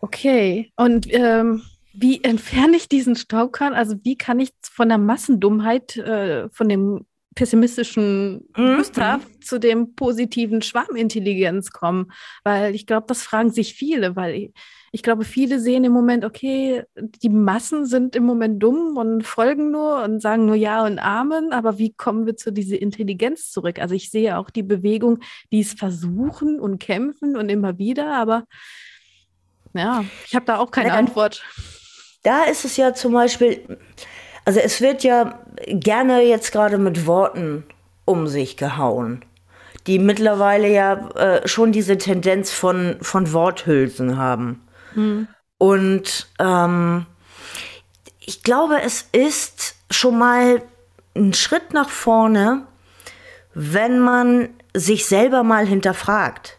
Okay. 0.01 0.71
Und 0.75 1.07
ähm, 1.13 1.61
wie 1.93 2.23
entferne 2.23 2.77
ich 2.77 2.89
diesen 2.89 3.15
Staubkorn? 3.15 3.73
Also 3.73 3.95
wie 4.03 4.17
kann 4.17 4.39
ich 4.39 4.51
von 4.63 4.89
der 4.89 4.97
Massendummheit, 4.97 5.97
äh, 5.97 6.49
von 6.49 6.69
dem 6.69 7.05
pessimistischen 7.35 8.47
mhm. 8.57 8.77
Gustav 8.77 9.21
zu 9.41 9.59
dem 9.59 9.95
positiven 9.95 10.61
Schwarmintelligenz 10.61 11.71
kommen? 11.71 12.11
Weil 12.43 12.75
ich 12.75 12.85
glaube, 12.85 13.07
das 13.07 13.23
fragen 13.23 13.51
sich 13.51 13.75
viele, 13.75 14.15
weil 14.15 14.51
ich, 14.91 15.03
glaube, 15.03 15.23
viele 15.23 15.59
sehen 15.59 15.83
im 15.83 15.91
Moment, 15.91 16.25
okay, 16.25 16.83
die 16.95 17.29
Massen 17.29 17.85
sind 17.85 18.15
im 18.15 18.23
Moment 18.23 18.61
dumm 18.61 18.97
und 18.97 19.25
folgen 19.25 19.71
nur 19.71 20.03
und 20.03 20.21
sagen 20.21 20.45
nur 20.45 20.55
Ja 20.55 20.85
und 20.85 20.99
Amen, 20.99 21.51
aber 21.51 21.77
wie 21.77 21.93
kommen 21.93 22.25
wir 22.25 22.35
zu 22.35 22.51
dieser 22.51 22.81
Intelligenz 22.81 23.51
zurück? 23.51 23.79
Also 23.79 23.95
ich 23.95 24.09
sehe 24.11 24.37
auch 24.37 24.49
die 24.49 24.63
Bewegung, 24.63 25.19
die 25.51 25.61
es 25.61 25.73
versuchen 25.73 26.59
und 26.59 26.79
kämpfen 26.79 27.35
und 27.35 27.49
immer 27.49 27.77
wieder, 27.77 28.13
aber 28.15 28.45
ja, 29.73 30.03
ich 30.25 30.35
habe 30.35 30.45
da 30.45 30.57
auch 30.57 30.71
keine 30.71 30.89
ja, 30.89 30.95
Antwort. 30.95 31.43
Da 32.23 32.43
ist 32.43 32.65
es 32.65 32.77
ja 32.77 32.93
zum 32.93 33.13
Beispiel, 33.13 33.77
also 34.45 34.59
es 34.59 34.81
wird 34.81 35.03
ja 35.03 35.39
gerne 35.67 36.21
jetzt 36.21 36.51
gerade 36.51 36.77
mit 36.77 37.05
Worten 37.05 37.63
um 38.05 38.27
sich 38.27 38.57
gehauen 38.57 39.23
die 39.87 39.97
mittlerweile 39.99 40.71
ja 40.71 41.09
äh, 41.15 41.47
schon 41.47 41.71
diese 41.71 41.97
Tendenz 41.97 42.51
von, 42.51 42.97
von 43.01 43.33
Worthülsen 43.33 44.17
haben. 44.17 44.61
Mhm. 44.95 45.27
Und 45.57 46.27
ähm, 46.39 47.05
ich 48.19 48.43
glaube, 48.43 48.81
es 48.81 49.05
ist 49.11 49.75
schon 49.91 50.17
mal 50.17 50.61
ein 51.15 51.33
Schritt 51.33 51.73
nach 51.73 51.89
vorne, 51.89 52.65
wenn 53.53 53.99
man 53.99 54.49
sich 54.73 55.05
selber 55.05 55.43
mal 55.43 55.65
hinterfragt. 55.65 56.57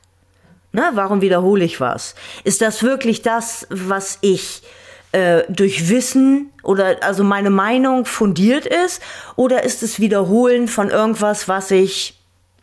Ne? 0.72 0.90
Warum 0.94 1.20
wiederhole 1.20 1.64
ich 1.64 1.80
was? 1.80 2.14
Ist 2.44 2.60
das 2.60 2.82
wirklich 2.82 3.22
das, 3.22 3.66
was 3.70 4.18
ich 4.20 4.62
äh, 5.12 5.42
durch 5.48 5.88
Wissen 5.88 6.52
oder 6.62 7.02
also 7.02 7.24
meine 7.24 7.50
Meinung 7.50 8.04
fundiert 8.04 8.66
ist? 8.66 9.02
Oder 9.36 9.64
ist 9.64 9.82
es 9.82 9.98
Wiederholen 9.98 10.68
von 10.68 10.90
irgendwas, 10.90 11.48
was 11.48 11.70
ich 11.70 12.20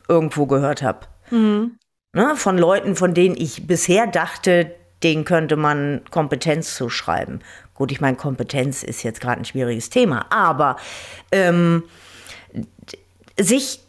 irgendwo 0.07 0.45
gehört 0.45 0.81
habe? 0.81 1.07
Mhm. 1.31 1.77
Ne? 2.13 2.35
Von 2.35 2.57
Leuten, 2.57 2.95
von 2.95 3.13
denen 3.13 3.35
ich 3.35 3.67
bisher 3.67 4.07
dachte, 4.07 4.73
denen 5.03 5.25
könnte 5.25 5.55
man 5.55 6.01
Kompetenz 6.11 6.75
zuschreiben. 6.75 7.41
Gut, 7.73 7.91
ich 7.91 8.01
meine, 8.01 8.17
Kompetenz 8.17 8.83
ist 8.83 9.03
jetzt 9.03 9.21
gerade 9.21 9.41
ein 9.41 9.45
schwieriges 9.45 9.89
Thema, 9.89 10.25
aber 10.31 10.77
ähm, 11.31 11.83
sich 13.39 13.81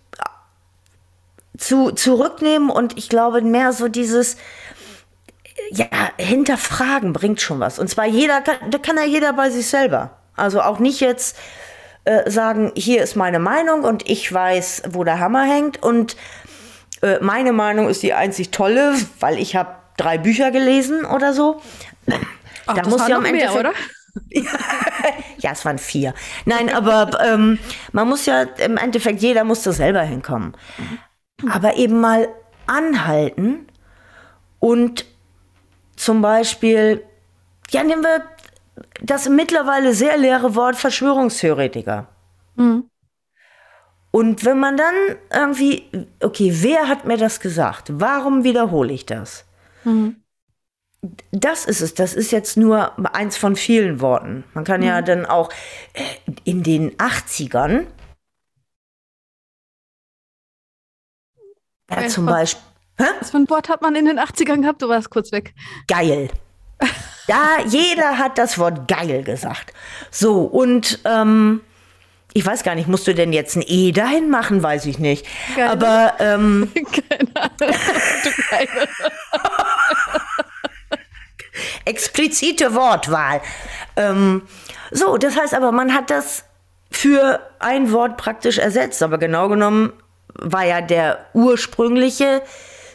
zu, 1.57 1.91
zurücknehmen 1.91 2.71
und 2.71 2.97
ich 2.99 3.09
glaube 3.09 3.41
mehr 3.43 3.73
so 3.73 3.89
dieses, 3.89 4.37
ja, 5.71 5.87
hinterfragen 6.19 7.13
bringt 7.13 7.41
schon 7.41 7.61
was. 7.61 7.79
Und 7.79 7.89
zwar 7.89 8.07
jeder, 8.07 8.43
da 8.43 8.79
kann 8.79 8.97
ja 8.97 9.05
jeder 9.05 9.33
bei 9.33 9.51
sich 9.51 9.67
selber. 9.67 10.11
Also 10.37 10.61
auch 10.61 10.79
nicht 10.79 11.01
jetzt 11.01 11.37
äh, 12.05 12.31
sagen, 12.31 12.73
hier 12.75 13.03
ist 13.03 13.17
meine 13.17 13.39
Meinung 13.39 13.85
und 13.85 14.09
ich 14.09 14.33
weiß, 14.33 14.83
wo 14.91 15.03
der 15.03 15.19
Hammer 15.19 15.45
hängt 15.45 15.83
und 15.83 16.17
äh, 17.03 17.19
meine 17.21 17.53
Meinung 17.53 17.89
ist 17.89 18.03
die 18.03 18.15
einzig 18.15 18.51
tolle, 18.51 18.95
weil 19.21 19.39
ich 19.39 19.57
habe 19.57 19.71
drei 19.99 20.17
Bücher 20.17 20.51
gelesen 20.51 21.05
oder 21.05 21.35
so. 21.35 21.61
Ach, 22.67 22.75
da 22.75 22.89
muss 22.89 23.07
ja 23.07 23.19
am 23.19 23.27
Ende, 23.27 23.51
oder? 23.51 23.73
ja, 25.39 25.53
es 25.53 25.65
waren 25.67 25.79
vier. 25.79 26.15
Nein, 26.47 26.75
aber 26.75 27.11
ähm, 27.23 27.59
man 27.93 28.09
muss 28.09 28.25
ja 28.25 28.43
im 28.43 28.79
Endeffekt, 28.79 29.21
jeder 29.21 29.45
muss 29.45 29.63
da 29.63 29.73
selber 29.73 30.01
hinkommen 30.03 30.55
aber 31.47 31.77
eben 31.77 32.01
mal 32.01 32.29
anhalten 32.67 33.67
und 34.59 35.05
zum 35.97 36.23
Beispiel, 36.23 37.05
ja, 37.71 37.83
nehmen 37.83 38.03
wir 38.03 38.23
das 39.03 39.29
mittlerweile 39.29 39.95
sehr 39.95 40.17
leere 40.17 40.55
Wort 40.55 40.77
Verschwörungstheoretiker. 40.77 42.09
Mhm. 42.57 42.89
Und 44.11 44.45
wenn 44.45 44.59
man 44.59 44.77
dann 44.77 44.95
irgendwie, 45.33 45.85
okay, 46.23 46.51
wer 46.63 46.89
hat 46.89 47.05
mir 47.05 47.19
das 47.19 47.41
gesagt? 47.41 47.91
Warum 47.93 48.43
wiederhole 48.43 48.93
ich 48.93 49.07
das? 49.07 49.45
Mhm. 49.85 50.17
Das 51.31 51.65
ist 51.65 51.81
es. 51.81 51.95
Das 51.95 52.15
ist 52.15 52.33
jetzt 52.33 52.57
nur 52.57 52.93
eins 53.15 53.37
von 53.37 53.55
vielen 53.55 54.01
Worten. 54.01 54.45
Man 54.55 54.65
kann 54.65 54.81
mhm. 54.81 54.87
ja 54.87 55.03
dann 55.03 55.27
auch 55.27 55.51
äh, 55.95 56.03
in 56.45 56.63
den 56.63 56.97
80ern 56.97 57.87
Ja, 61.91 62.07
zum 62.09 62.27
Beispiel. 62.27 62.63
Hä? 62.99 63.05
Was 63.21 63.31
für 63.31 63.39
ein 63.39 63.49
Wort 63.49 63.69
hat 63.69 63.81
man 63.81 63.95
in 63.95 64.07
den 64.07 64.19
80ern 64.19 64.61
gehabt? 64.63 64.83
Du 64.83 64.89
warst 64.89 65.11
kurz 65.11 65.33
weg. 65.33 65.55
Geil. 65.87 66.29
Ja, 67.31 67.59
jeder 67.67 68.17
hat 68.17 68.39
das 68.39 68.59
Wort 68.59 68.89
geil 68.89 69.23
gesagt. 69.23 69.75
So, 70.11 70.45
und 70.45 70.99
ähm, 71.05 71.61
ich 72.33 72.47
weiß 72.47 72.63
gar 72.63 72.75
nicht, 72.75 72.89
musst 72.89 73.07
du 73.07 73.15
denn 73.15 73.35
jetzt 73.35 73.55
ein 73.55 73.63
E 73.67 73.93
dahin 73.93 74.31
machen? 74.31 74.63
Weiß 74.63 74.87
ich 74.87 74.99
nicht. 74.99 75.27
Geil. 75.55 75.69
Aber 75.69 76.15
ähm, 76.21 76.73
keine 77.11 77.37
Ahnung. 77.37 77.75
explizite 81.89 82.75
Wortwahl. 82.75 83.41
Ähm, 83.97 84.43
so, 84.91 85.17
das 85.17 85.37
heißt 85.37 85.55
aber, 85.55 85.73
man 85.73 85.95
hat 85.95 86.11
das 86.11 86.45
für 86.91 87.41
ein 87.59 87.93
Wort 87.93 88.17
praktisch 88.17 88.59
ersetzt. 88.59 89.03
Aber 89.03 89.19
genau 89.19 89.49
genommen 89.49 89.93
war 90.35 90.65
ja 90.65 90.81
der 90.81 91.27
ursprüngliche 91.35 92.43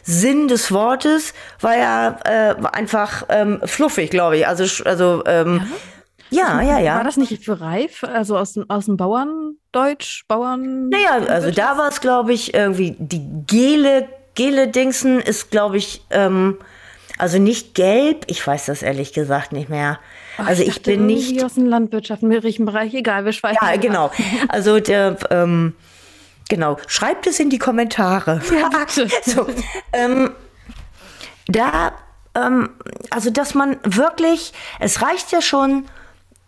Sinn 0.02 0.48
des 0.48 0.70
Wortes, 0.70 1.32
war 1.60 1.76
ja 1.76 2.18
äh, 2.24 2.54
einfach 2.72 3.24
ähm, 3.28 3.60
fluffig, 3.64 4.10
glaube 4.10 4.36
ich. 4.36 4.46
Also, 4.46 4.84
also 4.84 5.22
ähm, 5.26 5.62
ja? 6.30 6.60
ja, 6.60 6.72
ja, 6.72 6.78
ja. 6.78 6.96
War 6.96 7.04
das 7.04 7.16
nicht 7.16 7.44
für 7.44 7.60
reif? 7.60 8.04
Also 8.04 8.36
aus, 8.36 8.58
aus 8.68 8.86
dem 8.86 8.96
Bauerndeutsch, 8.96 10.24
Bauern? 10.28 10.90
Naja, 10.90 11.26
also 11.28 11.50
da 11.50 11.78
war 11.78 11.88
es, 11.88 12.00
glaube 12.00 12.34
ich, 12.34 12.52
irgendwie 12.52 12.96
die 12.98 13.22
Gele, 13.46 14.08
Gele-Dingsen 14.34 15.20
ist, 15.20 15.50
glaube 15.50 15.78
ich, 15.78 16.02
ähm, 16.10 16.58
also 17.18 17.38
nicht 17.38 17.74
gelb, 17.74 18.24
ich 18.26 18.44
weiß 18.46 18.66
das 18.66 18.82
ehrlich 18.82 19.12
gesagt 19.12 19.52
nicht 19.52 19.68
mehr. 19.68 20.00
Ach, 20.36 20.46
also 20.46 20.62
ich, 20.62 20.68
ich 20.68 20.82
bin 20.82 21.06
nicht 21.06 21.42
aus 21.44 21.54
dem 21.54 21.66
landwirtschaftlichen 21.66 22.64
Bereich, 22.64 22.92
egal, 22.94 23.24
wir 23.24 23.32
schweifen. 23.32 23.58
Ja, 23.60 23.76
genau. 23.76 24.10
Also 24.48 24.80
der 24.80 25.16
ähm, 25.30 25.74
Genau, 26.48 26.76
schreibt 26.86 27.26
es 27.26 27.40
in 27.40 27.50
die 27.50 27.58
Kommentare. 27.58 28.42
Ja, 28.52 28.70
so, 29.24 29.46
ähm, 29.92 30.30
da, 31.46 31.92
ähm, 32.34 32.70
also 33.10 33.30
dass 33.30 33.54
man 33.54 33.78
wirklich, 33.82 34.52
es 34.78 35.00
reicht 35.02 35.32
ja 35.32 35.40
schon, 35.40 35.86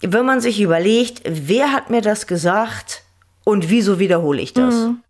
wenn 0.00 0.26
man 0.26 0.40
sich 0.40 0.60
überlegt, 0.60 1.22
wer 1.24 1.72
hat 1.72 1.88
mir 1.90 2.02
das 2.02 2.26
gesagt 2.26 3.04
und 3.44 3.70
wieso 3.70 3.98
wiederhole 3.98 4.42
ich 4.42 4.52
das? 4.52 4.74
Mhm. 4.74 5.02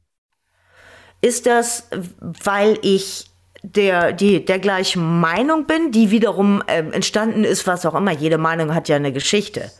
Ist 1.21 1.47
das, 1.47 1.89
weil 2.21 2.79
ich 2.83 3.27
der, 3.75 4.13
die, 4.13 4.45
der 4.45 4.59
gleichen 4.59 5.21
Meinung 5.21 5.67
bin, 5.67 5.91
die 5.91 6.11
wiederum 6.11 6.63
äh, 6.67 6.79
entstanden 6.79 7.45
ist, 7.45 7.67
was 7.67 7.85
auch 7.85 7.95
immer. 7.95 8.13
Jede 8.13 8.39
Meinung 8.39 8.75
hat 8.75 8.89
ja 8.89 8.97
eine 8.97 9.13
Geschichte. 9.13 9.71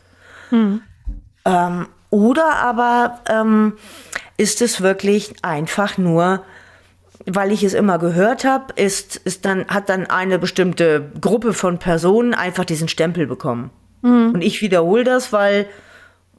Mhm. 0.51 0.81
Ähm, 1.45 1.87
oder 2.09 2.55
aber 2.55 3.21
ähm, 3.29 3.77
ist 4.37 4.61
es 4.61 4.81
wirklich 4.81 5.33
einfach 5.41 5.97
nur, 5.97 6.43
weil 7.25 7.51
ich 7.51 7.63
es 7.63 7.73
immer 7.73 7.97
gehört 7.97 8.43
habe, 8.43 8.73
ist, 8.75 9.15
ist 9.17 9.45
dann, 9.45 9.65
hat 9.67 9.89
dann 9.89 10.05
eine 10.05 10.37
bestimmte 10.37 11.11
Gruppe 11.19 11.53
von 11.53 11.79
Personen 11.79 12.33
einfach 12.33 12.65
diesen 12.65 12.87
Stempel 12.89 13.25
bekommen. 13.25 13.69
Mhm. 14.01 14.31
Und 14.33 14.41
ich 14.41 14.61
wiederhole 14.61 15.05
das, 15.05 15.31
weil, 15.31 15.67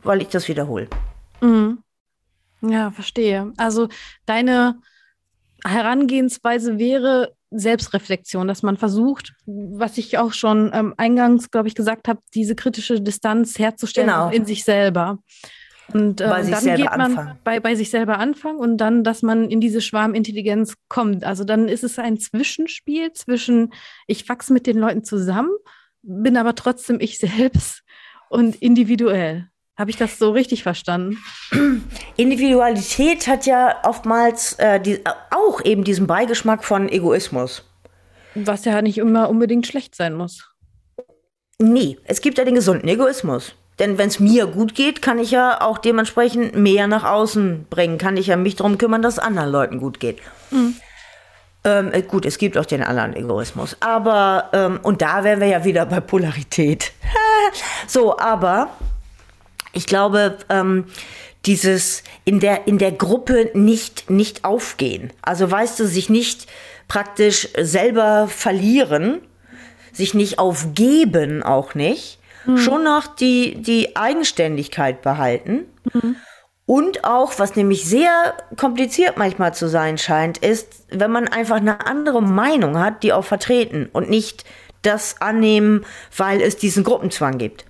weil 0.03 0.20
ich 0.20 0.28
das 0.28 0.49
wiederhole. 0.49 0.88
Mhm. 1.40 1.78
Ja, 2.61 2.90
verstehe. 2.90 3.53
Also 3.57 3.88
deine 4.26 4.76
Herangehensweise 5.64 6.78
wäre 6.78 7.34
Selbstreflexion, 7.51 8.46
dass 8.46 8.62
man 8.62 8.76
versucht, 8.76 9.34
was 9.46 9.99
ich 9.99 10.18
auch 10.18 10.32
schon 10.32 10.70
ähm, 10.74 10.94
eingangs, 10.96 11.51
glaube 11.51 11.68
ich, 11.68 11.74
gesagt 11.74 12.09
habe, 12.09 12.20
diese 12.34 12.55
kritische 12.55 13.01
Distanz 13.01 13.59
herzustellen 13.59 14.09
genau. 14.09 14.30
in 14.30 14.44
sich 14.44 14.64
selber. 14.64 15.18
Und 15.92 16.20
äh, 16.20 16.51
dann 16.51 16.76
geht 16.76 16.96
man 16.96 17.38
bei, 17.44 17.61
bei 17.61 17.74
sich 17.74 17.90
selber 17.90 18.18
anfangen 18.18 18.59
und 18.59 18.76
dann, 18.76 19.05
dass 19.05 19.22
man 19.22 19.51
in 19.51 19.61
diese 19.61 19.80
Schwarmintelligenz 19.80 20.74
kommt. 20.88 21.24
Also 21.24 21.44
dann 21.44 21.68
ist 21.68 21.82
es 21.82 21.99
ein 21.99 22.18
Zwischenspiel 22.18 23.12
zwischen, 23.12 23.72
ich 24.07 24.28
wachse 24.28 24.53
mit 24.53 24.66
den 24.66 24.76
Leuten 24.76 25.03
zusammen, 25.03 25.51
bin 26.03 26.36
aber 26.36 26.55
trotzdem 26.55 27.01
ich 27.01 27.18
selbst 27.18 27.82
und 28.28 28.57
individuell. 28.57 29.49
Habe 29.79 29.91
ich 29.91 29.97
das 29.97 30.18
so 30.18 30.33
richtig 30.33 30.64
verstanden? 30.64 31.18
Individualität 32.16 33.29
hat 33.29 33.47
ja 33.47 33.76
oftmals 33.85 34.55
äh, 34.55 34.81
die, 34.81 35.01
auch 35.31 35.64
eben 35.64 35.85
diesen 35.85 36.09
Beigeschmack 36.09 36.64
von 36.64 36.89
Egoismus. 36.89 37.64
Was 38.35 38.64
ja 38.64 38.83
nicht 38.83 38.99
immer 38.99 39.31
unbedingt 39.31 39.68
schlecht 39.68 39.95
sein 39.95 40.14
muss. 40.14 40.51
Nee, 41.61 41.97
es 42.05 42.20
gibt 42.20 42.39
ja 42.39 42.45
den 42.45 42.57
gesunden 42.57 42.89
Egoismus. 42.89 43.55
Denn 43.79 43.99
wenn 43.99 44.09
es 44.09 44.18
mir 44.18 44.49
gut 44.49 44.74
geht, 44.74 45.01
kann 45.01 45.20
ich 45.20 45.31
ja 45.31 45.61
auch 45.61 45.79
dementsprechend 45.79 46.57
mehr 46.57 46.89
nach 46.89 47.05
außen 47.05 47.66
bringen. 47.70 47.99
Kann 47.99 48.16
ich 48.16 48.26
ja 48.26 48.37
mich 48.37 48.57
darum 48.57 48.79
kümmern, 48.79 49.03
dass 49.03 49.14
es 49.14 49.18
anderen 49.20 49.51
Leuten 49.51 49.79
gut 49.79 50.01
geht. 50.01 50.18
Mhm. 50.51 50.74
Ähm, 51.62 51.93
äh, 51.93 52.03
gut, 52.03 52.26
es 52.26 52.39
gibt 52.39 52.59
auch 52.59 52.66
den 52.66 52.83
anderen 52.83 53.14
Egoismus. 53.14 53.76
Aber, 53.79 54.51
ähm, 54.53 54.81
und 54.83 55.03
da 55.03 55.22
wären 55.22 55.39
wir 55.39 55.47
ja 55.47 55.64
wieder 55.64 55.87
bei 55.87 56.01
Polarität. 56.01 56.93
so, 57.87 58.18
aber 58.18 58.70
ich 59.73 59.87
glaube, 59.87 60.39
ähm, 60.49 60.87
dieses 61.47 62.03
in 62.25 62.41
der, 62.41 62.66
in 62.66 62.79
der 62.79 62.93
Gruppe 62.93 63.51
nicht, 63.55 64.11
nicht 64.11 64.45
aufgehen. 64.45 65.12
Also 65.23 65.51
weißt 65.51 65.79
du, 65.81 65.87
sich 65.87 66.09
nicht 66.09 66.47
praktisch 66.89 67.49
selber 67.59 68.29
verlieren, 68.29 69.21
sich 69.93 70.14
nicht 70.14 70.39
aufgeben 70.39 71.43
auch 71.43 71.75
nicht 71.75 72.19
mhm. 72.49 72.59
schon 72.59 72.85
noch 72.85 73.07
die, 73.07 73.62
die 73.62 73.97
Eigenständigkeit 73.97 75.03
behalten. 75.03 75.66
Mhm. 75.93 76.16
Und 76.66 77.05
auch, 77.05 77.39
was 77.39 77.57
nämlich 77.57 77.87
sehr 77.87 78.35
kompliziert 78.57 79.16
manchmal 79.16 79.55
zu 79.55 79.69
sein 79.69 79.97
scheint, 79.97 80.39
ist, 80.39 80.85
wenn 80.91 81.11
man 81.11 81.27
einfach 81.27 81.57
eine 81.57 81.87
andere 81.87 82.21
Meinung 82.21 82.79
hat, 82.79 83.03
die 83.03 83.12
auch 83.12 83.25
vertreten 83.25 83.89
und 83.93 84.11
nicht 84.11 84.45
das 84.83 85.21
annehmen, 85.21 85.87
weil 86.14 86.43
es 86.43 86.57
diesen 86.57 86.85
Gruppenzwang 86.85 87.39
gibt. 87.39 87.64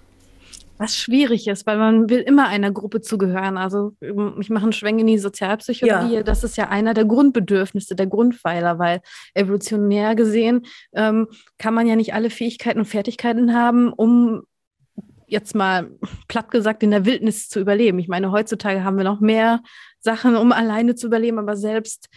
Was 0.78 0.96
schwierig 0.96 1.48
ist, 1.48 1.66
weil 1.66 1.76
man 1.76 2.08
will 2.08 2.20
immer 2.20 2.48
einer 2.48 2.70
Gruppe 2.70 3.00
zugehören. 3.00 3.56
Also 3.56 3.92
ich 4.00 4.50
mache 4.50 4.62
einen 4.62 4.72
Schwenk 4.72 5.00
in 5.00 5.06
die 5.06 5.18
Sozialpsychologie. 5.18 6.14
Ja. 6.14 6.22
Das 6.22 6.44
ist 6.44 6.56
ja 6.56 6.68
einer 6.68 6.94
der 6.94 7.04
Grundbedürfnisse, 7.04 7.96
der 7.96 8.06
Grundpfeiler, 8.06 8.78
weil 8.78 9.00
evolutionär 9.34 10.14
gesehen 10.14 10.66
ähm, 10.94 11.26
kann 11.58 11.74
man 11.74 11.86
ja 11.86 11.96
nicht 11.96 12.14
alle 12.14 12.30
Fähigkeiten 12.30 12.78
und 12.78 12.86
Fertigkeiten 12.86 13.54
haben, 13.54 13.92
um 13.92 14.42
jetzt 15.26 15.54
mal 15.54 15.90
platt 16.26 16.50
gesagt 16.50 16.82
in 16.82 16.90
der 16.90 17.04
Wildnis 17.04 17.48
zu 17.48 17.60
überleben. 17.60 17.98
Ich 17.98 18.08
meine, 18.08 18.32
heutzutage 18.32 18.84
haben 18.84 18.96
wir 18.96 19.04
noch 19.04 19.20
mehr 19.20 19.60
Sachen, 20.00 20.36
um 20.36 20.52
alleine 20.52 20.94
zu 20.94 21.06
überleben, 21.06 21.38
aber 21.38 21.56
selbst 21.56 22.08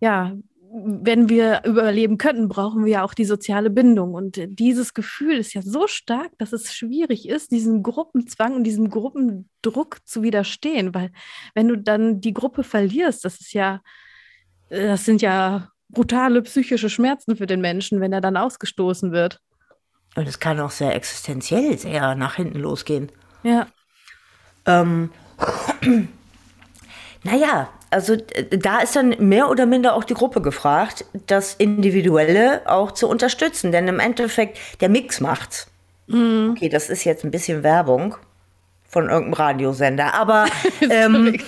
ja, 0.00 0.34
wenn 0.72 1.28
wir 1.28 1.62
überleben 1.64 2.16
könnten, 2.16 2.48
brauchen 2.48 2.84
wir 2.84 2.92
ja 2.92 3.02
auch 3.02 3.14
die 3.14 3.24
soziale 3.24 3.70
Bindung. 3.70 4.14
Und 4.14 4.40
dieses 4.58 4.94
Gefühl 4.94 5.36
ist 5.36 5.52
ja 5.52 5.62
so 5.62 5.88
stark, 5.88 6.30
dass 6.38 6.52
es 6.52 6.72
schwierig 6.72 7.28
ist, 7.28 7.50
diesem 7.50 7.82
Gruppenzwang 7.82 8.54
und 8.54 8.64
diesem 8.64 8.88
Gruppendruck 8.88 9.98
zu 10.04 10.22
widerstehen. 10.22 10.94
Weil 10.94 11.10
wenn 11.54 11.66
du 11.66 11.76
dann 11.76 12.20
die 12.20 12.32
Gruppe 12.32 12.62
verlierst, 12.62 13.24
das 13.24 13.40
ist 13.40 13.52
ja, 13.52 13.80
das 14.68 15.04
sind 15.04 15.22
ja 15.22 15.70
brutale 15.88 16.40
psychische 16.42 16.88
Schmerzen 16.88 17.34
für 17.36 17.46
den 17.46 17.60
Menschen, 17.60 18.00
wenn 18.00 18.12
er 18.12 18.20
dann 18.20 18.36
ausgestoßen 18.36 19.10
wird. 19.10 19.40
Und 20.14 20.28
es 20.28 20.38
kann 20.38 20.60
auch 20.60 20.70
sehr 20.70 20.94
existenziell 20.94 21.78
sehr 21.78 22.14
nach 22.14 22.36
hinten 22.36 22.60
losgehen. 22.60 23.10
Ja. 23.42 23.66
Ähm, 24.66 25.10
naja, 27.24 27.70
also 27.90 28.16
da 28.50 28.80
ist 28.80 28.94
dann 28.94 29.16
mehr 29.18 29.50
oder 29.50 29.66
minder 29.66 29.94
auch 29.94 30.04
die 30.04 30.14
Gruppe 30.14 30.40
gefragt, 30.40 31.04
das 31.26 31.54
Individuelle 31.54 32.62
auch 32.66 32.92
zu 32.92 33.08
unterstützen. 33.08 33.72
Denn 33.72 33.88
im 33.88 33.98
Endeffekt, 33.98 34.58
der 34.80 34.88
Mix 34.88 35.20
macht's. 35.20 35.66
Mhm. 36.06 36.54
Okay, 36.56 36.68
das 36.68 36.88
ist 36.88 37.04
jetzt 37.04 37.24
ein 37.24 37.32
bisschen 37.32 37.62
Werbung 37.62 38.16
von 38.88 39.08
irgendeinem 39.08 39.34
Radiosender. 39.34 40.14
Aber 40.14 40.46
ähm, 40.90 41.40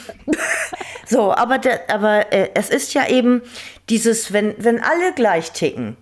so, 1.06 1.32
aber, 1.32 1.58
der, 1.58 1.88
aber 1.90 2.32
äh, 2.32 2.50
es 2.54 2.70
ist 2.70 2.92
ja 2.94 3.08
eben 3.08 3.42
dieses, 3.88 4.32
wenn, 4.32 4.54
wenn 4.58 4.82
alle 4.82 5.12
gleich 5.14 5.52
ticken, 5.52 5.96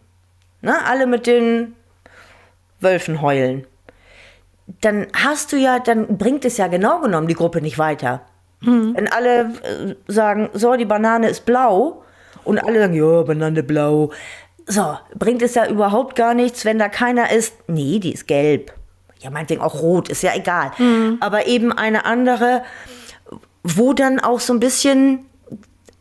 ne, 0.62 0.74
alle 0.86 1.06
mit 1.06 1.26
den 1.26 1.74
Wölfen 2.80 3.20
heulen, 3.20 3.66
dann 4.80 5.08
hast 5.12 5.52
du 5.52 5.56
ja, 5.56 5.80
dann 5.80 6.16
bringt 6.16 6.44
es 6.44 6.56
ja 6.56 6.68
genau 6.68 7.00
genommen 7.00 7.26
die 7.26 7.34
Gruppe 7.34 7.60
nicht 7.60 7.78
weiter. 7.78 8.22
Mhm. 8.60 8.94
Wenn 8.96 9.08
alle 9.08 9.40
äh, 9.40 9.94
sagen, 10.06 10.50
so, 10.52 10.76
die 10.76 10.84
Banane 10.84 11.28
ist 11.28 11.44
blau 11.44 12.02
und 12.44 12.58
alle 12.58 12.80
sagen, 12.80 12.94
ja, 12.94 13.22
Banane 13.22 13.62
blau. 13.62 14.10
So, 14.66 14.98
bringt 15.18 15.42
es 15.42 15.54
ja 15.54 15.66
überhaupt 15.66 16.16
gar 16.16 16.34
nichts, 16.34 16.64
wenn 16.64 16.78
da 16.78 16.88
keiner 16.88 17.32
ist, 17.32 17.54
nee, 17.66 17.98
die 17.98 18.12
ist 18.12 18.26
gelb. 18.26 18.72
Ja, 19.20 19.30
meinetwegen 19.30 19.60
auch 19.60 19.82
rot, 19.82 20.08
ist 20.08 20.22
ja 20.22 20.32
egal. 20.34 20.72
Mhm. 20.78 21.18
Aber 21.20 21.46
eben 21.46 21.72
eine 21.72 22.04
andere, 22.04 22.62
wo 23.62 23.92
dann 23.92 24.20
auch 24.20 24.40
so 24.40 24.52
ein 24.52 24.60
bisschen 24.60 25.26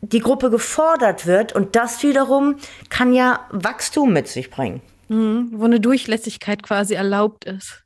die 0.01 0.19
Gruppe 0.19 0.49
gefordert 0.49 1.25
wird 1.25 1.53
und 1.53 1.75
das 1.75 2.01
wiederum 2.03 2.55
kann 2.89 3.13
ja 3.13 3.41
Wachstum 3.51 4.13
mit 4.13 4.27
sich 4.27 4.49
bringen. 4.49 4.81
Mhm, 5.09 5.49
wo 5.53 5.65
eine 5.65 5.79
Durchlässigkeit 5.79 6.63
quasi 6.63 6.93
erlaubt 6.93 7.45
ist. 7.45 7.83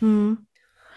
Mhm. 0.00 0.46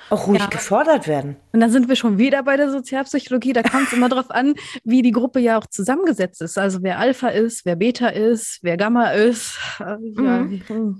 Auch 0.09 0.27
ruhig 0.27 0.41
ja. 0.41 0.47
gefordert 0.47 1.07
werden. 1.07 1.35
Und 1.51 1.61
dann 1.61 1.71
sind 1.71 1.89
wir 1.89 1.95
schon 1.95 2.17
wieder 2.17 2.43
bei 2.43 2.57
der 2.57 2.69
Sozialpsychologie. 2.69 3.53
Da 3.53 3.63
kommt 3.63 3.87
es 3.87 3.93
immer 3.93 4.09
darauf 4.09 4.29
an, 4.29 4.53
wie 4.83 5.01
die 5.01 5.11
Gruppe 5.11 5.39
ja 5.39 5.57
auch 5.57 5.65
zusammengesetzt 5.65 6.41
ist. 6.41 6.57
Also 6.57 6.83
wer 6.83 6.99
Alpha 6.99 7.29
ist, 7.29 7.65
wer 7.65 7.75
Beta 7.75 8.09
ist, 8.09 8.59
wer 8.61 8.77
Gamma 8.77 9.11
ist. 9.11 9.57
Äh, 9.79 9.97
mhm. 9.97 10.63
Ja, 10.69 10.93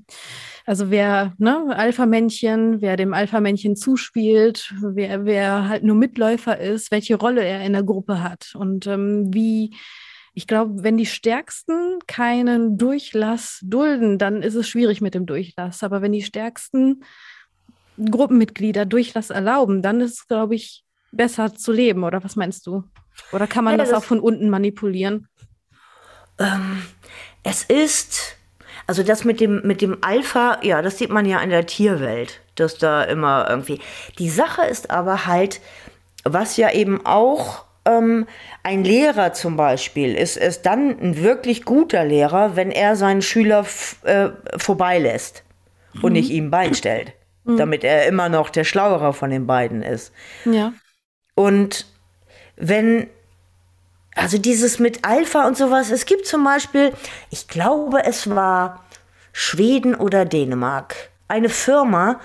also 0.66 0.90
wer 0.90 1.34
ne, 1.38 1.76
Alpha-Männchen, 1.76 2.82
wer 2.82 2.98
dem 2.98 3.14
Alpha-Männchen 3.14 3.76
zuspielt, 3.76 4.74
wer, 4.82 5.26
wer 5.26 5.70
halt 5.70 5.84
nur 5.84 5.96
Mitläufer 5.96 6.60
ist, 6.60 6.90
welche 6.92 7.16
Rolle 7.16 7.44
er 7.44 7.62
in 7.64 7.74
der 7.74 7.84
Gruppe 7.84 8.24
hat 8.24 8.54
und 8.56 8.88
ähm, 8.88 9.32
wie 9.32 9.76
ich 10.38 10.48
glaube, 10.48 10.84
wenn 10.84 10.98
die 10.98 11.06
Stärksten 11.06 12.00
keinen 12.08 12.78
Durchlass 12.78 13.62
dulden, 13.64 14.18
dann 14.18 14.42
ist 14.42 14.56
es 14.56 14.68
schwierig 14.68 15.00
mit 15.00 15.16
dem 15.16 15.26
Durchlass. 15.26 15.82
Aber 15.82 16.02
wenn 16.02 16.12
die 16.12 16.24
Stärksten 16.24 17.06
Gruppenmitglieder 17.98 18.86
Durchlass 18.86 19.30
erlauben, 19.30 19.82
dann 19.82 20.02
ist 20.02 20.20
es, 20.20 20.28
glaube 20.28 20.56
ich, 20.56 20.84
besser 21.12 21.56
zu 21.56 21.72
leben. 21.72 22.04
Oder 22.04 22.24
was 22.24 22.36
meinst 22.36 22.68
du? 22.68 22.84
Oder 23.32 23.48
kann 23.48 23.64
man 23.64 23.74
ja, 23.74 23.78
das, 23.78 23.90
das, 23.90 24.00
auch 24.00 24.04
von 24.04 24.20
unten 24.20 24.50
manipulieren? 24.50 25.28
Ähm, 26.40 26.84
es 27.44 27.64
ist, 27.64 28.36
also 28.88 29.04
das 29.04 29.24
mit 29.24 29.40
dem, 29.40 29.62
mit 29.64 29.82
dem 29.82 29.98
Alpha, 30.02 30.60
ja, 30.62 30.82
das 30.82 30.98
sieht 30.98 31.10
man 31.10 31.26
ja 31.26 31.40
in 31.40 31.50
der 31.50 31.66
Tierwelt, 31.66 32.42
dass 32.56 32.78
da 32.78 33.04
immer 33.04 33.48
irgendwie. 33.50 33.80
Die 34.20 34.30
Sache 34.30 34.66
ist 34.66 34.92
aber 34.92 35.26
halt, 35.26 35.62
was 36.24 36.58
ja 36.58 36.72
eben 36.72 37.06
auch 37.06 37.66
ähm, 37.86 38.28
ein 38.64 38.84
Lehrer 38.84 39.34
zum 39.34 39.56
Beispiel 39.56 40.16
ist, 40.16 40.38
ist 40.38 40.64
dann 40.64 41.00
ein 41.00 41.24
wirklich 41.24 41.64
guter 41.64 42.04
Lehrer, 42.04 42.56
wenn 42.56 42.72
er 42.72 42.96
seinen 42.96 43.22
Schüler 43.22 43.66
äh, 44.04 44.30
vorbeilässt 44.58 45.44
und 46.02 46.12
mhm. 46.12 46.14
nicht 46.14 46.32
ihm 46.32 46.52
beinstellt 46.52 47.14
mhm. 47.46 47.58
damit 47.58 47.84
er 47.84 48.08
immer 48.08 48.30
noch 48.30 48.50
der 48.50 48.64
Schlauere 48.64 49.14
von 49.14 49.30
den 49.30 49.48
beiden 49.48 49.82
ist. 49.82 50.12
Ja. 50.46 50.74
Und 51.36 51.86
wenn, 52.56 53.08
also 54.16 54.38
dieses 54.38 54.80
mit 54.80 55.06
Alpha 55.06 55.48
und 55.48 55.58
sowas, 55.58 55.92
es 55.92 56.06
gibt 56.06 56.26
zum 56.26 56.44
Beispiel, 56.44 56.94
ich 57.30 57.48
glaube, 57.48 58.04
es 58.06 58.30
war 58.30 58.86
Schweden 59.32 59.96
oder 59.96 60.26
Dänemark, 60.26 61.10
eine 61.28 61.50
Firma, 61.50 62.20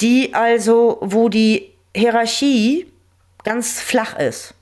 die 0.00 0.34
also, 0.34 0.98
wo 1.00 1.28
die 1.28 1.72
Hierarchie 1.94 2.90
ganz 3.44 3.80
flach 3.80 4.18
ist. 4.18 4.54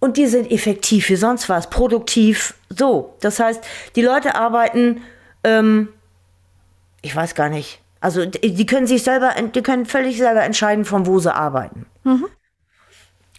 Und 0.00 0.16
die 0.16 0.26
sind 0.26 0.50
effektiv 0.50 1.08
wie 1.08 1.16
sonst 1.16 1.48
was, 1.48 1.70
produktiv 1.70 2.54
so. 2.68 3.16
Das 3.20 3.40
heißt, 3.40 3.64
die 3.96 4.02
Leute 4.02 4.36
arbeiten, 4.36 5.02
ähm, 5.44 5.88
ich 7.02 7.14
weiß 7.14 7.34
gar 7.34 7.48
nicht, 7.48 7.80
also 8.00 8.24
die 8.26 8.66
können 8.66 8.86
sich 8.86 9.02
selber, 9.02 9.34
die 9.54 9.62
können 9.62 9.86
völlig 9.86 10.18
selber 10.18 10.42
entscheiden, 10.42 10.84
von 10.84 11.06
wo 11.06 11.18
sie 11.18 11.34
arbeiten. 11.34 11.86
Mhm. 12.04 12.26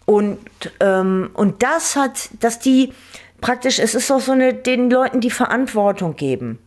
Und, 0.06 0.40
ähm, 0.80 1.30
und 1.34 1.62
das 1.62 1.96
hat, 1.96 2.30
dass 2.40 2.60
die 2.60 2.94
praktisch, 3.42 3.80
es 3.80 3.96
ist 3.96 4.12
auch 4.12 4.20
so 4.20 4.32
eine, 4.32 4.54
den 4.54 4.90
Leuten 4.90 5.22
die 5.22 5.32
Verantwortung 5.32 6.16
geben. 6.16 6.60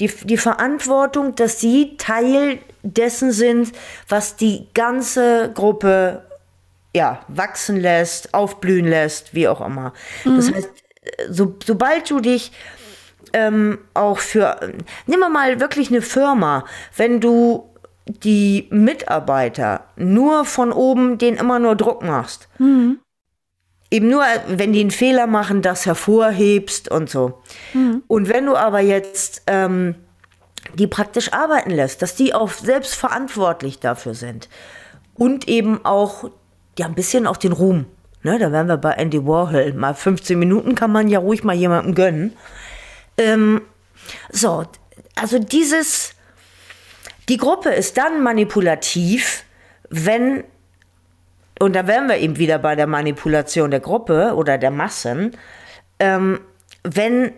Die, 0.00 0.08
die 0.08 0.36
Verantwortung, 0.36 1.34
dass 1.34 1.60
sie 1.60 1.96
Teil 1.96 2.58
dessen 2.82 3.32
sind, 3.32 3.72
was 4.08 4.36
die 4.36 4.68
ganze 4.74 5.50
Gruppe 5.54 6.22
ja, 6.94 7.20
wachsen 7.28 7.76
lässt, 7.76 8.32
aufblühen 8.34 8.86
lässt, 8.86 9.34
wie 9.34 9.48
auch 9.48 9.60
immer. 9.60 9.92
Mhm. 10.24 10.36
Das 10.36 10.52
heißt, 10.52 10.70
so, 11.28 11.56
sobald 11.64 12.10
du 12.10 12.20
dich 12.20 12.52
ähm, 13.36 13.78
auch 13.92 14.18
für, 14.18 14.58
nimm 15.06 15.20
mal 15.20 15.60
wirklich 15.60 15.90
eine 15.90 16.00
Firma, 16.00 16.64
wenn 16.96 17.20
du 17.20 17.68
die 18.06 18.66
Mitarbeiter 18.70 19.84
nur 19.96 20.46
von 20.46 20.72
oben 20.72 21.18
den 21.18 21.36
immer 21.36 21.58
nur 21.58 21.76
Druck 21.76 22.02
machst. 22.02 22.48
Mhm. 22.58 22.98
Eben 23.90 24.08
nur, 24.08 24.24
wenn 24.48 24.72
die 24.72 24.80
einen 24.80 24.90
Fehler 24.90 25.26
machen, 25.26 25.60
das 25.60 25.84
hervorhebst 25.84 26.90
und 26.90 27.10
so. 27.10 27.42
Mhm. 27.74 28.02
Und 28.06 28.28
wenn 28.30 28.46
du 28.46 28.56
aber 28.56 28.80
jetzt 28.80 29.42
ähm, 29.46 29.96
die 30.74 30.86
praktisch 30.86 31.32
arbeiten 31.34 31.70
lässt, 31.70 32.00
dass 32.00 32.14
die 32.14 32.32
auch 32.32 32.50
selbst 32.50 32.94
verantwortlich 32.94 33.80
dafür 33.80 34.14
sind 34.14 34.48
und 35.14 35.46
eben 35.46 35.84
auch 35.84 36.30
ja 36.78 36.86
ein 36.86 36.94
bisschen 36.94 37.26
auch 37.26 37.36
den 37.36 37.52
Ruhm. 37.52 37.84
Ne, 38.22 38.38
da 38.38 38.50
wären 38.50 38.66
wir 38.66 38.76
bei 38.76 38.92
Andy 38.92 39.24
Warhol. 39.24 39.74
Mal 39.74 39.94
15 39.94 40.38
Minuten 40.38 40.74
kann 40.74 40.90
man 40.90 41.06
ja 41.08 41.18
ruhig 41.18 41.44
mal 41.44 41.54
jemandem 41.54 41.94
gönnen. 41.94 42.32
Ähm, 43.18 43.62
so, 44.30 44.64
also 45.14 45.38
dieses, 45.38 46.14
die 47.28 47.36
Gruppe 47.36 47.70
ist 47.70 47.96
dann 47.96 48.22
manipulativ, 48.22 49.44
wenn, 49.88 50.44
und 51.58 51.74
da 51.74 51.86
wären 51.86 52.08
wir 52.08 52.18
eben 52.18 52.38
wieder 52.38 52.58
bei 52.58 52.74
der 52.74 52.86
Manipulation 52.86 53.70
der 53.70 53.80
Gruppe 53.80 54.34
oder 54.34 54.58
der 54.58 54.70
Massen, 54.70 55.36
ähm, 55.98 56.40
wenn 56.82 57.32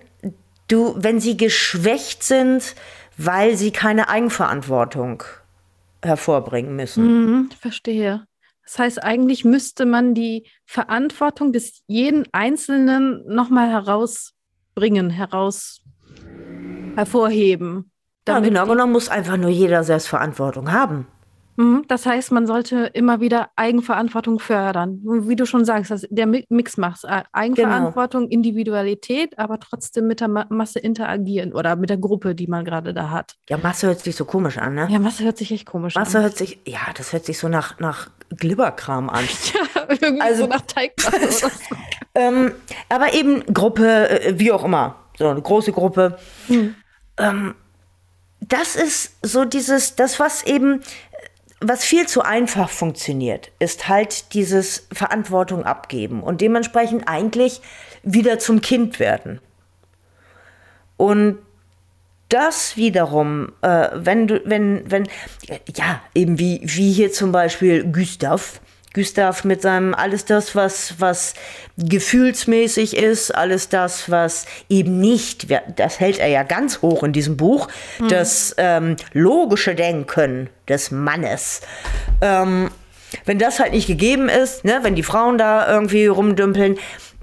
du, 0.68 0.94
wenn 0.98 1.20
sie 1.20 1.36
geschwächt 1.36 2.22
sind, 2.22 2.74
weil 3.16 3.56
sie 3.56 3.72
keine 3.72 4.08
Eigenverantwortung 4.08 5.24
hervorbringen 6.02 6.76
müssen. 6.76 7.04
Mhm, 7.04 7.50
verstehe. 7.50 8.24
Das 8.64 8.78
heißt, 8.78 9.02
eigentlich 9.02 9.44
müsste 9.44 9.86
man 9.86 10.14
die 10.14 10.46
Verantwortung 10.66 11.52
des 11.52 11.82
jeden 11.86 12.26
Einzelnen 12.32 13.24
nochmal 13.26 13.70
heraus 13.70 14.34
bringen, 14.78 15.10
heraus 15.10 15.80
hervorheben. 16.94 17.90
Ja, 18.28 18.40
genau 18.40 18.66
genommen 18.66 18.92
muss 18.92 19.08
einfach 19.08 19.36
nur 19.36 19.50
jeder 19.50 19.82
Selbstverantwortung 19.82 20.70
haben. 20.70 21.06
Mhm, 21.58 21.86
das 21.88 22.06
heißt, 22.06 22.30
man 22.30 22.46
sollte 22.46 22.88
immer 22.94 23.20
wieder 23.20 23.50
Eigenverantwortung 23.56 24.38
fördern. 24.38 25.00
Wie 25.02 25.34
du 25.34 25.44
schon 25.44 25.64
sagst, 25.64 25.90
dass 25.90 26.06
der 26.08 26.26
Mix 26.26 26.76
macht. 26.76 27.02
Äh, 27.02 27.24
Eigenverantwortung, 27.32 28.22
genau. 28.22 28.32
Individualität, 28.32 29.36
aber 29.40 29.58
trotzdem 29.58 30.06
mit 30.06 30.20
der 30.20 30.28
Masse 30.28 30.78
interagieren 30.78 31.52
oder 31.52 31.74
mit 31.74 31.90
der 31.90 31.96
Gruppe, 31.96 32.36
die 32.36 32.46
man 32.46 32.64
gerade 32.64 32.94
da 32.94 33.10
hat. 33.10 33.34
Ja, 33.48 33.56
Masse 33.56 33.88
hört 33.88 33.98
sich 33.98 34.14
so 34.14 34.24
komisch 34.24 34.56
an, 34.56 34.76
ne? 34.76 34.86
Ja, 34.88 35.00
Masse 35.00 35.24
hört 35.24 35.36
sich 35.36 35.50
echt 35.50 35.66
komisch 35.66 35.96
Masse 35.96 36.18
an. 36.18 36.22
Masse 36.22 36.22
hört 36.22 36.36
sich, 36.38 36.60
ja, 36.64 36.92
das 36.96 37.12
hört 37.12 37.24
sich 37.24 37.40
so 37.40 37.48
nach, 37.48 37.80
nach 37.80 38.08
Glibberkram 38.36 39.10
an. 39.10 39.24
ja, 39.52 39.82
irgendwie 39.88 40.20
also, 40.20 40.44
so 40.44 40.48
nach 40.48 40.60
Teigmasse 40.60 41.32
so. 41.32 41.48
ähm, 42.14 42.52
aber 42.88 43.14
eben 43.14 43.44
Gruppe, 43.52 44.08
äh, 44.10 44.38
wie 44.38 44.52
auch 44.52 44.64
immer. 44.64 44.94
So 45.18 45.26
eine 45.26 45.42
große 45.42 45.72
Gruppe. 45.72 46.18
Hm. 46.46 46.76
Ähm, 47.16 47.54
das 48.40 48.76
ist 48.76 49.16
so 49.22 49.44
dieses, 49.44 49.96
das, 49.96 50.20
was 50.20 50.44
eben 50.44 50.80
was 51.60 51.84
viel 51.84 52.06
zu 52.06 52.22
einfach 52.22 52.70
funktioniert, 52.70 53.50
ist 53.58 53.88
halt 53.88 54.32
dieses 54.34 54.86
Verantwortung 54.92 55.64
abgeben 55.64 56.22
und 56.22 56.40
dementsprechend 56.40 57.08
eigentlich 57.08 57.60
wieder 58.02 58.38
zum 58.38 58.60
Kind 58.60 59.00
werden. 59.00 59.40
Und 60.96 61.38
das 62.28 62.76
wiederum, 62.76 63.52
äh, 63.62 63.88
wenn 63.94 64.26
du, 64.26 64.40
wenn, 64.44 64.90
wenn, 64.90 65.08
ja, 65.74 66.02
eben 66.14 66.38
wie, 66.38 66.60
wie 66.62 66.92
hier 66.92 67.10
zum 67.12 67.32
Beispiel 67.32 67.90
Gustav, 67.90 68.60
Gustav 68.98 69.44
mit 69.44 69.62
seinem 69.62 69.94
alles 69.94 70.24
das, 70.24 70.56
was, 70.56 70.94
was 70.98 71.34
gefühlsmäßig 71.76 72.96
ist, 72.96 73.30
alles 73.32 73.68
das, 73.68 74.10
was 74.10 74.44
eben 74.68 74.98
nicht, 74.98 75.46
das 75.76 76.00
hält 76.00 76.18
er 76.18 76.26
ja 76.26 76.42
ganz 76.42 76.82
hoch 76.82 77.04
in 77.04 77.12
diesem 77.12 77.36
Buch, 77.36 77.68
mhm. 78.00 78.08
das 78.08 78.56
ähm, 78.58 78.96
logische 79.12 79.76
Denken 79.76 80.50
des 80.66 80.90
Mannes. 80.90 81.60
Ähm, 82.20 82.70
wenn 83.24 83.38
das 83.38 83.60
halt 83.60 83.72
nicht 83.72 83.86
gegeben 83.86 84.28
ist, 84.28 84.64
ne, 84.64 84.80
wenn 84.82 84.96
die 84.96 85.04
Frauen 85.04 85.38
da 85.38 85.70
irgendwie 85.72 86.06
rumdümpeln, 86.06 86.76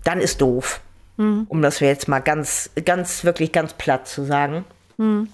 dann 0.06 0.22
ist 0.22 0.40
doof. 0.40 0.80
Mhm. 1.18 1.46
Um 1.50 1.62
das 1.62 1.82
jetzt 1.82 2.08
mal 2.08 2.20
ganz, 2.20 2.70
ganz, 2.86 3.26
wirklich 3.26 3.52
ganz 3.52 3.74
platt 3.74 4.08
zu 4.08 4.24
sagen. 4.24 4.64
Mhm. 4.96 5.28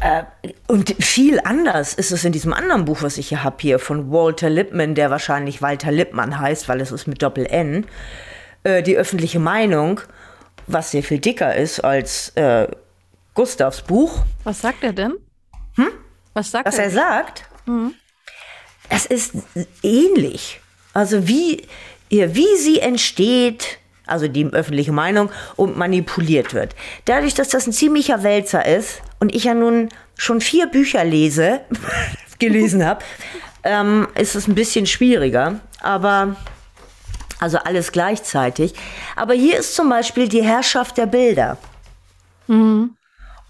Äh, 0.00 0.24
und 0.66 0.94
viel 1.02 1.40
anders 1.40 1.94
ist 1.94 2.10
es 2.10 2.24
in 2.24 2.32
diesem 2.32 2.52
anderen 2.52 2.84
Buch, 2.84 3.02
was 3.02 3.18
ich 3.18 3.28
hier 3.28 3.44
habe, 3.44 3.56
hier 3.60 3.78
von 3.78 4.10
Walter 4.10 4.50
Lippmann, 4.50 4.94
der 4.94 5.10
wahrscheinlich 5.10 5.62
Walter 5.62 5.90
Lippmann 5.90 6.38
heißt, 6.38 6.68
weil 6.68 6.80
es 6.80 6.92
ist 6.92 7.06
mit 7.06 7.22
Doppel-N. 7.22 7.86
Äh, 8.64 8.82
die 8.82 8.96
öffentliche 8.96 9.38
Meinung, 9.38 10.00
was 10.66 10.90
sehr 10.90 11.02
viel 11.02 11.18
dicker 11.18 11.54
ist 11.54 11.80
als 11.80 12.30
äh, 12.30 12.66
Gustavs 13.34 13.82
Buch. 13.82 14.24
Was 14.44 14.60
sagt 14.60 14.82
er 14.82 14.92
denn? 14.92 15.14
Hm? 15.74 15.88
Was 16.34 16.50
sagt 16.50 16.66
was 16.66 16.78
er? 16.78 16.86
Was 16.86 16.94
er 16.94 17.00
sagt? 17.00 17.44
Mhm. 17.66 17.94
Es 18.88 19.06
ist 19.06 19.34
ähnlich. 19.82 20.60
Also 20.94 21.28
wie, 21.28 21.66
wie 22.08 22.56
sie 22.56 22.80
entsteht, 22.80 23.78
also 24.06 24.28
die 24.28 24.46
öffentliche 24.46 24.92
Meinung, 24.92 25.30
und 25.56 25.76
manipuliert 25.76 26.54
wird. 26.54 26.74
Dadurch, 27.04 27.34
dass 27.34 27.48
das 27.48 27.66
ein 27.66 27.72
ziemlicher 27.72 28.22
Wälzer 28.22 28.64
ist 28.64 29.02
und 29.20 29.34
ich 29.34 29.44
ja 29.44 29.54
nun 29.54 29.88
schon 30.16 30.40
vier 30.40 30.66
Bücher 30.66 31.04
lese, 31.04 31.60
gelesen 32.38 32.84
habe, 32.84 33.04
ähm, 33.64 34.08
ist 34.14 34.34
es 34.34 34.46
ein 34.48 34.54
bisschen 34.54 34.86
schwieriger. 34.86 35.60
Aber 35.82 36.36
also 37.38 37.58
alles 37.58 37.92
gleichzeitig. 37.92 38.74
Aber 39.14 39.34
hier 39.34 39.58
ist 39.58 39.74
zum 39.74 39.88
Beispiel 39.88 40.28
die 40.28 40.42
Herrschaft 40.42 40.96
der 40.96 41.06
Bilder. 41.06 41.58
Mhm. 42.46 42.96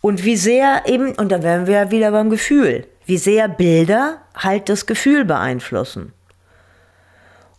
Und 0.01 0.25
wie 0.25 0.37
sehr 0.37 0.83
eben, 0.87 1.15
und 1.15 1.31
da 1.31 1.43
wären 1.43 1.67
wir 1.67 1.91
wieder 1.91 2.11
beim 2.11 2.31
Gefühl, 2.31 2.87
wie 3.07 3.19
sehr 3.19 3.49
Bilder 3.49 4.21
halt 4.37 4.69
das 4.69 4.87
Gefühl 4.87 5.25
beeinflussen. 5.25 6.13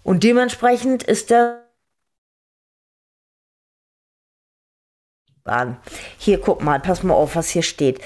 Und 0.03 0.23
dementsprechend 0.23 1.03
ist 1.03 1.31
der 5.47 5.77
Hier, 6.17 6.39
guck 6.39 6.63
mal, 6.63 6.79
pass 6.79 7.03
mal 7.03 7.13
auf, 7.13 7.35
was 7.35 7.49
hier 7.49 7.63
steht. 7.63 7.99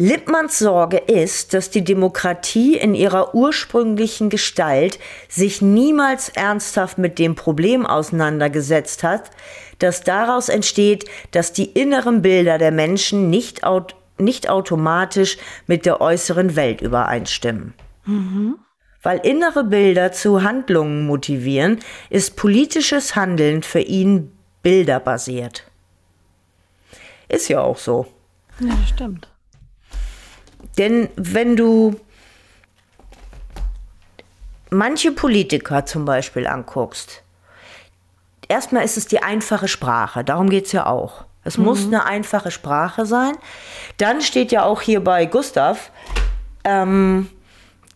Lippmanns 0.00 0.60
Sorge 0.60 0.98
ist, 0.98 1.54
dass 1.54 1.70
die 1.70 1.82
Demokratie 1.82 2.76
in 2.76 2.94
ihrer 2.94 3.34
ursprünglichen 3.34 4.30
Gestalt 4.30 5.00
sich 5.28 5.60
niemals 5.60 6.28
ernsthaft 6.28 6.98
mit 6.98 7.18
dem 7.18 7.34
Problem 7.34 7.84
auseinandergesetzt 7.84 9.02
hat, 9.02 9.32
dass 9.80 10.04
daraus 10.04 10.48
entsteht, 10.48 11.06
dass 11.32 11.52
die 11.52 11.64
inneren 11.64 12.22
Bilder 12.22 12.58
der 12.58 12.70
Menschen 12.70 13.28
nicht, 13.28 13.64
aut 13.64 13.96
nicht 14.18 14.48
automatisch 14.48 15.36
mit 15.66 15.84
der 15.84 16.00
äußeren 16.00 16.54
Welt 16.54 16.80
übereinstimmen. 16.80 17.74
Mhm. 18.04 18.56
Weil 19.02 19.18
innere 19.24 19.64
Bilder 19.64 20.12
zu 20.12 20.42
Handlungen 20.42 21.06
motivieren, 21.06 21.78
ist 22.08 22.36
politisches 22.36 23.16
Handeln 23.16 23.64
für 23.64 23.80
ihn 23.80 24.32
bilderbasiert. 24.62 25.67
Ist 27.28 27.48
ja 27.48 27.60
auch 27.60 27.78
so. 27.78 28.06
Ja, 28.60 28.74
stimmt. 28.86 29.28
Denn 30.78 31.08
wenn 31.16 31.56
du 31.56 32.00
manche 34.70 35.12
Politiker 35.12 35.84
zum 35.86 36.04
Beispiel 36.04 36.46
anguckst, 36.46 37.22
erstmal 38.48 38.84
ist 38.84 38.96
es 38.96 39.06
die 39.06 39.22
einfache 39.22 39.68
Sprache, 39.68 40.24
darum 40.24 40.48
geht 40.50 40.66
es 40.66 40.72
ja 40.72 40.86
auch. 40.86 41.24
Es 41.44 41.58
mhm. 41.58 41.64
muss 41.64 41.86
eine 41.86 42.04
einfache 42.04 42.50
Sprache 42.50 43.06
sein. 43.06 43.32
Dann 43.96 44.20
steht 44.20 44.52
ja 44.52 44.64
auch 44.64 44.80
hier 44.80 45.02
bei 45.02 45.26
Gustav, 45.26 45.90
ähm, 46.64 47.28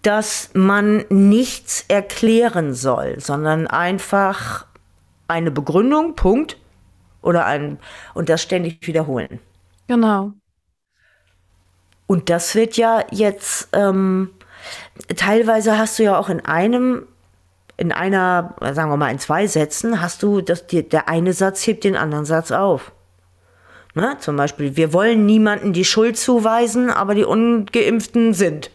dass 0.03 0.51
man 0.55 1.05
nichts 1.09 1.85
erklären 1.89 2.75
soll, 2.75 3.21
sondern 3.21 3.67
einfach 3.67 4.67
eine 5.29 5.51
Begründung, 5.51 6.17
Punkt, 6.17 6.57
oder 7.23 7.47
ein, 7.47 7.79
und 8.15 8.29
das 8.29 8.43
ständig 8.43 8.87
wiederholen. 8.87 9.39
Genau. 9.89 10.33
Und 12.07 12.29
das 12.29 12.55
wird 12.55 12.77
ja 12.77 13.05
jetzt, 13.11 13.69
ähm, 13.73 14.31
teilweise 15.17 15.79
hast 15.79 15.99
du 15.99 16.03
ja 16.03 16.19
auch 16.19 16.29
in 16.29 16.45
einem, 16.45 17.07
in 17.77 17.91
einer, 17.91 18.55
sagen 18.75 18.91
wir 18.91 18.97
mal, 18.97 19.11
in 19.11 19.19
zwei 19.19 19.47
Sätzen, 19.47 20.03
hast 20.03 20.23
du, 20.23 20.41
dass 20.41 20.67
die, 20.67 20.87
der 20.87 21.09
eine 21.09 21.33
Satz 21.33 21.67
hebt 21.67 21.85
den 21.85 21.97
anderen 21.97 22.25
Satz 22.25 22.51
auf. 22.51 22.93
Ne? 23.95 24.17
Zum 24.21 24.37
Beispiel, 24.37 24.77
wir 24.77 24.93
wollen 24.93 25.27
niemanden 25.27 25.73
die 25.73 25.85
Schuld 25.85 26.19
zuweisen, 26.19 26.91
aber 26.91 27.15
die 27.15 27.25
Ungeimpften 27.25 28.35
sind. 28.35 28.71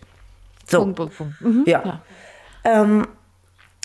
So. 0.69 0.79
Punkt, 0.79 0.95
Punkt, 0.95 1.17
Punkt. 1.17 1.41
Mhm, 1.41 1.63
ja. 1.65 1.83
ja. 1.85 2.01
Ähm, 2.63 3.07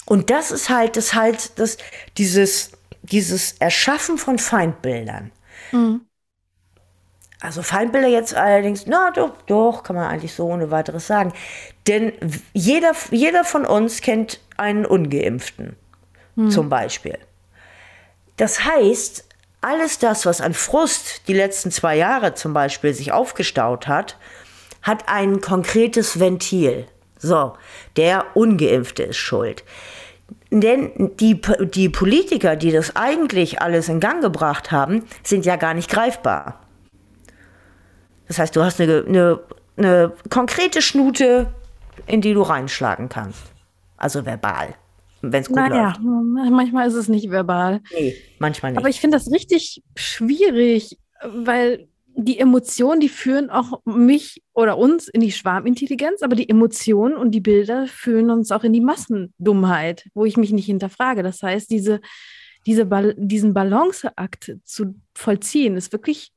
und 0.06 0.30
das 0.30 0.50
ist 0.50 0.68
halt, 0.68 0.96
das 0.96 1.14
halt, 1.14 1.58
das, 1.58 1.78
dieses, 2.18 2.72
dieses 3.02 3.52
Erschaffen 3.58 4.18
von 4.18 4.38
Feindbildern. 4.38 5.32
Mhm. 5.72 6.02
Also 7.40 7.62
Feindbilder 7.62 8.06
jetzt 8.06 8.34
allerdings, 8.34 8.86
na 8.86 9.10
doch, 9.10 9.32
doch, 9.46 9.82
kann 9.82 9.96
man 9.96 10.08
eigentlich 10.08 10.32
so 10.32 10.46
ohne 10.46 10.70
weiteres 10.70 11.08
sagen. 11.08 11.32
Denn 11.88 12.12
jeder, 12.52 12.92
jeder 13.10 13.42
von 13.42 13.66
uns 13.66 14.00
kennt 14.00 14.40
einen 14.56 14.86
Ungeimpften, 14.86 15.76
mhm. 16.36 16.50
zum 16.50 16.68
Beispiel. 16.68 17.18
Das 18.36 18.64
heißt, 18.64 19.24
alles 19.60 19.98
das, 19.98 20.24
was 20.24 20.40
an 20.40 20.54
Frust 20.54 21.26
die 21.26 21.34
letzten 21.34 21.72
zwei 21.72 21.96
Jahre 21.96 22.34
zum 22.34 22.52
Beispiel 22.52 22.94
sich 22.94 23.12
aufgestaut 23.12 23.88
hat, 23.88 24.18
hat 24.82 25.08
ein 25.08 25.40
konkretes 25.40 26.20
Ventil. 26.20 26.86
So, 27.18 27.54
der 27.96 28.26
Ungeimpfte 28.34 29.04
ist 29.04 29.16
schuld. 29.16 29.64
Denn 30.54 31.12
die, 31.18 31.40
die 31.74 31.88
Politiker, 31.88 32.56
die 32.56 32.72
das 32.72 32.94
eigentlich 32.94 33.62
alles 33.62 33.88
in 33.88 34.00
Gang 34.00 34.20
gebracht 34.20 34.70
haben, 34.70 35.04
sind 35.22 35.46
ja 35.46 35.56
gar 35.56 35.72
nicht 35.72 35.88
greifbar. 35.88 36.60
Das 38.28 38.38
heißt, 38.38 38.54
du 38.54 38.62
hast 38.62 38.78
eine, 38.78 39.02
eine, 39.08 39.40
eine 39.78 40.12
konkrete 40.28 40.82
Schnute, 40.82 41.54
in 42.06 42.20
die 42.20 42.34
du 42.34 42.42
reinschlagen 42.42 43.08
kannst. 43.08 43.40
Also 43.96 44.26
verbal, 44.26 44.74
wenn 45.22 45.40
es 45.40 45.48
gut 45.48 45.56
naja, 45.56 45.94
läuft. 45.98 46.50
Manchmal 46.50 46.86
ist 46.86 46.94
es 46.94 47.08
nicht 47.08 47.30
verbal. 47.30 47.80
Nee, 47.90 48.14
manchmal 48.38 48.72
nicht. 48.72 48.78
Aber 48.78 48.90
ich 48.90 49.00
finde 49.00 49.16
das 49.16 49.32
richtig 49.32 49.82
schwierig, 49.96 50.98
weil 51.22 51.88
die 52.14 52.38
Emotionen, 52.38 53.00
die 53.00 53.08
führen 53.08 53.50
auch 53.50 53.80
mich 53.84 54.42
oder 54.52 54.78
uns 54.78 55.08
in 55.08 55.20
die 55.20 55.32
Schwarmintelligenz, 55.32 56.22
aber 56.22 56.36
die 56.36 56.48
Emotionen 56.48 57.16
und 57.16 57.30
die 57.30 57.40
Bilder 57.40 57.86
führen 57.86 58.30
uns 58.30 58.50
auch 58.50 58.64
in 58.64 58.72
die 58.72 58.80
Massendummheit, 58.80 60.08
wo 60.14 60.24
ich 60.24 60.36
mich 60.36 60.52
nicht 60.52 60.66
hinterfrage. 60.66 61.22
Das 61.22 61.42
heißt, 61.42 61.70
diese, 61.70 62.00
diese 62.66 62.86
ba 62.86 63.12
diesen 63.16 63.54
Balanceakt 63.54 64.56
zu 64.64 64.94
vollziehen, 65.14 65.76
ist 65.76 65.92
wirklich 65.92 66.32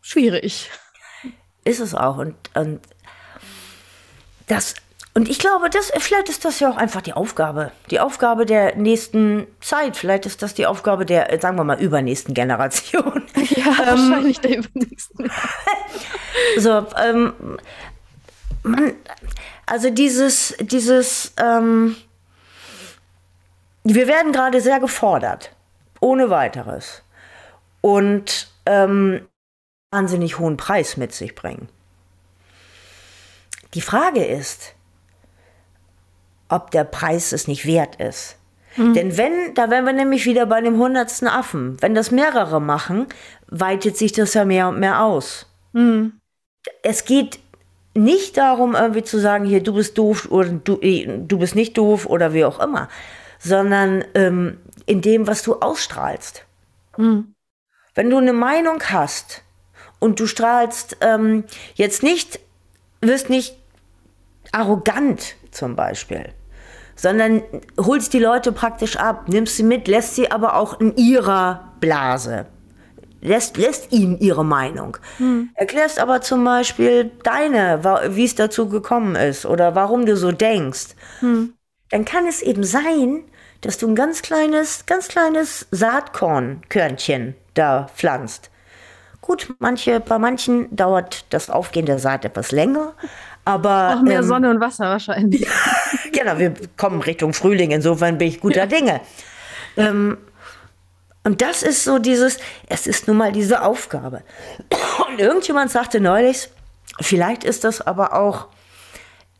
schwierig. 0.00 0.70
Ist 1.64 1.80
es 1.80 1.94
auch. 1.94 2.18
Und, 2.18 2.34
und 2.54 2.80
das 4.46 4.74
und 5.14 5.28
ich 5.28 5.38
glaube, 5.38 5.68
das, 5.68 5.92
vielleicht 5.98 6.30
ist 6.30 6.44
das 6.46 6.58
ja 6.60 6.70
auch 6.70 6.76
einfach 6.76 7.02
die 7.02 7.12
Aufgabe. 7.12 7.70
Die 7.90 8.00
Aufgabe 8.00 8.46
der 8.46 8.76
nächsten 8.76 9.46
Zeit. 9.60 9.96
Vielleicht 9.96 10.24
ist 10.24 10.40
das 10.40 10.54
die 10.54 10.64
Aufgabe 10.64 11.04
der, 11.04 11.38
sagen 11.38 11.56
wir 11.58 11.64
mal, 11.64 11.80
übernächsten 11.80 12.34
Generation. 12.34 13.22
Ja, 13.34 13.66
ähm, 13.66 13.86
wahrscheinlich 13.86 14.40
der 14.40 14.58
übernächsten. 14.58 15.30
so, 16.58 16.86
ähm, 16.96 17.58
man, 18.62 18.94
also 19.66 19.90
dieses, 19.90 20.54
dieses, 20.60 21.32
ähm, 21.36 21.96
wir 23.84 24.06
werden 24.08 24.32
gerade 24.32 24.60
sehr 24.60 24.80
gefordert. 24.80 25.54
Ohne 26.00 26.30
weiteres. 26.30 27.02
Und 27.82 28.50
ähm, 28.64 29.26
wahnsinnig 29.90 30.38
hohen 30.38 30.56
Preis 30.56 30.96
mit 30.96 31.12
sich 31.12 31.34
bringen. 31.34 31.68
Die 33.74 33.82
Frage 33.82 34.24
ist, 34.24 34.74
ob 36.52 36.70
der 36.70 36.84
Preis 36.84 37.32
es 37.32 37.48
nicht 37.48 37.66
wert 37.66 37.96
ist. 37.96 38.36
Mhm. 38.76 38.94
Denn 38.94 39.16
wenn, 39.16 39.54
da 39.54 39.70
wären 39.70 39.86
wir 39.86 39.92
nämlich 39.94 40.26
wieder 40.26 40.46
bei 40.46 40.60
dem 40.60 40.76
hundertsten 40.76 41.26
Affen. 41.26 41.80
Wenn 41.80 41.94
das 41.94 42.10
mehrere 42.10 42.60
machen, 42.60 43.06
weitet 43.48 43.96
sich 43.96 44.12
das 44.12 44.34
ja 44.34 44.44
mehr 44.44 44.68
und 44.68 44.78
mehr 44.78 45.02
aus. 45.02 45.46
Mhm. 45.72 46.12
Es 46.82 47.06
geht 47.06 47.38
nicht 47.94 48.36
darum, 48.36 48.74
irgendwie 48.74 49.02
zu 49.02 49.18
sagen, 49.18 49.46
hier, 49.46 49.62
du 49.62 49.74
bist 49.74 49.96
doof 49.96 50.28
oder 50.30 50.50
du, 50.50 50.76
du 50.76 51.38
bist 51.38 51.54
nicht 51.54 51.76
doof 51.76 52.06
oder 52.06 52.34
wie 52.34 52.44
auch 52.44 52.60
immer, 52.60 52.88
sondern 53.38 54.04
ähm, 54.14 54.58
in 54.84 55.00
dem, 55.00 55.26
was 55.26 55.42
du 55.42 55.56
ausstrahlst. 55.56 56.44
Mhm. 56.98 57.34
Wenn 57.94 58.10
du 58.10 58.18
eine 58.18 58.32
Meinung 58.32 58.82
hast 58.84 59.42
und 59.98 60.20
du 60.20 60.26
strahlst 60.26 60.98
ähm, 61.00 61.44
jetzt 61.74 62.02
nicht, 62.02 62.40
wirst 63.00 63.30
nicht 63.30 63.56
arrogant 64.52 65.36
zum 65.50 65.76
Beispiel, 65.76 66.32
sondern 67.02 67.42
holst 67.78 68.12
die 68.12 68.20
Leute 68.20 68.52
praktisch 68.52 68.96
ab, 68.96 69.24
nimmst 69.26 69.56
sie 69.56 69.64
mit, 69.64 69.88
lässt 69.88 70.14
sie 70.14 70.30
aber 70.30 70.54
auch 70.54 70.78
in 70.78 70.96
ihrer 70.96 71.72
Blase. 71.80 72.46
Lässt, 73.20 73.56
lässt 73.56 73.92
ihnen 73.92 74.18
ihre 74.20 74.44
Meinung. 74.44 74.96
Hm. 75.18 75.50
Erklärst 75.54 75.98
aber 75.98 76.20
zum 76.20 76.44
Beispiel 76.44 77.10
deine, 77.24 77.80
wie 78.14 78.24
es 78.24 78.36
dazu 78.36 78.68
gekommen 78.68 79.16
ist 79.16 79.46
oder 79.46 79.74
warum 79.74 80.06
du 80.06 80.16
so 80.16 80.30
denkst. 80.30 80.94
Hm. 81.18 81.54
Dann 81.90 82.04
kann 82.04 82.26
es 82.26 82.40
eben 82.40 82.62
sein, 82.62 83.24
dass 83.62 83.78
du 83.78 83.88
ein 83.88 83.96
ganz 83.96 84.22
kleines, 84.22 84.86
ganz 84.86 85.08
kleines 85.08 85.66
Saatkornkörnchen 85.72 87.34
da 87.54 87.88
pflanzt. 87.94 88.50
Gut, 89.20 89.54
manche, 89.60 90.00
bei 90.00 90.18
manchen 90.18 90.74
dauert 90.74 91.26
das 91.30 91.48
Aufgehen 91.48 91.86
der 91.86 92.00
Saat 92.00 92.24
etwas 92.24 92.50
länger, 92.50 92.94
aber. 93.44 93.96
Auch 93.96 94.02
mehr 94.02 94.20
ähm, 94.20 94.26
Sonne 94.26 94.50
und 94.50 94.60
Wasser 94.60 94.84
wahrscheinlich. 94.86 95.46
genau, 96.12 96.38
wir 96.38 96.54
kommen 96.76 97.00
Richtung 97.02 97.32
Frühling, 97.32 97.70
insofern 97.70 98.18
bin 98.18 98.28
ich 98.28 98.40
guter 98.40 98.66
Dinge. 98.66 99.00
ähm, 99.76 100.18
und 101.24 101.40
das 101.40 101.62
ist 101.62 101.84
so 101.84 101.98
dieses, 101.98 102.38
es 102.66 102.86
ist 102.86 103.06
nun 103.06 103.16
mal 103.16 103.32
diese 103.32 103.62
Aufgabe. 103.62 104.22
Und 105.08 105.20
irgendjemand 105.20 105.70
sagte 105.70 106.00
neulich, 106.00 106.48
vielleicht 107.00 107.44
ist 107.44 107.64
das 107.64 107.80
aber 107.80 108.14
auch, 108.14 108.48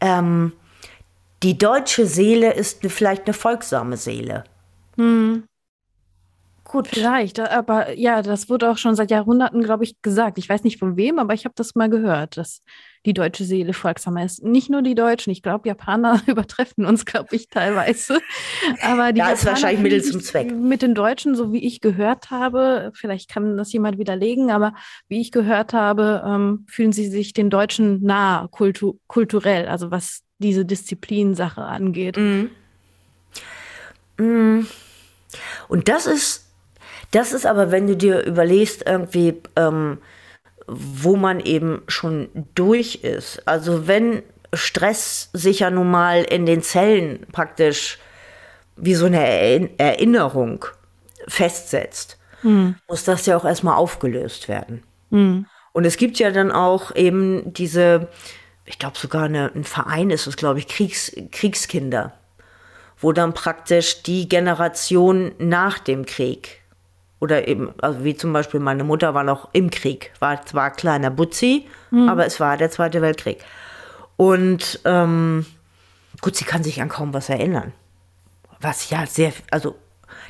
ähm, 0.00 0.52
die 1.42 1.58
deutsche 1.58 2.06
Seele 2.06 2.52
ist 2.52 2.86
vielleicht 2.86 3.26
eine 3.26 3.34
folgsame 3.34 3.96
Seele. 3.96 4.44
Hm. 4.96 5.44
Gut. 6.72 6.88
Vielleicht, 6.88 7.38
aber 7.38 7.92
ja, 7.98 8.22
das 8.22 8.48
wurde 8.48 8.70
auch 8.70 8.78
schon 8.78 8.94
seit 8.94 9.10
Jahrhunderten, 9.10 9.62
glaube 9.62 9.84
ich, 9.84 10.00
gesagt. 10.00 10.38
Ich 10.38 10.48
weiß 10.48 10.64
nicht 10.64 10.78
von 10.78 10.96
wem, 10.96 11.18
aber 11.18 11.34
ich 11.34 11.44
habe 11.44 11.52
das 11.54 11.74
mal 11.74 11.90
gehört, 11.90 12.38
dass 12.38 12.62
die 13.04 13.12
deutsche 13.12 13.44
Seele 13.44 13.74
folgsamer 13.74 14.24
ist. 14.24 14.42
Nicht 14.42 14.70
nur 14.70 14.80
die 14.80 14.94
Deutschen, 14.94 15.32
ich 15.32 15.42
glaube, 15.42 15.68
Japaner 15.68 16.22
übertreffen 16.26 16.86
uns, 16.86 17.04
glaube 17.04 17.36
ich, 17.36 17.50
teilweise. 17.50 18.20
Aber 18.80 19.12
die 19.12 19.20
da 19.20 19.32
ist 19.32 19.44
wahrscheinlich 19.44 19.82
Mittel 19.82 20.02
zum 20.02 20.22
Zweck. 20.22 20.50
Mit 20.50 20.80
den 20.80 20.94
Deutschen, 20.94 21.34
so 21.34 21.52
wie 21.52 21.62
ich 21.62 21.82
gehört 21.82 22.30
habe, 22.30 22.90
vielleicht 22.94 23.28
kann 23.28 23.58
das 23.58 23.70
jemand 23.74 23.98
widerlegen, 23.98 24.50
aber 24.50 24.72
wie 25.08 25.20
ich 25.20 25.30
gehört 25.30 25.74
habe, 25.74 26.22
ähm, 26.24 26.64
fühlen 26.70 26.92
sie 26.92 27.08
sich 27.08 27.34
den 27.34 27.50
Deutschen 27.50 28.02
nah 28.02 28.48
kultu 28.50 28.94
kulturell, 29.08 29.68
also 29.68 29.90
was 29.90 30.22
diese 30.38 30.64
Disziplinsache 30.64 31.62
angeht. 31.62 32.16
Mhm. 32.16 32.48
Mhm. 34.16 34.66
Und 35.68 35.88
das 35.88 36.06
ist 36.06 36.41
das 37.12 37.32
ist 37.32 37.46
aber, 37.46 37.70
wenn 37.70 37.86
du 37.86 37.96
dir 37.96 38.24
überlegst, 38.24 38.84
irgendwie, 38.86 39.40
ähm, 39.56 39.98
wo 40.66 41.16
man 41.16 41.40
eben 41.40 41.82
schon 41.86 42.28
durch 42.54 42.96
ist. 42.96 43.46
Also 43.46 43.86
wenn 43.86 44.22
Stress 44.52 45.30
sich 45.32 45.60
ja 45.60 45.70
nun 45.70 45.90
mal 45.90 46.24
in 46.24 46.46
den 46.46 46.62
Zellen 46.62 47.26
praktisch 47.32 47.98
wie 48.76 48.94
so 48.94 49.06
eine 49.06 49.78
Erinnerung 49.78 50.64
festsetzt, 51.28 52.18
mhm. 52.42 52.76
muss 52.88 53.04
das 53.04 53.26
ja 53.26 53.36
auch 53.36 53.44
erstmal 53.44 53.76
aufgelöst 53.76 54.48
werden. 54.48 54.82
Mhm. 55.10 55.46
Und 55.72 55.84
es 55.84 55.96
gibt 55.96 56.18
ja 56.18 56.30
dann 56.30 56.50
auch 56.50 56.94
eben 56.94 57.52
diese, 57.52 58.08
ich 58.64 58.78
glaube 58.78 58.98
sogar 58.98 59.24
eine, 59.24 59.52
ein 59.54 59.64
Verein 59.64 60.10
ist 60.10 60.26
es, 60.26 60.36
glaube 60.36 60.58
ich, 60.58 60.68
Kriegs, 60.68 61.12
Kriegskinder, 61.30 62.12
wo 62.98 63.12
dann 63.12 63.34
praktisch 63.34 64.02
die 64.02 64.28
Generation 64.28 65.32
nach 65.38 65.78
dem 65.78 66.06
Krieg 66.06 66.61
oder 67.22 67.46
eben, 67.46 67.72
also 67.80 68.02
wie 68.02 68.16
zum 68.16 68.32
Beispiel 68.32 68.58
meine 68.58 68.82
Mutter 68.82 69.14
war 69.14 69.22
noch 69.22 69.50
im 69.52 69.70
Krieg, 69.70 70.10
war 70.18 70.44
zwar 70.44 70.72
kleiner 70.72 71.08
Butzi, 71.08 71.68
mhm. 71.92 72.08
aber 72.08 72.26
es 72.26 72.40
war 72.40 72.56
der 72.56 72.68
Zweite 72.68 73.00
Weltkrieg. 73.00 73.38
Und 74.16 74.80
ähm, 74.84 75.46
gut, 76.20 76.34
sie 76.34 76.44
kann 76.44 76.64
sich 76.64 76.82
an 76.82 76.88
kaum 76.88 77.14
was 77.14 77.28
erinnern. 77.28 77.72
Was 78.60 78.90
ja 78.90 79.06
sehr, 79.06 79.32
also 79.52 79.76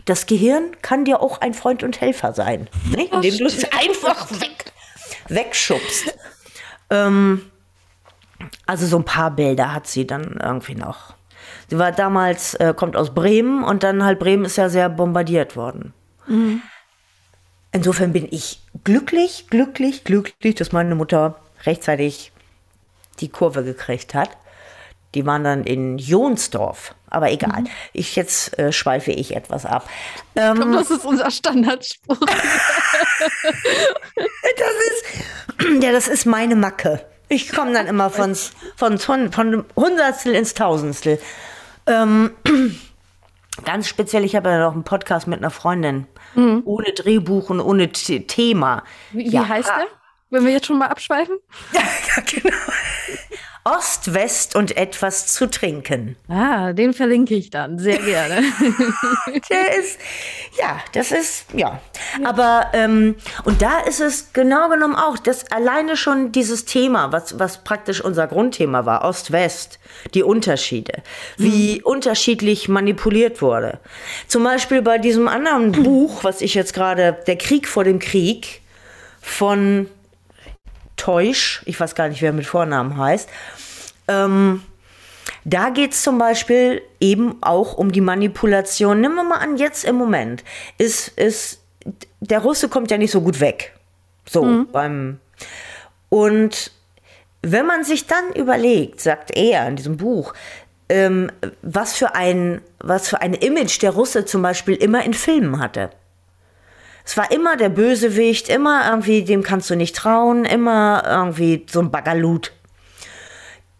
das 0.04 0.26
Gehirn 0.26 0.76
kann 0.82 1.06
dir 1.06 1.22
auch 1.22 1.40
ein 1.40 1.54
Freund 1.54 1.82
und 1.82 1.98
Helfer 1.98 2.34
sein, 2.34 2.68
ne? 2.90 3.08
indem 3.10 3.38
du 3.38 3.46
es 3.46 3.64
einfach 3.72 4.30
weg, 4.32 4.70
wegschubst. 5.28 6.14
ähm, 6.90 7.40
also 8.66 8.84
so 8.86 8.98
ein 8.98 9.06
paar 9.06 9.30
Bilder 9.30 9.72
hat 9.72 9.86
sie 9.86 10.06
dann 10.06 10.38
irgendwie 10.42 10.74
noch. 10.74 11.14
Sie 11.68 11.78
war 11.78 11.90
damals, 11.90 12.52
äh, 12.56 12.74
kommt 12.76 12.96
aus 12.98 13.14
Bremen 13.14 13.64
und 13.64 13.82
dann 13.82 14.04
halt 14.04 14.18
Bremen 14.18 14.44
ist 14.44 14.56
ja 14.56 14.68
sehr 14.68 14.90
bombardiert 14.90 15.56
worden. 15.56 15.94
Mhm. 16.26 16.60
Insofern 17.72 18.12
bin 18.12 18.28
ich 18.30 18.60
glücklich, 18.84 19.46
glücklich, 19.48 20.04
glücklich, 20.04 20.54
dass 20.54 20.72
meine 20.72 20.94
Mutter 20.94 21.40
rechtzeitig 21.64 22.32
die 23.20 23.30
Kurve 23.30 23.64
gekriegt 23.64 24.14
hat. 24.14 24.30
Die 25.14 25.26
waren 25.26 25.44
dann 25.44 25.64
in 25.64 25.98
Jonsdorf. 25.98 26.94
Aber 27.08 27.30
egal. 27.30 27.62
Mhm. 27.62 27.68
Ich, 27.92 28.16
jetzt 28.16 28.58
äh, 28.58 28.72
schweife 28.72 29.12
ich 29.12 29.36
etwas 29.36 29.66
ab. 29.66 29.88
Ähm, 30.36 30.54
ich 30.54 30.60
glaube, 30.60 30.76
das 30.76 30.90
ist 30.90 31.04
unser 31.04 31.30
Standardspruch. 31.30 32.18
das 32.18 32.28
ist, 34.86 35.04
ja, 35.82 35.92
das 35.92 36.08
ist 36.08 36.24
meine 36.26 36.56
Macke. 36.56 37.04
Ich 37.28 37.52
komme 37.52 37.72
dann 37.72 37.86
immer 37.86 38.10
von, 38.10 38.34
von, 38.76 38.98
von, 38.98 39.32
von 39.32 39.64
Hundertstel 39.76 40.34
ins 40.34 40.54
Tausendstel. 40.54 41.18
Ähm, 41.86 42.32
ganz 43.64 43.88
speziell, 43.88 44.24
ich 44.24 44.36
habe 44.36 44.50
ja 44.50 44.58
noch 44.58 44.72
einen 44.72 44.84
Podcast 44.84 45.26
mit 45.26 45.38
einer 45.38 45.50
Freundin 45.50 46.06
mhm. 46.34 46.62
ohne 46.64 46.92
Drehbuch 46.92 47.50
und 47.50 47.60
ohne 47.60 47.90
Thema. 47.90 48.84
Wie, 49.12 49.28
ja. 49.28 49.48
heißt 49.48 49.68
der? 49.68 49.86
Wenn 50.30 50.44
wir 50.46 50.52
jetzt 50.52 50.66
schon 50.66 50.78
mal 50.78 50.86
abschweifen? 50.86 51.38
ja, 51.72 51.80
ja 52.16 52.22
genau. 52.24 52.56
Ost, 53.64 54.12
West 54.12 54.56
und 54.56 54.76
etwas 54.76 55.28
zu 55.28 55.48
trinken. 55.48 56.16
Ah, 56.28 56.72
den 56.72 56.92
verlinke 56.92 57.34
ich 57.34 57.50
dann 57.50 57.78
sehr 57.78 57.98
gerne. 58.02 58.42
Der 59.48 59.78
ist, 59.78 60.00
ja, 60.58 60.80
das 60.92 61.12
ist, 61.12 61.44
ja. 61.54 61.80
ja. 62.20 62.28
Aber, 62.28 62.66
ähm, 62.72 63.14
und 63.44 63.62
da 63.62 63.78
ist 63.78 64.00
es 64.00 64.32
genau 64.32 64.68
genommen 64.68 64.96
auch, 64.96 65.16
dass 65.16 65.52
alleine 65.52 65.96
schon 65.96 66.32
dieses 66.32 66.64
Thema, 66.64 67.12
was, 67.12 67.38
was 67.38 67.62
praktisch 67.62 68.00
unser 68.00 68.26
Grundthema 68.26 68.84
war, 68.84 69.04
Ost-West, 69.04 69.78
die 70.14 70.24
Unterschiede, 70.24 71.02
wie 71.36 71.78
mhm. 71.78 71.84
unterschiedlich 71.84 72.68
manipuliert 72.68 73.42
wurde. 73.42 73.78
Zum 74.26 74.42
Beispiel 74.42 74.82
bei 74.82 74.98
diesem 74.98 75.28
anderen 75.28 75.70
Buch, 75.84 76.24
was 76.24 76.40
ich 76.40 76.54
jetzt 76.54 76.74
gerade, 76.74 77.16
Der 77.28 77.36
Krieg 77.36 77.68
vor 77.68 77.84
dem 77.84 78.00
Krieg 78.00 78.60
von 79.20 79.86
Teusch, 81.02 81.62
ich 81.66 81.80
weiß 81.80 81.96
gar 81.96 82.08
nicht, 82.08 82.22
wer 82.22 82.32
mit 82.32 82.46
Vornamen 82.46 82.96
heißt, 82.96 83.28
ähm, 84.06 84.62
da 85.44 85.70
geht 85.70 85.94
es 85.94 86.02
zum 86.04 86.16
Beispiel 86.16 86.80
eben 87.00 87.42
auch 87.42 87.74
um 87.74 87.90
die 87.90 88.00
Manipulation. 88.00 89.00
Nehmen 89.00 89.16
wir 89.16 89.24
mal 89.24 89.38
an, 89.38 89.56
jetzt 89.56 89.84
im 89.84 89.96
Moment 89.96 90.44
ist, 90.78 91.08
ist 91.18 91.60
der 92.20 92.38
Russe 92.38 92.68
kommt 92.68 92.92
ja 92.92 92.98
nicht 92.98 93.10
so 93.10 93.20
gut 93.20 93.40
weg. 93.40 93.74
So 94.30 94.44
mhm. 94.44 94.68
beim 94.70 95.18
und 96.08 96.70
wenn 97.42 97.66
man 97.66 97.82
sich 97.82 98.06
dann 98.06 98.32
überlegt, 98.36 99.00
sagt 99.00 99.36
er 99.36 99.66
in 99.66 99.74
diesem 99.74 99.96
Buch, 99.96 100.34
ähm, 100.88 101.32
was 101.62 101.96
für 101.96 102.14
ein 102.14 102.60
was 102.78 103.08
für 103.08 103.20
ein 103.20 103.34
Image 103.34 103.82
der 103.82 103.90
Russe 103.90 104.24
zum 104.24 104.42
Beispiel 104.42 104.76
immer 104.76 105.04
in 105.04 105.14
Filmen 105.14 105.58
hatte. 105.58 105.90
Es 107.04 107.16
war 107.16 107.30
immer 107.32 107.56
der 107.56 107.68
Bösewicht, 107.68 108.48
immer 108.48 108.88
irgendwie, 108.88 109.24
dem 109.24 109.42
kannst 109.42 109.70
du 109.70 109.74
nicht 109.74 109.96
trauen, 109.96 110.44
immer 110.44 111.02
irgendwie 111.06 111.66
so 111.70 111.80
ein 111.80 111.90
Bagalut. 111.90 112.52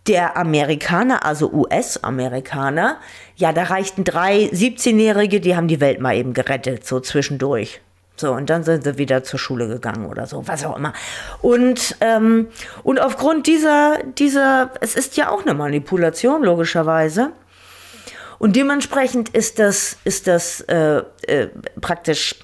Der 0.09 0.37
Amerikaner, 0.37 1.25
also 1.25 1.53
US-Amerikaner, 1.53 2.99
ja, 3.37 3.53
da 3.53 3.65
reichten 3.65 4.03
drei 4.03 4.51
17-Jährige, 4.53 5.41
die 5.41 5.55
haben 5.55 5.69
die 5.69 5.81
Welt 5.81 6.01
mal 6.01 6.17
eben 6.17 6.35
gerettet, 6.35 6.85
so 6.85 6.99
zwischendurch. 6.99 7.81
So, 8.17 8.33
und 8.33 8.51
dann 8.51 8.63
sind 8.63 8.85
sie 8.85 8.99
wieder 8.99 9.25
zur 9.25 9.39
Schule 9.39 9.69
gegangen 9.69 10.07
oder 10.07 10.27
so, 10.27 10.47
was 10.47 10.65
auch 10.65 10.77
immer. 10.77 10.93
Und, 11.41 11.97
ähm, 12.01 12.49
und 12.83 13.01
aufgrund 13.01 13.47
dieser, 13.47 13.99
dieser, 14.19 14.71
es 14.81 14.95
ist 14.95 15.17
ja 15.17 15.31
auch 15.31 15.43
eine 15.43 15.55
Manipulation, 15.55 16.43
logischerweise. 16.43 17.33
Und 18.39 18.57
dementsprechend 18.57 19.29
ist 19.31 19.59
das, 19.59 19.97
ist 20.05 20.27
das 20.27 20.61
äh, 20.63 21.03
äh, 21.27 21.49
praktisch 21.81 22.37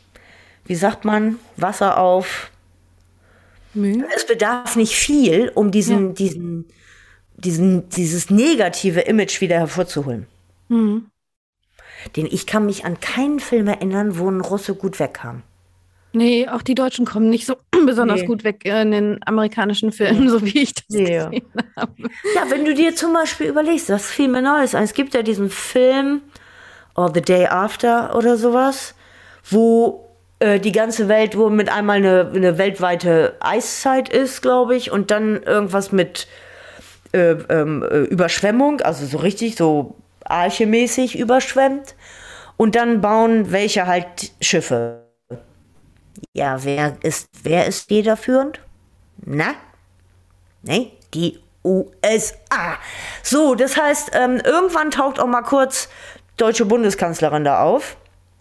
wie 0.69 0.75
sagt 0.75 1.05
man, 1.05 1.39
Wasser 1.57 1.99
auf. 1.99 2.51
Mühe? 3.75 4.07
Es 4.15 4.27
bedarf 4.27 4.77
nicht 4.77 4.95
viel, 4.95 5.51
um 5.55 5.71
diesen, 5.71 6.09
ja. 6.09 6.13
diesen, 6.13 6.65
diesen, 7.37 7.89
dieses 7.89 8.31
negative 8.31 9.01
Image 9.01 9.41
wieder 9.41 9.57
hervorzuholen. 9.57 10.27
Mhm. 10.69 11.07
Denn 12.17 12.27
ich 12.27 12.47
kann 12.47 12.67
mich 12.67 12.85
an 12.85 13.01
keinen 13.01 13.41
Film 13.41 13.67
erinnern, 13.67 14.19
wo 14.19 14.31
ein 14.31 14.41
Russe 14.41 14.75
gut 14.75 15.01
wegkam. 15.01 15.43
Nee, 16.13 16.49
auch 16.49 16.63
die 16.63 16.75
Deutschen 16.75 17.05
kommen 17.05 17.31
nicht 17.31 17.47
so 17.47 17.57
besonders 17.87 18.21
nee. 18.21 18.27
gut 18.27 18.45
weg 18.45 18.65
in 18.65 18.91
den 18.91 19.21
amerikanischen 19.25 19.91
Filmen, 19.91 20.29
so 20.29 20.43
wie 20.43 20.63
ich 20.63 20.75
das 20.75 20.85
nee. 20.91 21.05
gesehen 21.05 21.43
habe. 21.77 21.93
Ja, 22.35 22.51
wenn 22.51 22.65
du 22.65 22.75
dir 22.75 22.95
zum 22.95 23.13
Beispiel 23.13 23.49
überlegst, 23.49 23.89
das 23.89 24.07
fiel 24.07 24.29
mir 24.29 24.43
Neues. 24.43 24.75
Es 24.75 24.93
gibt 24.93 25.15
ja 25.15 25.23
diesen 25.23 25.51
Film, 25.51 26.21
or 26.95 27.13
The 27.15 27.23
Day 27.23 27.47
After 27.47 28.15
oder 28.17 28.37
sowas, 28.37 28.95
wo 29.49 30.08
äh, 30.41 30.61
die 30.61 30.73
ganze 30.73 31.09
Welt, 31.09 31.37
wo 31.37 31.51
mit 31.51 31.69
einmal 31.69 31.97
eine, 31.97 32.31
eine 32.35 32.59
weltweite 32.59 33.37
Eiszeit 33.41 34.09
ist, 34.09 34.43
glaube 34.43 34.77
ich, 34.77 34.91
und 34.91 35.11
dann 35.11 35.43
irgendwas 35.43 35.93
mit 35.93 36.29
äh, 37.13 37.33
ähm, 37.49 37.83
äh, 37.83 38.01
Überschwemmung, 38.03 38.81
also 38.81 39.07
so 39.07 39.19
richtig 39.19 39.57
so 39.57 39.97
archemäßig 40.25 41.19
überschwemmt. 41.19 41.95
Und 42.57 42.75
dann 42.75 43.01
bauen 43.01 43.53
welche 43.53 43.87
halt 43.87 44.33
Schiffe. 44.41 45.05
Ja, 46.33 46.65
wer 46.65 46.97
ist, 47.03 47.29
wer 47.43 47.67
ist 47.67 47.89
federführend? 47.89 48.61
Na? 49.25 49.55
Nee, 50.63 50.93
die 51.15 51.39
USA. 51.65 52.79
So, 53.23 53.55
das 53.55 53.77
heißt, 53.77 54.11
ähm, 54.15 54.41
irgendwann 54.45 54.91
taucht 54.91 55.21
auch 55.21 55.27
mal 55.27 55.43
kurz 55.43 55.89
deutsche 56.37 56.65
Bundeskanzlerin 56.65 57.45
da 57.45 57.63
auf. 57.63 57.97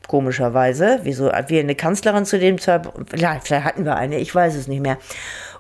Komischerweise. 0.08 1.00
Wieso? 1.04 1.32
Wir 1.48 1.60
eine 1.60 1.76
Kanzlerin 1.76 2.26
zu 2.26 2.40
dem 2.40 2.60
Zeitpunkt. 2.60 3.10
Vielleicht 3.10 3.52
hatten 3.52 3.86
wir 3.86 3.96
eine, 3.96 4.20
ich 4.20 4.34
weiß 4.34 4.56
es 4.56 4.68
nicht 4.68 4.82
mehr. 4.82 4.98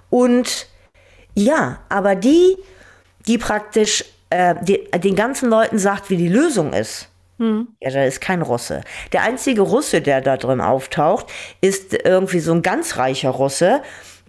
Und 0.09 0.67
ja, 1.33 1.79
aber 1.89 2.15
die, 2.15 2.57
die 3.27 3.37
praktisch 3.37 4.05
äh, 4.29 4.55
die, 4.61 4.89
den 4.91 5.15
ganzen 5.15 5.49
Leuten 5.49 5.79
sagt, 5.79 6.09
wie 6.09 6.17
die 6.17 6.29
Lösung 6.29 6.73
ist. 6.73 7.09
Hm. 7.39 7.67
Ja, 7.81 7.91
da 7.91 8.03
ist 8.03 8.19
kein 8.19 8.41
Russe. 8.41 8.81
Der 9.13 9.21
einzige 9.21 9.61
Russe, 9.61 10.01
der 10.01 10.21
da 10.21 10.37
drin 10.37 10.59
auftaucht, 10.59 11.27
ist 11.61 11.93
irgendwie 11.93 12.39
so 12.39 12.51
ein 12.53 12.63
ganz 12.63 12.97
reicher 12.97 13.29
Russe, 13.29 13.81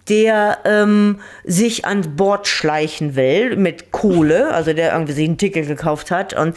der 0.07 0.59
ähm, 0.65 1.19
sich 1.43 1.85
an 1.85 2.15
Bord 2.15 2.47
schleichen 2.47 3.15
will 3.15 3.55
mit 3.55 3.91
Kohle, 3.91 4.51
also 4.53 4.73
der 4.73 4.93
irgendwie 4.93 5.13
sich 5.13 5.27
ein 5.27 5.37
Ticket 5.37 5.67
gekauft 5.67 6.11
hat. 6.11 6.33
Und 6.33 6.55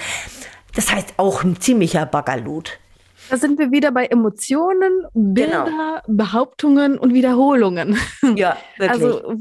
das 0.75 0.93
heißt 0.93 1.15
auch 1.17 1.43
ein 1.43 1.61
ziemlicher 1.61 2.07
Baggerlut. 2.07 2.79
Da 3.33 3.39
sind 3.39 3.59
wir 3.59 3.73
wieder 3.73 3.93
bei 3.93 4.05
Emotionen, 4.05 5.07
Bilder, 5.15 5.65
genau. 5.65 6.01
Behauptungen 6.07 6.99
und 6.99 7.15
Wiederholungen. 7.15 7.97
Ja, 8.37 8.59
wirklich. 8.77 8.91
Also, 8.91 9.41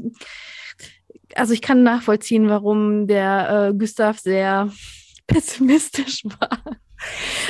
also 1.34 1.52
ich 1.52 1.60
kann 1.60 1.82
nachvollziehen, 1.82 2.48
warum 2.48 3.06
der 3.06 3.68
äh, 3.68 3.74
Gustav 3.76 4.18
sehr 4.18 4.72
pessimistisch 5.26 6.24
war. 6.40 6.58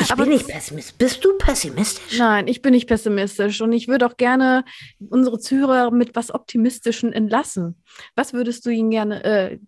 Ich 0.00 0.10
Aber 0.10 0.24
bin 0.24 0.32
nicht 0.32 0.48
pessimistisch. 0.48 0.98
Bist 0.98 1.24
du 1.24 1.38
pessimistisch? 1.38 2.18
Nein, 2.18 2.48
ich 2.48 2.60
bin 2.60 2.72
nicht 2.72 2.88
pessimistisch 2.88 3.60
und 3.60 3.70
ich 3.72 3.86
würde 3.86 4.04
auch 4.06 4.16
gerne 4.16 4.64
unsere 5.10 5.38
Zuhörer 5.38 5.92
mit 5.92 6.16
was 6.16 6.34
Optimistischen 6.34 7.12
entlassen. 7.12 7.80
Was 8.16 8.32
würdest 8.32 8.66
du 8.66 8.70
ihnen 8.70 8.90
gerne, 8.90 9.22
äh, 9.22 9.58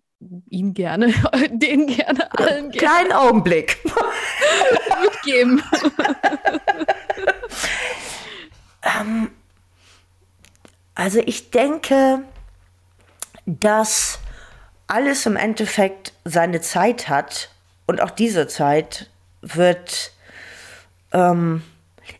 ihn 0.49 0.73
gerne, 0.73 1.07
den 1.51 1.87
gerne, 1.87 2.31
allen 2.37 2.71
gerne. 2.71 2.77
Kleinen 2.77 3.11
Augenblick. 3.13 3.77
mitgeben. 5.01 5.63
ähm, 8.83 9.29
also 10.95 11.19
ich 11.25 11.51
denke, 11.51 12.23
dass 13.45 14.19
alles 14.87 15.25
im 15.25 15.35
Endeffekt 15.35 16.13
seine 16.23 16.61
Zeit 16.61 17.09
hat 17.09 17.49
und 17.85 18.01
auch 18.01 18.11
diese 18.11 18.47
Zeit 18.47 19.09
wird 19.41 20.11
ähm, 21.11 21.61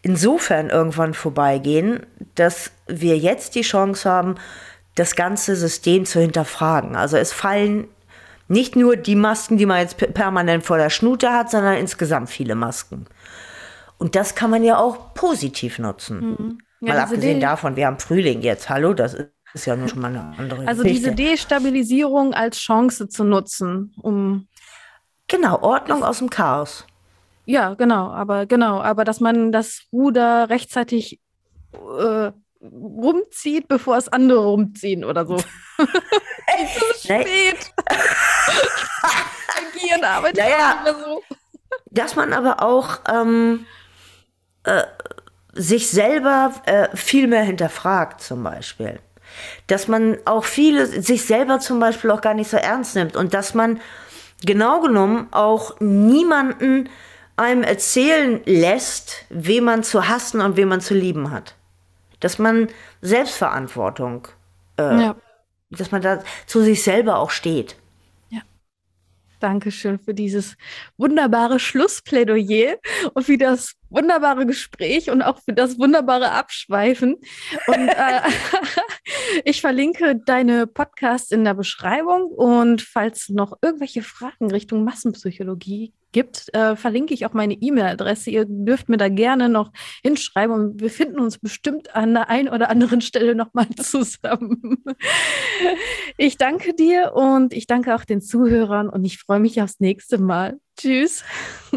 insofern 0.02 0.70
irgendwann 0.70 1.14
vorbeigehen, 1.14 2.06
dass 2.36 2.72
wir 2.88 3.18
jetzt 3.18 3.56
die 3.56 3.62
Chance 3.62 4.10
haben, 4.10 4.36
das 4.96 5.16
ganze 5.16 5.56
System 5.56 6.06
zu 6.06 6.20
hinterfragen. 6.20 6.96
Also 6.96 7.18
es 7.18 7.34
fallen 7.34 7.88
nicht 8.48 8.76
nur 8.76 8.96
die 8.96 9.16
Masken, 9.16 9.58
die 9.58 9.66
man 9.66 9.80
jetzt 9.80 9.98
permanent 10.14 10.66
vor 10.66 10.78
der 10.78 10.89
Schnute 10.89 11.32
hat, 11.32 11.52
sondern 11.52 11.78
insgesamt 11.78 12.30
viele 12.30 12.56
Masken. 12.56 13.06
Und 13.98 14.16
das 14.16 14.36
kann 14.36 14.50
man 14.50 14.64
ja 14.64 14.78
auch 14.78 15.14
positiv 15.14 15.80
nutzen. 15.80 16.20
Mhm. 16.20 16.58
Ja, 16.82 16.93
Mal 16.93 17.00
abgesehen 17.04 17.39
davon, 17.39 17.76
wir 17.76 17.88
haben 17.88 18.00
Frühling 18.00 18.41
jetzt. 18.41 18.70
Hallo, 18.70 18.93
das 18.93 19.16
ist 19.54 19.66
ja 19.66 19.76
nur 19.76 19.88
schon 19.88 20.02
mal 20.02 20.10
eine 20.10 20.38
andere 20.38 20.68
Also 20.68 20.84
Geschichte. 20.84 21.12
diese 21.12 21.30
Destabilisierung 21.30 22.34
als 22.34 22.58
Chance 22.58 23.08
zu 23.08 23.24
nutzen, 23.24 23.93
um. 24.02 24.48
Genau, 25.28 25.60
Ordnung 25.62 26.04
aus 26.04 26.20
dem 26.20 26.30
Chaos. 26.30 26.86
Ja, 27.46 27.74
genau, 27.74 28.12
aber 28.12 28.46
genau, 28.46 28.82
aber 28.82 29.04
dass 29.06 29.20
man 29.20 29.52
das 29.52 29.84
Ruder 29.91 30.50
rechtzeitig 30.50 31.20
äh, 31.74 32.32
rumzieht, 32.72 33.68
bevor 33.68 33.97
es 33.97 34.07
andere 34.07 34.45
rumziehen 34.45 35.03
oder 35.03 35.26
so. 35.26 35.38
so 35.78 35.86
spät. 36.97 37.74
Agieren, 39.57 40.03
arbeitet 40.03 40.38
naja, 40.38 40.86
so. 40.86 41.24
Dass 41.91 42.16
man 42.16 42.34
aber 42.34 42.61
auch 42.61 42.99
ähm, 43.11 43.66
äh, 44.63 44.84
sich 45.53 45.89
selber 45.89 46.53
äh, 46.66 46.95
viel 46.95 47.28
mehr 47.28 47.43
hinterfragt, 47.43 48.22
zum 48.22 48.43
Beispiel. 48.43 48.99
Dass 49.68 49.88
man 49.88 50.18
auch 50.26 50.45
viele, 50.45 50.86
sich 50.86 51.26
selber 51.26 51.59
zum 51.59 51.80
Beispiel 51.80 52.11
auch 52.11 52.22
gar 52.22 52.34
nicht 52.34 52.49
so 52.49 52.57
ernst 52.57 52.95
nimmt 52.95 53.16
und 53.16 53.34
dass 53.34 53.53
man 53.53 53.80
genau 54.45 54.82
genommen 54.82 55.28
auch 55.32 55.80
niemanden 55.80 56.89
einem 57.38 57.63
erzählen 57.63 58.41
lässt, 58.45 59.26
wen 59.30 59.66
man 59.66 59.84
zu 59.84 60.07
hassen 60.07 60.41
und 60.41 60.55
wen 60.55 60.70
man 60.70 60.82
zu 60.82 60.93
lieben 60.93 61.32
hat 61.32 61.55
dass 62.20 62.39
man 62.39 62.68
Selbstverantwortung, 63.01 64.28
äh, 64.78 65.01
ja. 65.01 65.16
dass 65.70 65.91
man 65.91 66.01
da 66.01 66.24
zu 66.45 66.61
sich 66.61 66.84
selber 66.84 67.20
auch 67.20 67.32
steht. 67.32 67.76
Ja. 68.30 68.41
Dankeschön 69.39 69.99
für 69.99 70.13
dieses 70.13 70.55
wunderbare 70.97 71.59
Schlussplädoyer 71.59 72.78
und 73.13 73.24
für 73.24 73.38
das 73.38 73.74
wunderbare 73.89 74.45
Gespräch 74.45 75.09
und 75.09 75.22
auch 75.22 75.39
für 75.43 75.53
das 75.53 75.80
wunderbare 75.80 76.32
Abschweifen. 76.32 77.16
Und 77.68 77.88
äh, 77.88 78.22
ich 79.45 79.61
verlinke 79.61 80.16
deine 80.26 80.68
Podcasts 80.68 81.32
in 81.32 81.43
der 81.43 81.53
Beschreibung 81.53 82.26
und 82.26 82.82
falls 82.82 83.30
noch 83.30 83.57
irgendwelche 83.61 84.01
Fragen 84.01 84.51
Richtung 84.51 84.84
Massenpsychologie 84.84 85.93
gibt, 86.16 86.55
äh, 86.55 86.78
verlinke 86.78 87.13
ich 87.13 87.26
auch 87.26 87.34
meine 87.34 87.55
E-Mail-Adresse. 87.55 88.30
Ihr 88.30 88.45
dürft 88.47 88.88
mir 88.88 88.95
da 88.95 89.09
gerne 89.09 89.49
noch 89.49 89.74
hinschreiben 90.01 90.55
und 90.55 90.80
wir 90.80 90.89
finden 90.89 91.20
uns 91.20 91.39
bestimmt 91.39 91.93
an 91.93 92.13
der 92.13 92.30
einen 92.30 92.47
oder 92.47 92.70
anderen 92.70 93.01
Stelle 93.01 93.36
nochmal 93.36 93.68
zusammen. 93.78 94.82
Ich 96.18 96.38
danke 96.38 96.74
dir 96.74 97.11
und 97.13 97.51
ich 97.51 97.68
danke 97.68 97.93
auch 97.93 98.05
den 98.05 98.22
Zuhörern 98.22 98.88
und 98.88 99.03
ich 99.03 99.18
freue 99.20 99.41
mich 99.41 99.61
aufs 99.61 99.82
nächste 99.82 100.18
Mal. 100.18 100.57
Tschüss. 100.78 101.26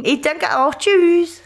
Ich 0.04 0.20
danke 0.20 0.56
auch. 0.56 0.72
Tschüss. 0.76 1.42